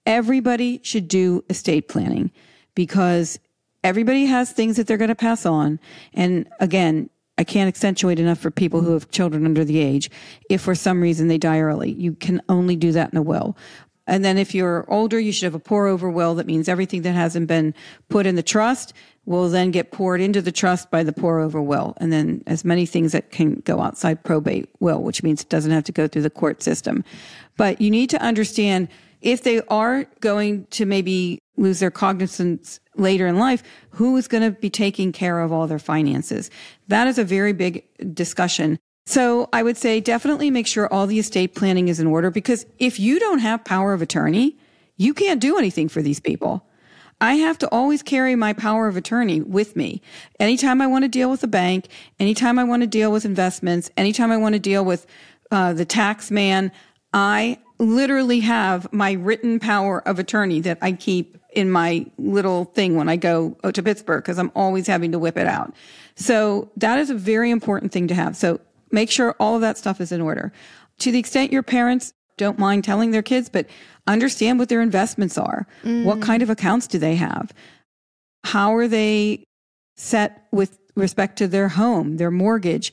everybody 0.06 0.80
should 0.82 1.08
do 1.08 1.44
estate 1.48 1.88
planning 1.88 2.30
because 2.74 3.38
everybody 3.84 4.26
has 4.26 4.52
things 4.52 4.76
that 4.76 4.86
they're 4.86 4.96
going 4.96 5.08
to 5.08 5.14
pass 5.14 5.46
on. 5.46 5.80
And 6.14 6.48
again, 6.60 7.10
I 7.38 7.44
can't 7.44 7.68
accentuate 7.68 8.18
enough 8.18 8.38
for 8.38 8.50
people 8.50 8.82
who 8.82 8.92
have 8.92 9.10
children 9.10 9.46
under 9.46 9.64
the 9.64 9.78
age. 9.78 10.10
If 10.50 10.60
for 10.60 10.74
some 10.74 11.00
reason 11.00 11.28
they 11.28 11.38
die 11.38 11.60
early, 11.60 11.92
you 11.92 12.12
can 12.14 12.42
only 12.48 12.76
do 12.76 12.92
that 12.92 13.12
in 13.12 13.16
a 13.16 13.22
will. 13.22 13.56
And 14.06 14.24
then 14.24 14.38
if 14.38 14.54
you're 14.54 14.84
older, 14.88 15.20
you 15.20 15.32
should 15.32 15.44
have 15.44 15.54
a 15.54 15.60
pour 15.60 15.86
over 15.86 16.10
will. 16.10 16.34
That 16.34 16.46
means 16.46 16.68
everything 16.68 17.02
that 17.02 17.14
hasn't 17.14 17.46
been 17.46 17.74
put 18.08 18.26
in 18.26 18.34
the 18.34 18.42
trust 18.42 18.92
will 19.24 19.48
then 19.48 19.70
get 19.70 19.92
poured 19.92 20.20
into 20.20 20.42
the 20.42 20.50
trust 20.50 20.90
by 20.90 21.02
the 21.04 21.12
pour 21.12 21.38
over 21.38 21.62
will. 21.62 21.94
And 21.98 22.12
then 22.12 22.42
as 22.46 22.64
many 22.64 22.86
things 22.86 23.12
that 23.12 23.30
can 23.30 23.56
go 23.60 23.80
outside 23.80 24.24
probate 24.24 24.68
will, 24.80 25.02
which 25.02 25.22
means 25.22 25.42
it 25.42 25.48
doesn't 25.48 25.70
have 25.70 25.84
to 25.84 25.92
go 25.92 26.08
through 26.08 26.22
the 26.22 26.30
court 26.30 26.62
system. 26.62 27.04
But 27.56 27.80
you 27.80 27.90
need 27.90 28.10
to 28.10 28.20
understand 28.20 28.88
if 29.20 29.42
they 29.42 29.60
are 29.62 30.04
going 30.20 30.66
to 30.70 30.86
maybe 30.86 31.38
lose 31.56 31.80
their 31.80 31.90
cognizance 31.90 32.80
later 32.96 33.26
in 33.26 33.38
life, 33.38 33.62
who 33.90 34.16
is 34.16 34.28
going 34.28 34.42
to 34.42 34.50
be 34.50 34.70
taking 34.70 35.12
care 35.12 35.40
of 35.40 35.52
all 35.52 35.66
their 35.66 35.78
finances? 35.78 36.50
That 36.88 37.06
is 37.06 37.18
a 37.18 37.24
very 37.24 37.52
big 37.52 37.84
discussion. 38.14 38.78
So 39.06 39.48
I 39.52 39.62
would 39.62 39.76
say 39.76 40.00
definitely 40.00 40.50
make 40.50 40.66
sure 40.66 40.92
all 40.92 41.06
the 41.06 41.18
estate 41.18 41.54
planning 41.54 41.88
is 41.88 42.00
in 42.00 42.06
order 42.06 42.30
because 42.30 42.66
if 42.78 43.00
you 43.00 43.18
don't 43.18 43.40
have 43.40 43.64
power 43.64 43.92
of 43.92 44.02
attorney, 44.02 44.56
you 44.96 45.14
can't 45.14 45.40
do 45.40 45.58
anything 45.58 45.88
for 45.88 46.02
these 46.02 46.20
people. 46.20 46.66
I 47.20 47.34
have 47.34 47.58
to 47.58 47.68
always 47.70 48.02
carry 48.02 48.34
my 48.34 48.52
power 48.52 48.88
of 48.88 48.96
attorney 48.96 49.42
with 49.42 49.76
me. 49.76 50.00
Anytime 50.38 50.80
I 50.80 50.86
want 50.86 51.04
to 51.04 51.08
deal 51.08 51.30
with 51.30 51.42
a 51.42 51.48
bank, 51.48 51.88
anytime 52.18 52.58
I 52.58 52.64
want 52.64 52.82
to 52.82 52.86
deal 52.86 53.12
with 53.12 53.24
investments, 53.24 53.90
anytime 53.96 54.30
I 54.30 54.38
want 54.38 54.54
to 54.54 54.58
deal 54.58 54.84
with 54.84 55.06
uh, 55.50 55.74
the 55.74 55.84
tax 55.84 56.30
man, 56.30 56.72
I 57.12 57.58
literally 57.80 58.40
have 58.40 58.92
my 58.92 59.12
written 59.12 59.58
power 59.58 60.06
of 60.06 60.18
attorney 60.18 60.60
that 60.60 60.78
I 60.82 60.92
keep 60.92 61.38
in 61.52 61.70
my 61.70 62.06
little 62.18 62.66
thing 62.66 62.94
when 62.94 63.08
I 63.08 63.16
go 63.16 63.56
to 63.64 63.82
Pittsburgh 63.82 64.22
because 64.22 64.38
I'm 64.38 64.52
always 64.54 64.86
having 64.86 65.12
to 65.12 65.18
whip 65.18 65.36
it 65.36 65.46
out. 65.46 65.74
So 66.14 66.70
that 66.76 66.98
is 66.98 67.10
a 67.10 67.14
very 67.14 67.50
important 67.50 67.90
thing 67.90 68.06
to 68.08 68.14
have. 68.14 68.36
So 68.36 68.60
make 68.92 69.10
sure 69.10 69.34
all 69.40 69.54
of 69.54 69.62
that 69.62 69.78
stuff 69.78 70.00
is 70.00 70.12
in 70.12 70.20
order. 70.20 70.52
To 70.98 71.10
the 71.10 71.18
extent 71.18 71.52
your 71.52 71.62
parents 71.62 72.12
don't 72.36 72.58
mind 72.58 72.84
telling 72.84 73.10
their 73.10 73.22
kids, 73.22 73.48
but 73.48 73.66
understand 74.06 74.58
what 74.58 74.68
their 74.68 74.82
investments 74.82 75.38
are. 75.38 75.66
Mm. 75.82 76.04
What 76.04 76.20
kind 76.20 76.42
of 76.42 76.50
accounts 76.50 76.86
do 76.86 76.98
they 76.98 77.16
have? 77.16 77.52
How 78.44 78.74
are 78.74 78.88
they 78.88 79.44
set 79.96 80.46
with 80.52 80.78
respect 80.96 81.36
to 81.38 81.48
their 81.48 81.68
home, 81.68 82.18
their 82.18 82.30
mortgage? 82.30 82.92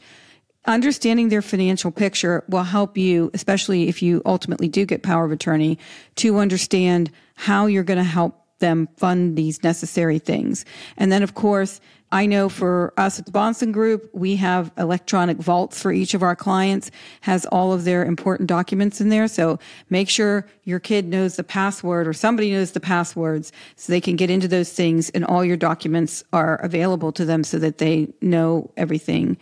Understanding 0.67 1.29
their 1.29 1.41
financial 1.41 1.91
picture 1.91 2.43
will 2.49 2.63
help 2.63 2.97
you, 2.97 3.31
especially 3.33 3.87
if 3.87 4.01
you 4.01 4.21
ultimately 4.25 4.67
do 4.67 4.85
get 4.85 5.01
power 5.01 5.23
of 5.23 5.31
attorney, 5.31 5.79
to 6.17 6.39
understand 6.39 7.09
how 7.35 7.67
you're 7.67 7.83
going 7.83 7.97
to 7.97 8.03
help 8.03 8.43
them 8.59 8.89
fund 8.97 9.37
these 9.37 9.63
necessary 9.63 10.19
things. 10.19 10.65
And 10.97 11.09
then, 11.09 11.23
of 11.23 11.35
course, 11.35 11.79
I 12.11 12.25
know 12.25 12.47
for 12.47 12.93
us 12.95 13.19
at 13.19 13.25
the 13.25 13.31
Bahnsen 13.31 13.73
Group, 13.73 14.09
we 14.13 14.37
have 14.37 14.71
electronic 14.77 15.37
vaults 15.37 15.81
for 15.81 15.91
each 15.91 16.13
of 16.13 16.23
our 16.23 16.37
clients, 16.37 16.89
has 17.21 17.45
all 17.47 17.73
of 17.73 17.83
their 17.83 18.05
important 18.05 18.47
documents 18.47 19.01
in 19.01 19.09
there. 19.09 19.27
So 19.27 19.59
make 19.89 20.09
sure 20.09 20.47
your 20.63 20.79
kid 20.79 21.05
knows 21.05 21.35
the 21.35 21.43
password 21.43 22.07
or 22.07 22.13
somebody 22.13 22.51
knows 22.51 22.71
the 22.71 22.79
passwords 22.79 23.51
so 23.75 23.91
they 23.91 23.99
can 23.99 24.15
get 24.15 24.29
into 24.29 24.47
those 24.47 24.71
things 24.71 25.09
and 25.09 25.25
all 25.25 25.43
your 25.43 25.57
documents 25.57 26.23
are 26.31 26.55
available 26.55 27.11
to 27.11 27.25
them 27.25 27.43
so 27.43 27.59
that 27.59 27.77
they 27.77 28.07
know 28.21 28.71
everything. 28.77 29.37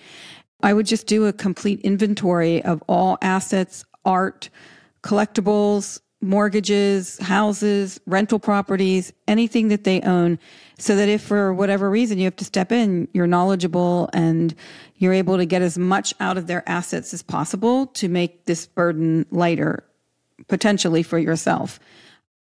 I 0.61 0.73
would 0.73 0.85
just 0.85 1.07
do 1.07 1.25
a 1.25 1.33
complete 1.33 1.81
inventory 1.81 2.63
of 2.63 2.83
all 2.87 3.17
assets, 3.21 3.85
art, 4.03 4.49
collectibles, 5.03 5.99
mortgages, 6.21 7.19
houses, 7.19 7.99
rental 8.07 8.39
properties, 8.39 9.13
anything 9.27 9.67
that 9.67 9.83
they 9.83 10.01
own, 10.01 10.39
so 10.79 10.95
that 10.95 11.07
if 11.07 11.21
for 11.21 11.53
whatever 11.53 11.89
reason 11.89 12.17
you 12.17 12.25
have 12.25 12.35
to 12.37 12.45
step 12.45 12.71
in, 12.71 13.07
you're 13.13 13.27
knowledgeable 13.27 14.09
and 14.13 14.55
you're 14.95 15.13
able 15.13 15.37
to 15.37 15.45
get 15.45 15.61
as 15.61 15.77
much 15.77 16.13
out 16.19 16.37
of 16.37 16.47
their 16.47 16.67
assets 16.67 17.13
as 17.13 17.21
possible 17.21 17.87
to 17.87 18.09
make 18.09 18.45
this 18.45 18.65
burden 18.65 19.25
lighter, 19.29 19.83
potentially 20.47 21.03
for 21.03 21.19
yourself. 21.19 21.79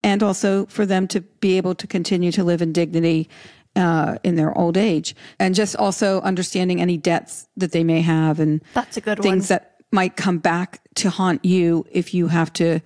And 0.02 0.24
also 0.24 0.66
for 0.68 0.86
them 0.86 1.08
to 1.10 1.22
be 1.22 1.58
able 1.58 1.76
to 1.76 1.86
continue 1.86 2.32
to 2.32 2.44
live 2.44 2.62
in 2.62 2.72
dignity 2.72 3.30
uh, 3.76 4.18
in 4.24 4.36
their 4.36 4.56
old 4.58 4.78
age, 4.78 5.16
and 5.40 5.56
just 5.56 5.76
also 5.76 6.22
understanding 6.22 6.82
any 6.82 6.98
debts 6.98 7.48
that 7.58 7.72
they 7.72 7.84
may 7.84 8.02
have 8.02 8.40
and 8.40 8.62
that's 8.74 8.98
a 8.98 9.02
good 9.02 9.20
things 9.22 9.50
one. 9.50 9.58
that 9.58 9.76
might 9.92 10.16
come 10.16 10.38
back 10.38 10.82
to 10.96 11.10
haunt 11.10 11.44
you 11.44 11.86
if 11.92 12.14
you 12.14 12.28
have 12.28 12.52
to 12.54 12.80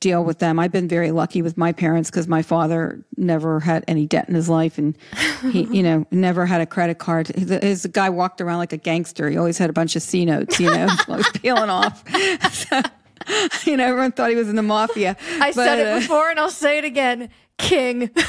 deal 0.00 0.24
with 0.24 0.38
them. 0.38 0.58
I've 0.58 0.70
been 0.70 0.88
very 0.88 1.10
lucky 1.10 1.42
with 1.42 1.56
my 1.56 1.72
parents 1.72 2.10
because 2.10 2.28
my 2.28 2.42
father 2.42 3.04
never 3.16 3.60
had 3.60 3.84
any 3.88 4.06
debt 4.06 4.28
in 4.28 4.34
his 4.34 4.48
life 4.48 4.78
and 4.78 4.96
he, 5.52 5.62
you 5.64 5.82
know, 5.82 6.06
never 6.10 6.46
had 6.46 6.60
a 6.60 6.66
credit 6.66 6.98
card. 6.98 7.28
His 7.28 7.86
guy 7.86 8.08
walked 8.10 8.40
around 8.40 8.58
like 8.58 8.72
a 8.72 8.76
gangster. 8.76 9.28
He 9.28 9.36
always 9.36 9.58
had 9.58 9.70
a 9.70 9.72
bunch 9.72 9.96
of 9.96 10.02
C 10.02 10.24
notes, 10.24 10.60
you 10.60 10.70
know, 10.70 10.88
always 11.08 11.28
peeling 11.30 11.70
off. 11.70 12.04
So, 12.52 12.82
you 13.64 13.76
know, 13.76 13.84
everyone 13.84 14.12
thought 14.12 14.30
he 14.30 14.36
was 14.36 14.48
in 14.48 14.56
the 14.56 14.62
mafia. 14.62 15.16
I 15.40 15.52
but, 15.52 15.64
said 15.64 15.78
it 15.78 15.86
uh, 15.86 16.00
before 16.00 16.30
and 16.30 16.38
I'll 16.40 16.50
say 16.50 16.78
it 16.78 16.84
again. 16.84 17.28
King. 17.58 18.10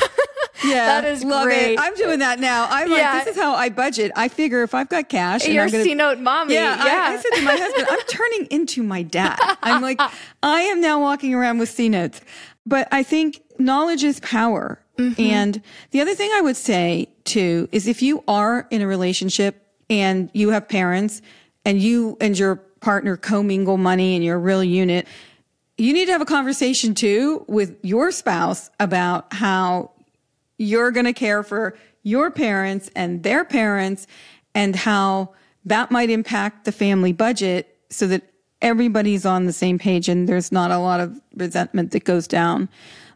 Yeah, 0.64 1.02
that 1.02 1.06
is 1.06 1.24
love 1.24 1.46
great. 1.46 1.74
It. 1.74 1.80
I'm 1.80 1.96
doing 1.96 2.20
that 2.20 2.40
now. 2.40 2.68
I'm 2.70 2.90
yeah. 2.90 3.14
like, 3.14 3.26
this 3.26 3.36
is 3.36 3.42
how 3.42 3.54
I 3.54 3.70
budget. 3.70 4.12
I 4.16 4.28
figure 4.28 4.64
if 4.64 4.74
I've 4.74 4.90
got 4.90 5.10
cash, 5.10 5.48
you're 5.48 5.66
a 5.66 5.70
C 5.70 5.96
note 5.96 6.20
mommy. 6.20 6.54
Yeah, 6.54 6.84
yeah. 6.84 7.10
I, 7.10 7.14
I, 7.14 7.18
said 7.18 7.30
to 7.36 7.42
my 7.44 7.56
husband, 7.58 7.88
I'm 7.90 8.02
turning 8.08 8.46
into 8.52 8.84
my 8.84 9.04
dad. 9.04 9.40
I'm 9.64 9.82
like, 9.82 10.02
I 10.44 10.62
am 10.62 10.82
now 10.82 11.00
walking 11.00 11.34
around 11.34 11.60
with 11.60 11.70
C 11.70 11.90
notes. 11.90 12.22
But 12.66 12.88
I 12.92 13.04
think 13.04 13.42
knowledge 13.58 14.04
is 14.04 14.20
power. 14.20 14.82
Mm-hmm. 14.98 15.22
And 15.22 15.62
the 15.92 16.02
other 16.02 16.14
thing 16.14 16.30
I 16.34 16.42
would 16.42 16.58
say 16.58 17.08
too 17.24 17.70
is 17.72 17.88
if 17.88 18.02
you 18.02 18.24
are 18.28 18.68
in 18.70 18.82
a 18.82 18.88
relationship 18.88 19.66
and 19.90 20.30
you 20.34 20.50
have 20.50 20.68
parents 20.68 21.22
and 21.66 21.82
you 21.82 22.18
and 22.20 22.38
your 22.38 22.58
partner 22.82 23.18
commingle 23.18 23.78
money 23.78 24.16
and 24.16 24.24
you're 24.24 24.36
a 24.36 24.40
real 24.40 24.64
unit, 24.64 25.08
you 25.80 25.94
need 25.94 26.06
to 26.06 26.12
have 26.12 26.22
a 26.22 26.26
conversation 26.26 26.94
too 26.94 27.46
with 27.48 27.78
your 27.84 28.12
spouse 28.12 28.70
about 28.80 29.34
how 29.34 29.92
you're 30.58 30.92
going 30.92 31.06
to 31.06 31.14
care 31.14 31.42
for 31.42 31.78
your 32.04 32.30
parents 32.30 32.90
and 32.96 33.24
their 33.24 33.46
parents 33.46 34.06
and 34.54 34.76
how 34.76 35.34
that 35.66 35.92
might 35.92 36.10
impact 36.10 36.66
the 36.66 36.72
family 36.72 37.14
budget 37.14 37.78
so 37.90 38.08
that 38.08 38.24
everybody's 38.62 39.26
on 39.26 39.46
the 39.46 39.54
same 39.54 39.80
page 39.80 40.10
and 40.10 40.28
there's 40.28 40.52
not 40.52 40.72
a 40.72 40.78
lot 40.78 41.00
of 41.00 41.20
resentment 41.36 41.92
that 41.92 42.04
goes 42.04 42.28
down 42.28 42.68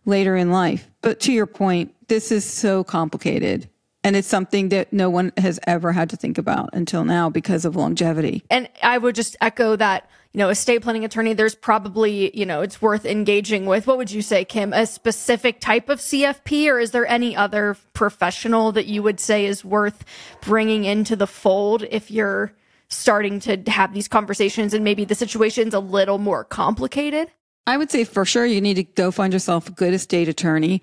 later 0.05 0.36
in 0.36 0.51
life. 0.51 0.89
But 1.01 1.20
to 1.22 1.34
your 1.34 1.45
point, 1.45 1.93
this 2.07 2.32
is 2.32 2.45
so 2.45 2.84
complicated. 2.84 3.70
And 4.05 4.16
it's 4.18 4.28
something 4.28 4.70
that 4.70 4.91
no 4.91 5.09
one 5.09 5.32
has 5.38 5.59
ever 5.66 5.93
had 5.93 6.09
to 6.09 6.18
think 6.18 6.38
about 6.38 6.70
until 6.74 7.05
now 7.05 7.30
because 7.30 7.64
of 7.64 7.76
longevity. 7.76 8.43
And 8.49 8.70
I 8.82 8.97
would 8.97 9.16
just 9.16 9.38
echo 9.39 9.78
that 9.78 10.09
you 10.34 10.40
know, 10.40 10.50
estate 10.50 10.82
planning 10.82 11.06
attorney, 11.06 11.34
there's 11.34 11.54
probably, 11.54 12.36
you 12.36 12.46
know, 12.46 12.62
it's 12.62 12.82
worth 12.82 13.06
engaging 13.06 13.68
with. 13.68 13.86
What 13.86 13.98
would 13.98 14.10
you 14.10 14.24
say, 14.24 14.44
Kim? 14.44 14.74
A 14.74 14.88
specific 14.88 15.60
type 15.60 15.90
of 15.90 16.00
CFP, 16.00 16.68
or 16.68 16.80
is 16.80 16.90
there 16.90 17.06
any 17.06 17.36
other 17.36 17.78
professional 17.94 18.72
that 18.72 18.88
you 18.88 19.04
would 19.04 19.20
say 19.20 19.46
is 19.46 19.64
worth 19.64 20.04
bringing 20.42 20.86
into 20.86 21.16
the 21.16 21.28
fold 21.28 21.84
if 21.92 22.10
you're 22.10 22.52
starting 22.90 23.40
to 23.42 23.58
have 23.68 23.94
these 23.94 24.08
conversations 24.08 24.74
and 24.74 24.84
maybe 24.84 25.06
the 25.06 25.16
situation's 25.16 25.74
a 25.76 25.80
little 25.80 26.18
more 26.18 26.44
complicated? 26.44 27.30
I 27.68 27.78
would 27.78 27.92
say 27.92 28.04
for 28.04 28.26
sure 28.26 28.46
you 28.46 28.60
need 28.60 28.76
to 28.76 28.84
go 28.84 29.12
find 29.12 29.34
yourself 29.34 29.70
a 29.70 29.72
good 29.72 29.94
estate 29.94 30.28
attorney. 30.28 30.82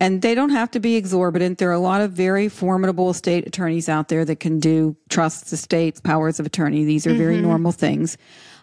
And 0.00 0.22
they 0.22 0.34
don't 0.34 0.50
have 0.50 0.70
to 0.72 0.80
be 0.80 0.96
exorbitant. 0.96 1.58
There 1.58 1.68
are 1.68 1.74
a 1.74 1.78
lot 1.78 2.00
of 2.00 2.12
very 2.12 2.48
formidable 2.48 3.10
estate 3.10 3.46
attorneys 3.46 3.86
out 3.86 4.08
there 4.08 4.24
that 4.24 4.40
can 4.40 4.58
do 4.58 4.96
trusts, 5.10 5.52
estates, 5.52 6.00
powers 6.00 6.40
of 6.40 6.46
attorney. 6.46 6.84
These 6.84 7.06
are 7.06 7.10
mm-hmm. 7.10 7.18
very 7.18 7.40
normal 7.40 7.70
things. 7.70 8.16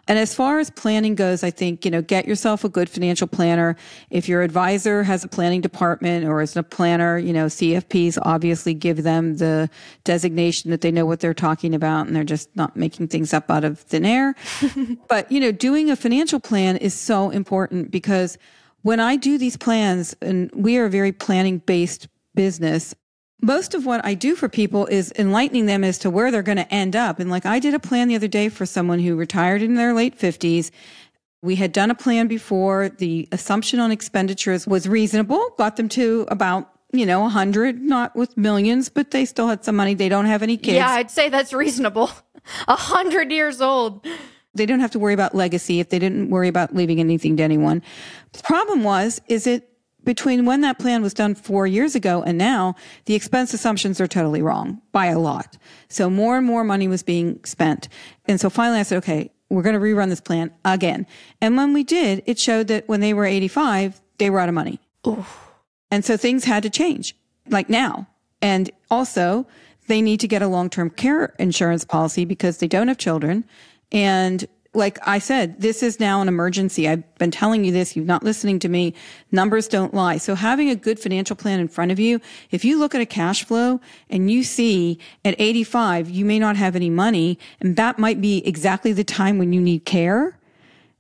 And 0.08 0.18
as 0.18 0.34
far 0.34 0.60
as 0.60 0.70
planning 0.70 1.16
goes, 1.16 1.44
I 1.44 1.52
think, 1.52 1.84
you 1.84 1.92
know, 1.92 2.02
get 2.02 2.28
yourself 2.28 2.64
a 2.64 2.70
good 2.70 2.90
financial 2.90 3.28
planner. 3.28 3.76
If 4.10 4.30
your 4.30 4.42
advisor 4.42 5.04
has 5.04 5.24
a 5.24 5.28
planning 5.28 5.62
department 5.62 6.26
or 6.26 6.42
is 6.42 6.56
a 6.56 6.64
planner, 6.64 7.18
you 7.18 7.34
know, 7.34 7.48
CFPs 7.48 8.18
obviously 8.22 8.74
give 8.74 9.04
them 9.04 9.38
the 9.38 9.70
designation 10.04 10.72
that 10.72 10.82
they 10.82 10.92
know 10.92 11.06
what 11.06 11.20
they're 11.20 11.34
talking 11.34 11.76
about 11.76 12.08
and 12.08 12.16
they're 12.16 12.24
just 12.24 12.56
not 12.56 12.78
making 12.78 13.10
things 13.10 13.34
up 13.34 13.52
out 13.52 13.64
of 13.64 13.80
thin 13.80 14.06
air. 14.06 14.36
but, 15.10 15.30
you 15.32 15.40
know, 15.40 15.52
doing 15.52 15.90
a 15.90 15.96
financial 15.96 16.40
plan 16.40 16.78
is 16.78 16.94
so 16.94 17.30
important 17.30 17.92
because 17.92 18.38
when 18.84 19.00
I 19.02 19.18
do 19.18 19.38
these 19.38 19.58
plans, 19.58 20.16
and 20.22 20.50
we 20.54 20.78
are 20.78 20.86
a 20.86 20.90
very 20.90 21.12
planning 21.12 21.58
based 21.58 22.08
business, 22.36 22.96
most 23.42 23.74
of 23.74 23.86
what 23.86 24.04
I 24.04 24.14
do 24.14 24.36
for 24.36 24.50
people 24.50 24.88
is 24.88 25.14
enlightening 25.18 25.68
them 25.68 25.84
as 25.84 25.98
to 26.00 26.10
where 26.10 26.32
they're 26.32 26.42
going 26.42 26.58
to 26.58 26.74
end 26.74 26.96
up. 26.96 27.20
And 27.20 27.30
like 27.30 27.46
I 27.46 27.60
did 27.60 27.74
a 27.74 27.80
plan 27.80 28.08
the 28.08 28.16
other 28.16 28.28
day 28.28 28.50
for 28.50 28.66
someone 28.66 29.00
who 29.00 29.16
retired 29.16 29.62
in 29.62 29.76
their 29.76 29.94
late 29.94 30.18
50s. 30.18 30.72
We 31.44 31.56
had 31.56 31.72
done 31.72 31.92
a 31.92 31.96
plan 31.96 32.28
before. 32.28 32.90
The 32.90 33.30
assumption 33.32 33.80
on 33.80 33.92
expenditures 33.92 34.66
was 34.66 34.90
reasonable, 34.90 35.52
got 35.58 35.76
them 35.76 35.88
to 35.90 36.26
about 36.30 36.74
you 36.94 37.06
know, 37.06 37.26
a 37.26 37.30
hundred, 37.30 37.82
not 37.82 38.16
with 38.16 38.38
millions, 38.38 38.90
but 38.90 39.12
they 39.12 39.26
still 39.26 39.48
had 39.48 39.64
some 39.66 39.76
money. 39.76 39.94
They 39.94 40.10
don't 40.10 40.26
have 40.26 40.42
any 40.42 40.58
kids. 40.58 40.76
Yeah, 40.76 40.90
I'd 40.90 41.12
say 41.12 41.30
that's 41.30 41.54
reasonable. 41.54 42.10
A 42.70 42.78
hundred 42.78 43.30
years 43.30 43.60
old. 43.60 44.08
They 44.54 44.66
don't 44.66 44.80
have 44.80 44.92
to 44.92 45.00
worry 45.00 45.14
about 45.14 45.36
legacy 45.36 45.82
if 45.82 45.90
they 45.90 46.00
didn't 46.00 46.30
worry 46.30 46.48
about 46.48 46.74
leaving 46.74 47.02
anything 47.02 47.36
to 47.38 47.44
anyone. 47.44 47.84
The 48.32 48.42
problem 48.44 48.84
was, 48.84 49.20
is 49.28 49.48
it 49.48 49.70
between 50.08 50.46
when 50.46 50.62
that 50.62 50.80
plan 50.80 51.02
was 51.02 51.14
done 51.14 51.36
four 51.36 51.68
years 51.68 51.94
ago 51.94 52.24
and 52.24 52.38
now, 52.38 52.76
the 53.08 53.14
expense 53.14 53.54
assumptions 53.54 54.00
are 54.00 54.08
totally 54.08 54.42
wrong 54.42 54.82
by 54.94 55.08
a 55.08 55.20
lot. 55.20 55.58
So 55.90 56.10
more 56.10 56.38
and 56.38 56.48
more 56.48 56.64
money 56.64 56.88
was 56.88 57.04
being 57.04 57.44
spent. 57.44 57.90
And 58.26 58.40
so 58.40 58.50
finally 58.50 58.80
I 58.80 58.84
said, 58.84 59.00
okay, 59.00 59.32
we're 59.50 59.64
going 59.64 59.76
to 59.76 59.82
rerun 59.82 60.08
this 60.08 60.22
plan 60.22 60.52
again. 60.64 61.06
And 61.42 61.58
when 61.58 61.74
we 61.74 61.84
did, 61.84 62.24
it 62.26 62.40
showed 62.40 62.70
that 62.70 62.88
when 62.88 63.02
they 63.02 63.14
were 63.14 63.26
85, 63.26 64.00
they 64.18 64.30
were 64.30 64.40
out 64.40 64.48
of 64.48 64.56
money. 64.56 64.80
Oof. 65.06 65.52
And 65.92 66.06
so 66.06 66.16
things 66.16 66.46
had 66.46 66.64
to 66.64 66.70
change, 66.70 67.14
like 67.50 67.70
now. 67.70 68.08
And 68.42 68.72
also, 68.90 69.46
they 69.88 70.02
need 70.02 70.22
to 70.22 70.28
get 70.30 70.42
a 70.42 70.48
long 70.48 70.70
term 70.70 70.90
care 70.90 71.36
insurance 71.38 71.84
policy 71.84 72.24
because 72.24 72.60
they 72.60 72.68
don't 72.70 72.88
have 72.88 72.98
children. 72.98 73.44
And 73.92 74.46
like 74.78 75.00
I 75.08 75.20
said, 75.20 75.60
this 75.60 75.82
is 75.82 76.00
now 76.00 76.22
an 76.22 76.28
emergency. 76.28 76.88
I've 76.88 77.04
been 77.16 77.32
telling 77.32 77.66
you 77.66 77.72
this. 77.72 77.96
You're 77.96 78.06
not 78.06 78.24
listening 78.24 78.60
to 78.60 78.70
me. 78.70 78.94
Numbers 79.32 79.68
don't 79.68 79.94
lie. 79.94 80.18
So 80.18 80.36
having 80.36 80.70
a 80.70 80.76
good 80.76 81.00
financial 81.00 81.36
plan 81.36 81.60
in 81.60 81.68
front 81.68 81.92
of 81.92 82.00
you, 82.00 82.22
if 82.52 82.64
you 82.64 82.78
look 82.80 82.94
at 82.94 83.02
a 83.02 83.06
cash 83.06 83.44
flow 83.44 83.82
and 84.10 84.30
you 84.32 84.44
see 84.44 85.00
at 85.26 85.36
85, 85.40 86.10
you 86.10 86.24
may 86.24 86.40
not 86.40 86.56
have 86.56 86.76
any 86.76 86.90
money 86.90 87.40
and 87.60 87.76
that 87.76 87.98
might 87.98 88.22
be 88.22 88.46
exactly 88.48 88.94
the 88.94 89.04
time 89.04 89.38
when 89.38 89.52
you 89.52 89.60
need 89.60 89.84
care. 89.86 90.38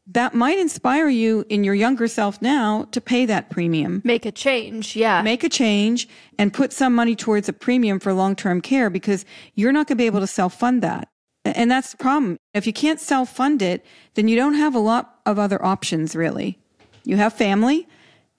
That 0.07 0.33
might 0.33 0.57
inspire 0.57 1.09
you 1.09 1.45
in 1.49 1.65
your 1.65 1.75
younger 1.75 2.07
self 2.07 2.41
now 2.41 2.87
to 2.91 3.01
pay 3.01 3.25
that 3.25 3.49
premium. 3.49 4.01
Make 4.05 4.25
a 4.25 4.31
change. 4.31 4.95
Yeah. 4.95 5.21
Make 5.21 5.43
a 5.43 5.49
change 5.49 6.07
and 6.39 6.53
put 6.53 6.71
some 6.71 6.95
money 6.95 7.15
towards 7.15 7.49
a 7.49 7.53
premium 7.53 7.99
for 7.99 8.13
long-term 8.13 8.61
care 8.61 8.89
because 8.89 9.25
you're 9.55 9.73
not 9.73 9.87
going 9.87 9.97
to 9.97 10.01
be 10.01 10.05
able 10.05 10.21
to 10.21 10.27
self-fund 10.27 10.81
that. 10.81 11.09
And 11.55 11.69
that's 11.69 11.91
the 11.91 11.97
problem. 11.97 12.37
If 12.53 12.67
you 12.67 12.73
can't 12.73 12.99
self 12.99 13.29
fund 13.29 13.61
it, 13.61 13.85
then 14.15 14.27
you 14.27 14.35
don't 14.35 14.55
have 14.55 14.75
a 14.75 14.79
lot 14.79 15.19
of 15.25 15.39
other 15.39 15.63
options, 15.63 16.15
really. 16.15 16.59
You 17.03 17.17
have 17.17 17.33
family, 17.33 17.87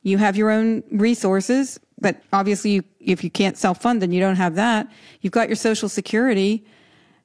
you 0.02 0.18
have 0.18 0.36
your 0.36 0.50
own 0.50 0.82
resources, 0.90 1.80
but 2.00 2.22
obviously, 2.32 2.70
you, 2.70 2.84
if 3.00 3.24
you 3.24 3.30
can't 3.30 3.56
self 3.56 3.80
fund, 3.80 4.02
then 4.02 4.12
you 4.12 4.20
don't 4.20 4.36
have 4.36 4.54
that. 4.56 4.90
You've 5.20 5.32
got 5.32 5.48
your 5.48 5.56
social 5.56 5.88
security. 5.88 6.64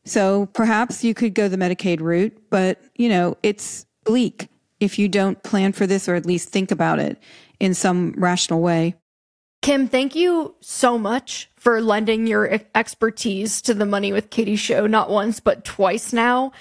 So 0.05 0.47
perhaps 0.47 1.03
you 1.03 1.13
could 1.13 1.34
go 1.34 1.47
the 1.47 1.57
Medicaid 1.57 2.01
route, 2.01 2.38
but 2.49 2.81
you 2.95 3.09
know, 3.09 3.38
it's 3.41 3.86
bleak 4.03 4.49
if 4.79 4.99
you 4.99 5.07
don't 5.07 5.41
plan 5.43 5.71
for 5.71 5.88
this 5.88 6.09
or 6.09 6.15
at 6.15 6.25
least 6.25 6.49
think 6.49 6.71
about 6.71 6.99
it 6.99 7.17
in 7.59 7.73
some 7.73 8.13
rational 8.17 8.61
way. 8.61 8.95
Kim, 9.61 9.88
thank 9.88 10.13
you 10.13 10.55
so 10.59 10.97
much 10.97 11.49
for 11.64 11.80
lending 11.80 12.28
your 12.28 12.59
expertise 12.76 13.61
to 13.61 13.74
the 13.74 13.86
Money 13.86 14.11
with 14.11 14.30
Katie 14.30 14.57
show, 14.57 14.86
not 14.86 15.09
once, 15.09 15.39
but 15.39 15.64
twice 15.64 16.11
now. 16.11 16.51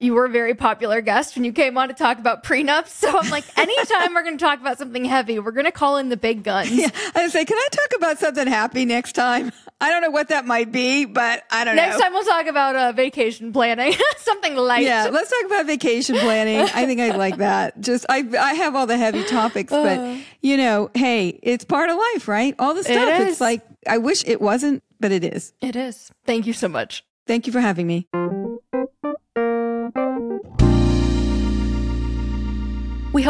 You 0.00 0.14
were 0.14 0.24
a 0.24 0.30
very 0.30 0.54
popular 0.54 1.02
guest 1.02 1.36
when 1.36 1.44
you 1.44 1.52
came 1.52 1.76
on 1.76 1.88
to 1.88 1.94
talk 1.94 2.18
about 2.18 2.42
prenups. 2.42 2.88
So 2.88 3.18
I'm 3.18 3.28
like, 3.28 3.44
anytime 3.58 4.14
we're 4.14 4.22
going 4.22 4.38
to 4.38 4.42
talk 4.42 4.58
about 4.58 4.78
something 4.78 5.04
heavy, 5.04 5.38
we're 5.38 5.50
going 5.50 5.66
to 5.66 5.72
call 5.72 5.98
in 5.98 6.08
the 6.08 6.16
big 6.16 6.42
guns. 6.42 6.70
Yeah, 6.70 6.88
I 7.14 7.28
say, 7.28 7.44
can 7.44 7.58
I 7.58 7.68
talk 7.70 7.98
about 7.98 8.18
something 8.18 8.46
happy 8.46 8.86
next 8.86 9.12
time? 9.12 9.52
I 9.78 9.90
don't 9.90 10.00
know 10.00 10.10
what 10.10 10.28
that 10.28 10.46
might 10.46 10.72
be, 10.72 11.04
but 11.04 11.44
I 11.50 11.64
don't 11.64 11.76
next 11.76 11.86
know. 11.86 11.98
Next 11.98 12.02
time 12.02 12.12
we'll 12.12 12.24
talk 12.24 12.46
about 12.46 12.76
uh, 12.76 12.92
vacation 12.92 13.52
planning, 13.52 13.94
something 14.16 14.56
light. 14.56 14.84
Yeah, 14.84 15.10
let's 15.12 15.28
talk 15.28 15.44
about 15.44 15.66
vacation 15.66 16.16
planning. 16.16 16.60
I 16.60 16.86
think 16.86 17.00
I 17.00 17.14
like 17.16 17.36
that. 17.36 17.78
Just 17.80 18.06
I 18.08 18.24
I 18.38 18.54
have 18.54 18.74
all 18.74 18.86
the 18.86 18.98
heavy 18.98 19.24
topics, 19.24 19.70
but 19.70 19.98
uh. 19.98 20.16
you 20.40 20.56
know, 20.56 20.90
hey, 20.94 21.38
it's 21.42 21.64
part 21.64 21.90
of 21.90 21.96
life, 21.96 22.26
right? 22.28 22.54
All 22.58 22.74
the 22.74 22.84
stuff. 22.84 23.20
It 23.20 23.28
it's 23.28 23.40
like 23.40 23.62
I 23.86 23.98
wish 23.98 24.22
it 24.26 24.40
wasn't, 24.40 24.82
but 24.98 25.12
it 25.12 25.24
is. 25.24 25.52
It 25.60 25.76
is. 25.76 26.10
Thank 26.24 26.46
you 26.46 26.52
so 26.52 26.68
much. 26.68 27.04
Thank 27.26 27.46
you 27.46 27.52
for 27.52 27.60
having 27.60 27.86
me. 27.86 28.06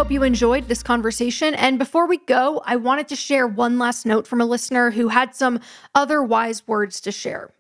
Hope 0.01 0.11
you 0.11 0.23
enjoyed 0.23 0.67
this 0.67 0.83
conversation. 0.83 1.55
And 1.57 1.79
before 1.79 2.07
we 2.07 2.17
go, 2.17 2.63
I 2.65 2.77
wanted 2.77 3.07
to 3.09 3.17
share 3.17 3.47
one 3.47 3.79
last 3.79 4.07
note 4.07 4.27
from 4.27 4.41
a 4.41 4.47
listener 4.47 4.93
who 4.93 5.09
had 5.09 5.35
some 5.35 5.61
other 5.95 6.23
wise 6.23 6.67
words 6.67 7.03
to 7.03 7.13
share. 7.13 7.51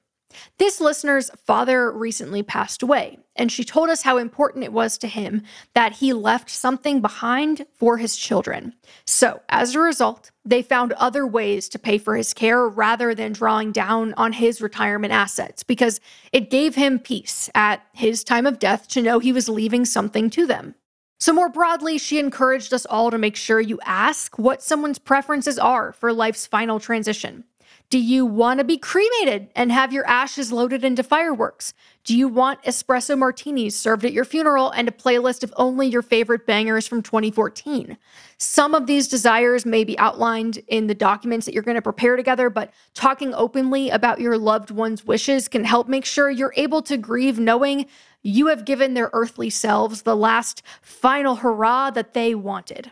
This 0.57 0.80
listener's 0.80 1.30
father 1.45 1.93
recently 1.93 2.43
passed 2.43 2.82
away, 2.82 3.18
and 3.36 3.53
she 3.53 3.62
told 3.62 3.91
us 3.91 4.01
how 4.01 4.16
important 4.16 4.64
it 4.64 4.72
was 4.72 4.97
to 4.99 5.07
him 5.07 5.43
that 5.74 5.93
he 5.93 6.14
left 6.14 6.49
something 6.49 7.03
behind 7.03 7.66
for 7.74 7.99
his 7.99 8.16
children. 8.16 8.72
So, 9.05 9.43
as 9.51 9.74
a 9.74 9.80
result, 9.80 10.30
they 10.43 10.62
found 10.62 10.95
other 10.95 11.26
ways 11.26 11.68
to 11.68 11.78
pay 11.78 11.99
for 11.99 12.16
his 12.16 12.32
care 12.32 12.66
rather 12.66 13.14
than 13.14 13.34
drawing 13.34 13.70
down 13.70 14.14
on 14.14 14.32
his 14.32 14.62
retirement 14.62 15.12
assets 15.12 15.62
because 15.62 16.01
it 16.32 16.49
gave 16.49 16.74
him 16.74 17.01
peace 17.01 17.51
at 17.55 17.84
his 17.93 18.24
time 18.24 18.47
of 18.47 18.59
death 18.59 18.88
to 18.88 19.03
know 19.03 19.18
he 19.18 19.30
was 19.30 19.51
leaving 19.51 19.84
something 19.84 20.30
to 20.30 20.47
them. 20.47 20.74
So, 21.21 21.35
more 21.35 21.51
broadly, 21.51 21.99
she 21.99 22.18
encouraged 22.18 22.73
us 22.73 22.87
all 22.87 23.11
to 23.11 23.18
make 23.18 23.37
sure 23.37 23.61
you 23.61 23.79
ask 23.85 24.39
what 24.39 24.62
someone's 24.62 24.99
preferences 24.99 25.59
are 25.59 25.93
for 25.93 26.14
life's 26.14 26.47
final 26.47 26.81
transition. 26.81 27.45
Do 27.91 27.99
you 27.99 28.25
want 28.25 28.59
to 28.59 28.64
be 28.64 28.79
cremated 28.79 29.51
and 29.55 29.71
have 29.71 29.93
your 29.93 30.07
ashes 30.07 30.51
loaded 30.51 30.83
into 30.85 31.03
fireworks? 31.03 31.75
Do 32.05 32.16
you 32.16 32.29
want 32.29 32.62
espresso 32.62 33.18
martinis 33.18 33.79
served 33.79 34.05
at 34.05 34.12
your 34.12 34.25
funeral 34.25 34.71
and 34.71 34.89
a 34.89 34.93
playlist 34.93 35.43
of 35.43 35.53
only 35.57 35.89
your 35.89 36.01
favorite 36.01 36.47
bangers 36.47 36.87
from 36.87 37.03
2014? 37.03 37.99
Some 38.39 38.75
of 38.75 38.87
these 38.87 39.09
desires 39.09 39.66
may 39.66 39.85
be 39.85 39.99
outlined 39.99 40.59
in 40.68 40.87
the 40.87 40.95
documents 40.95 41.45
that 41.47 41.53
you're 41.53 41.64
going 41.64 41.75
to 41.75 41.83
prepare 41.83 42.16
together, 42.16 42.49
but 42.49 42.73
talking 42.95 43.35
openly 43.35 43.91
about 43.91 44.21
your 44.21 44.39
loved 44.39 44.71
one's 44.71 45.05
wishes 45.05 45.49
can 45.49 45.64
help 45.64 45.89
make 45.89 46.05
sure 46.05 46.31
you're 46.31 46.55
able 46.57 46.83
to 46.83 46.97
grieve 46.97 47.41
knowing 47.41 47.87
you 48.23 48.49
have 48.49 48.64
given 48.64 48.95
their 48.95 49.11
earthly 49.12 49.51
selves 49.51 50.03
the 50.03 50.16
last 50.16 50.62
final 50.83 51.37
hurrah 51.37 51.91
that 51.91 52.14
they 52.14 52.35
wanted. 52.35 52.91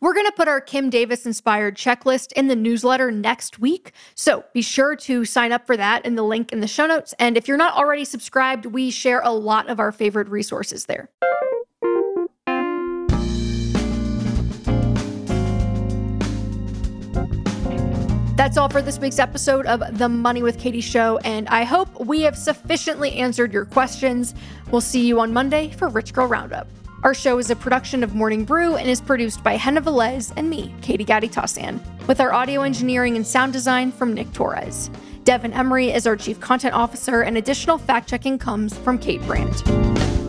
We're 0.00 0.14
going 0.14 0.26
to 0.26 0.32
put 0.32 0.48
our 0.48 0.62
Kim 0.62 0.88
Davis 0.88 1.26
inspired 1.26 1.76
checklist 1.76 2.32
in 2.32 2.48
the 2.48 2.56
newsletter 2.56 3.10
next 3.10 3.58
week. 3.58 3.92
So 4.14 4.44
be 4.54 4.62
sure 4.62 4.96
to 4.96 5.26
sign 5.26 5.52
up 5.52 5.66
for 5.66 5.76
that 5.76 6.06
in 6.06 6.14
the 6.14 6.22
link 6.22 6.52
in 6.52 6.60
the 6.60 6.66
show 6.66 6.86
notes. 6.86 7.12
And 7.18 7.36
if 7.36 7.46
you're 7.46 7.58
not 7.58 7.76
already 7.76 8.06
subscribed, 8.06 8.64
we 8.64 8.90
share 8.90 9.20
a 9.20 9.30
lot 9.30 9.68
of 9.68 9.78
our 9.78 9.92
favorite 9.92 10.28
resources 10.28 10.86
there. 10.86 11.10
That's 18.40 18.56
all 18.56 18.70
for 18.70 18.80
this 18.80 18.98
week's 18.98 19.18
episode 19.18 19.66
of 19.66 19.98
The 19.98 20.08
Money 20.08 20.42
with 20.42 20.58
Katie 20.58 20.80
Show, 20.80 21.18
and 21.18 21.46
I 21.50 21.64
hope 21.64 22.06
we 22.06 22.22
have 22.22 22.38
sufficiently 22.38 23.12
answered 23.16 23.52
your 23.52 23.66
questions. 23.66 24.34
We'll 24.70 24.80
see 24.80 25.06
you 25.06 25.20
on 25.20 25.30
Monday 25.30 25.68
for 25.72 25.90
Rich 25.90 26.14
Girl 26.14 26.26
Roundup. 26.26 26.66
Our 27.02 27.12
show 27.12 27.36
is 27.36 27.50
a 27.50 27.54
production 27.54 28.02
of 28.02 28.14
Morning 28.14 28.46
Brew 28.46 28.76
and 28.76 28.88
is 28.88 28.98
produced 28.98 29.44
by 29.44 29.56
Henna 29.56 29.82
Velez 29.82 30.32
and 30.38 30.48
me, 30.48 30.74
Katie 30.80 31.04
Gatti 31.04 31.28
Tassin, 31.28 31.80
with 32.06 32.18
our 32.18 32.32
audio 32.32 32.62
engineering 32.62 33.16
and 33.16 33.26
sound 33.26 33.52
design 33.52 33.92
from 33.92 34.14
Nick 34.14 34.32
Torres. 34.32 34.88
Devin 35.24 35.52
Emery 35.52 35.90
is 35.90 36.06
our 36.06 36.16
chief 36.16 36.40
content 36.40 36.74
officer, 36.74 37.20
and 37.20 37.36
additional 37.36 37.76
fact 37.76 38.08
checking 38.08 38.38
comes 38.38 38.74
from 38.74 38.98
Kate 38.98 39.20
Brandt. 39.26 40.19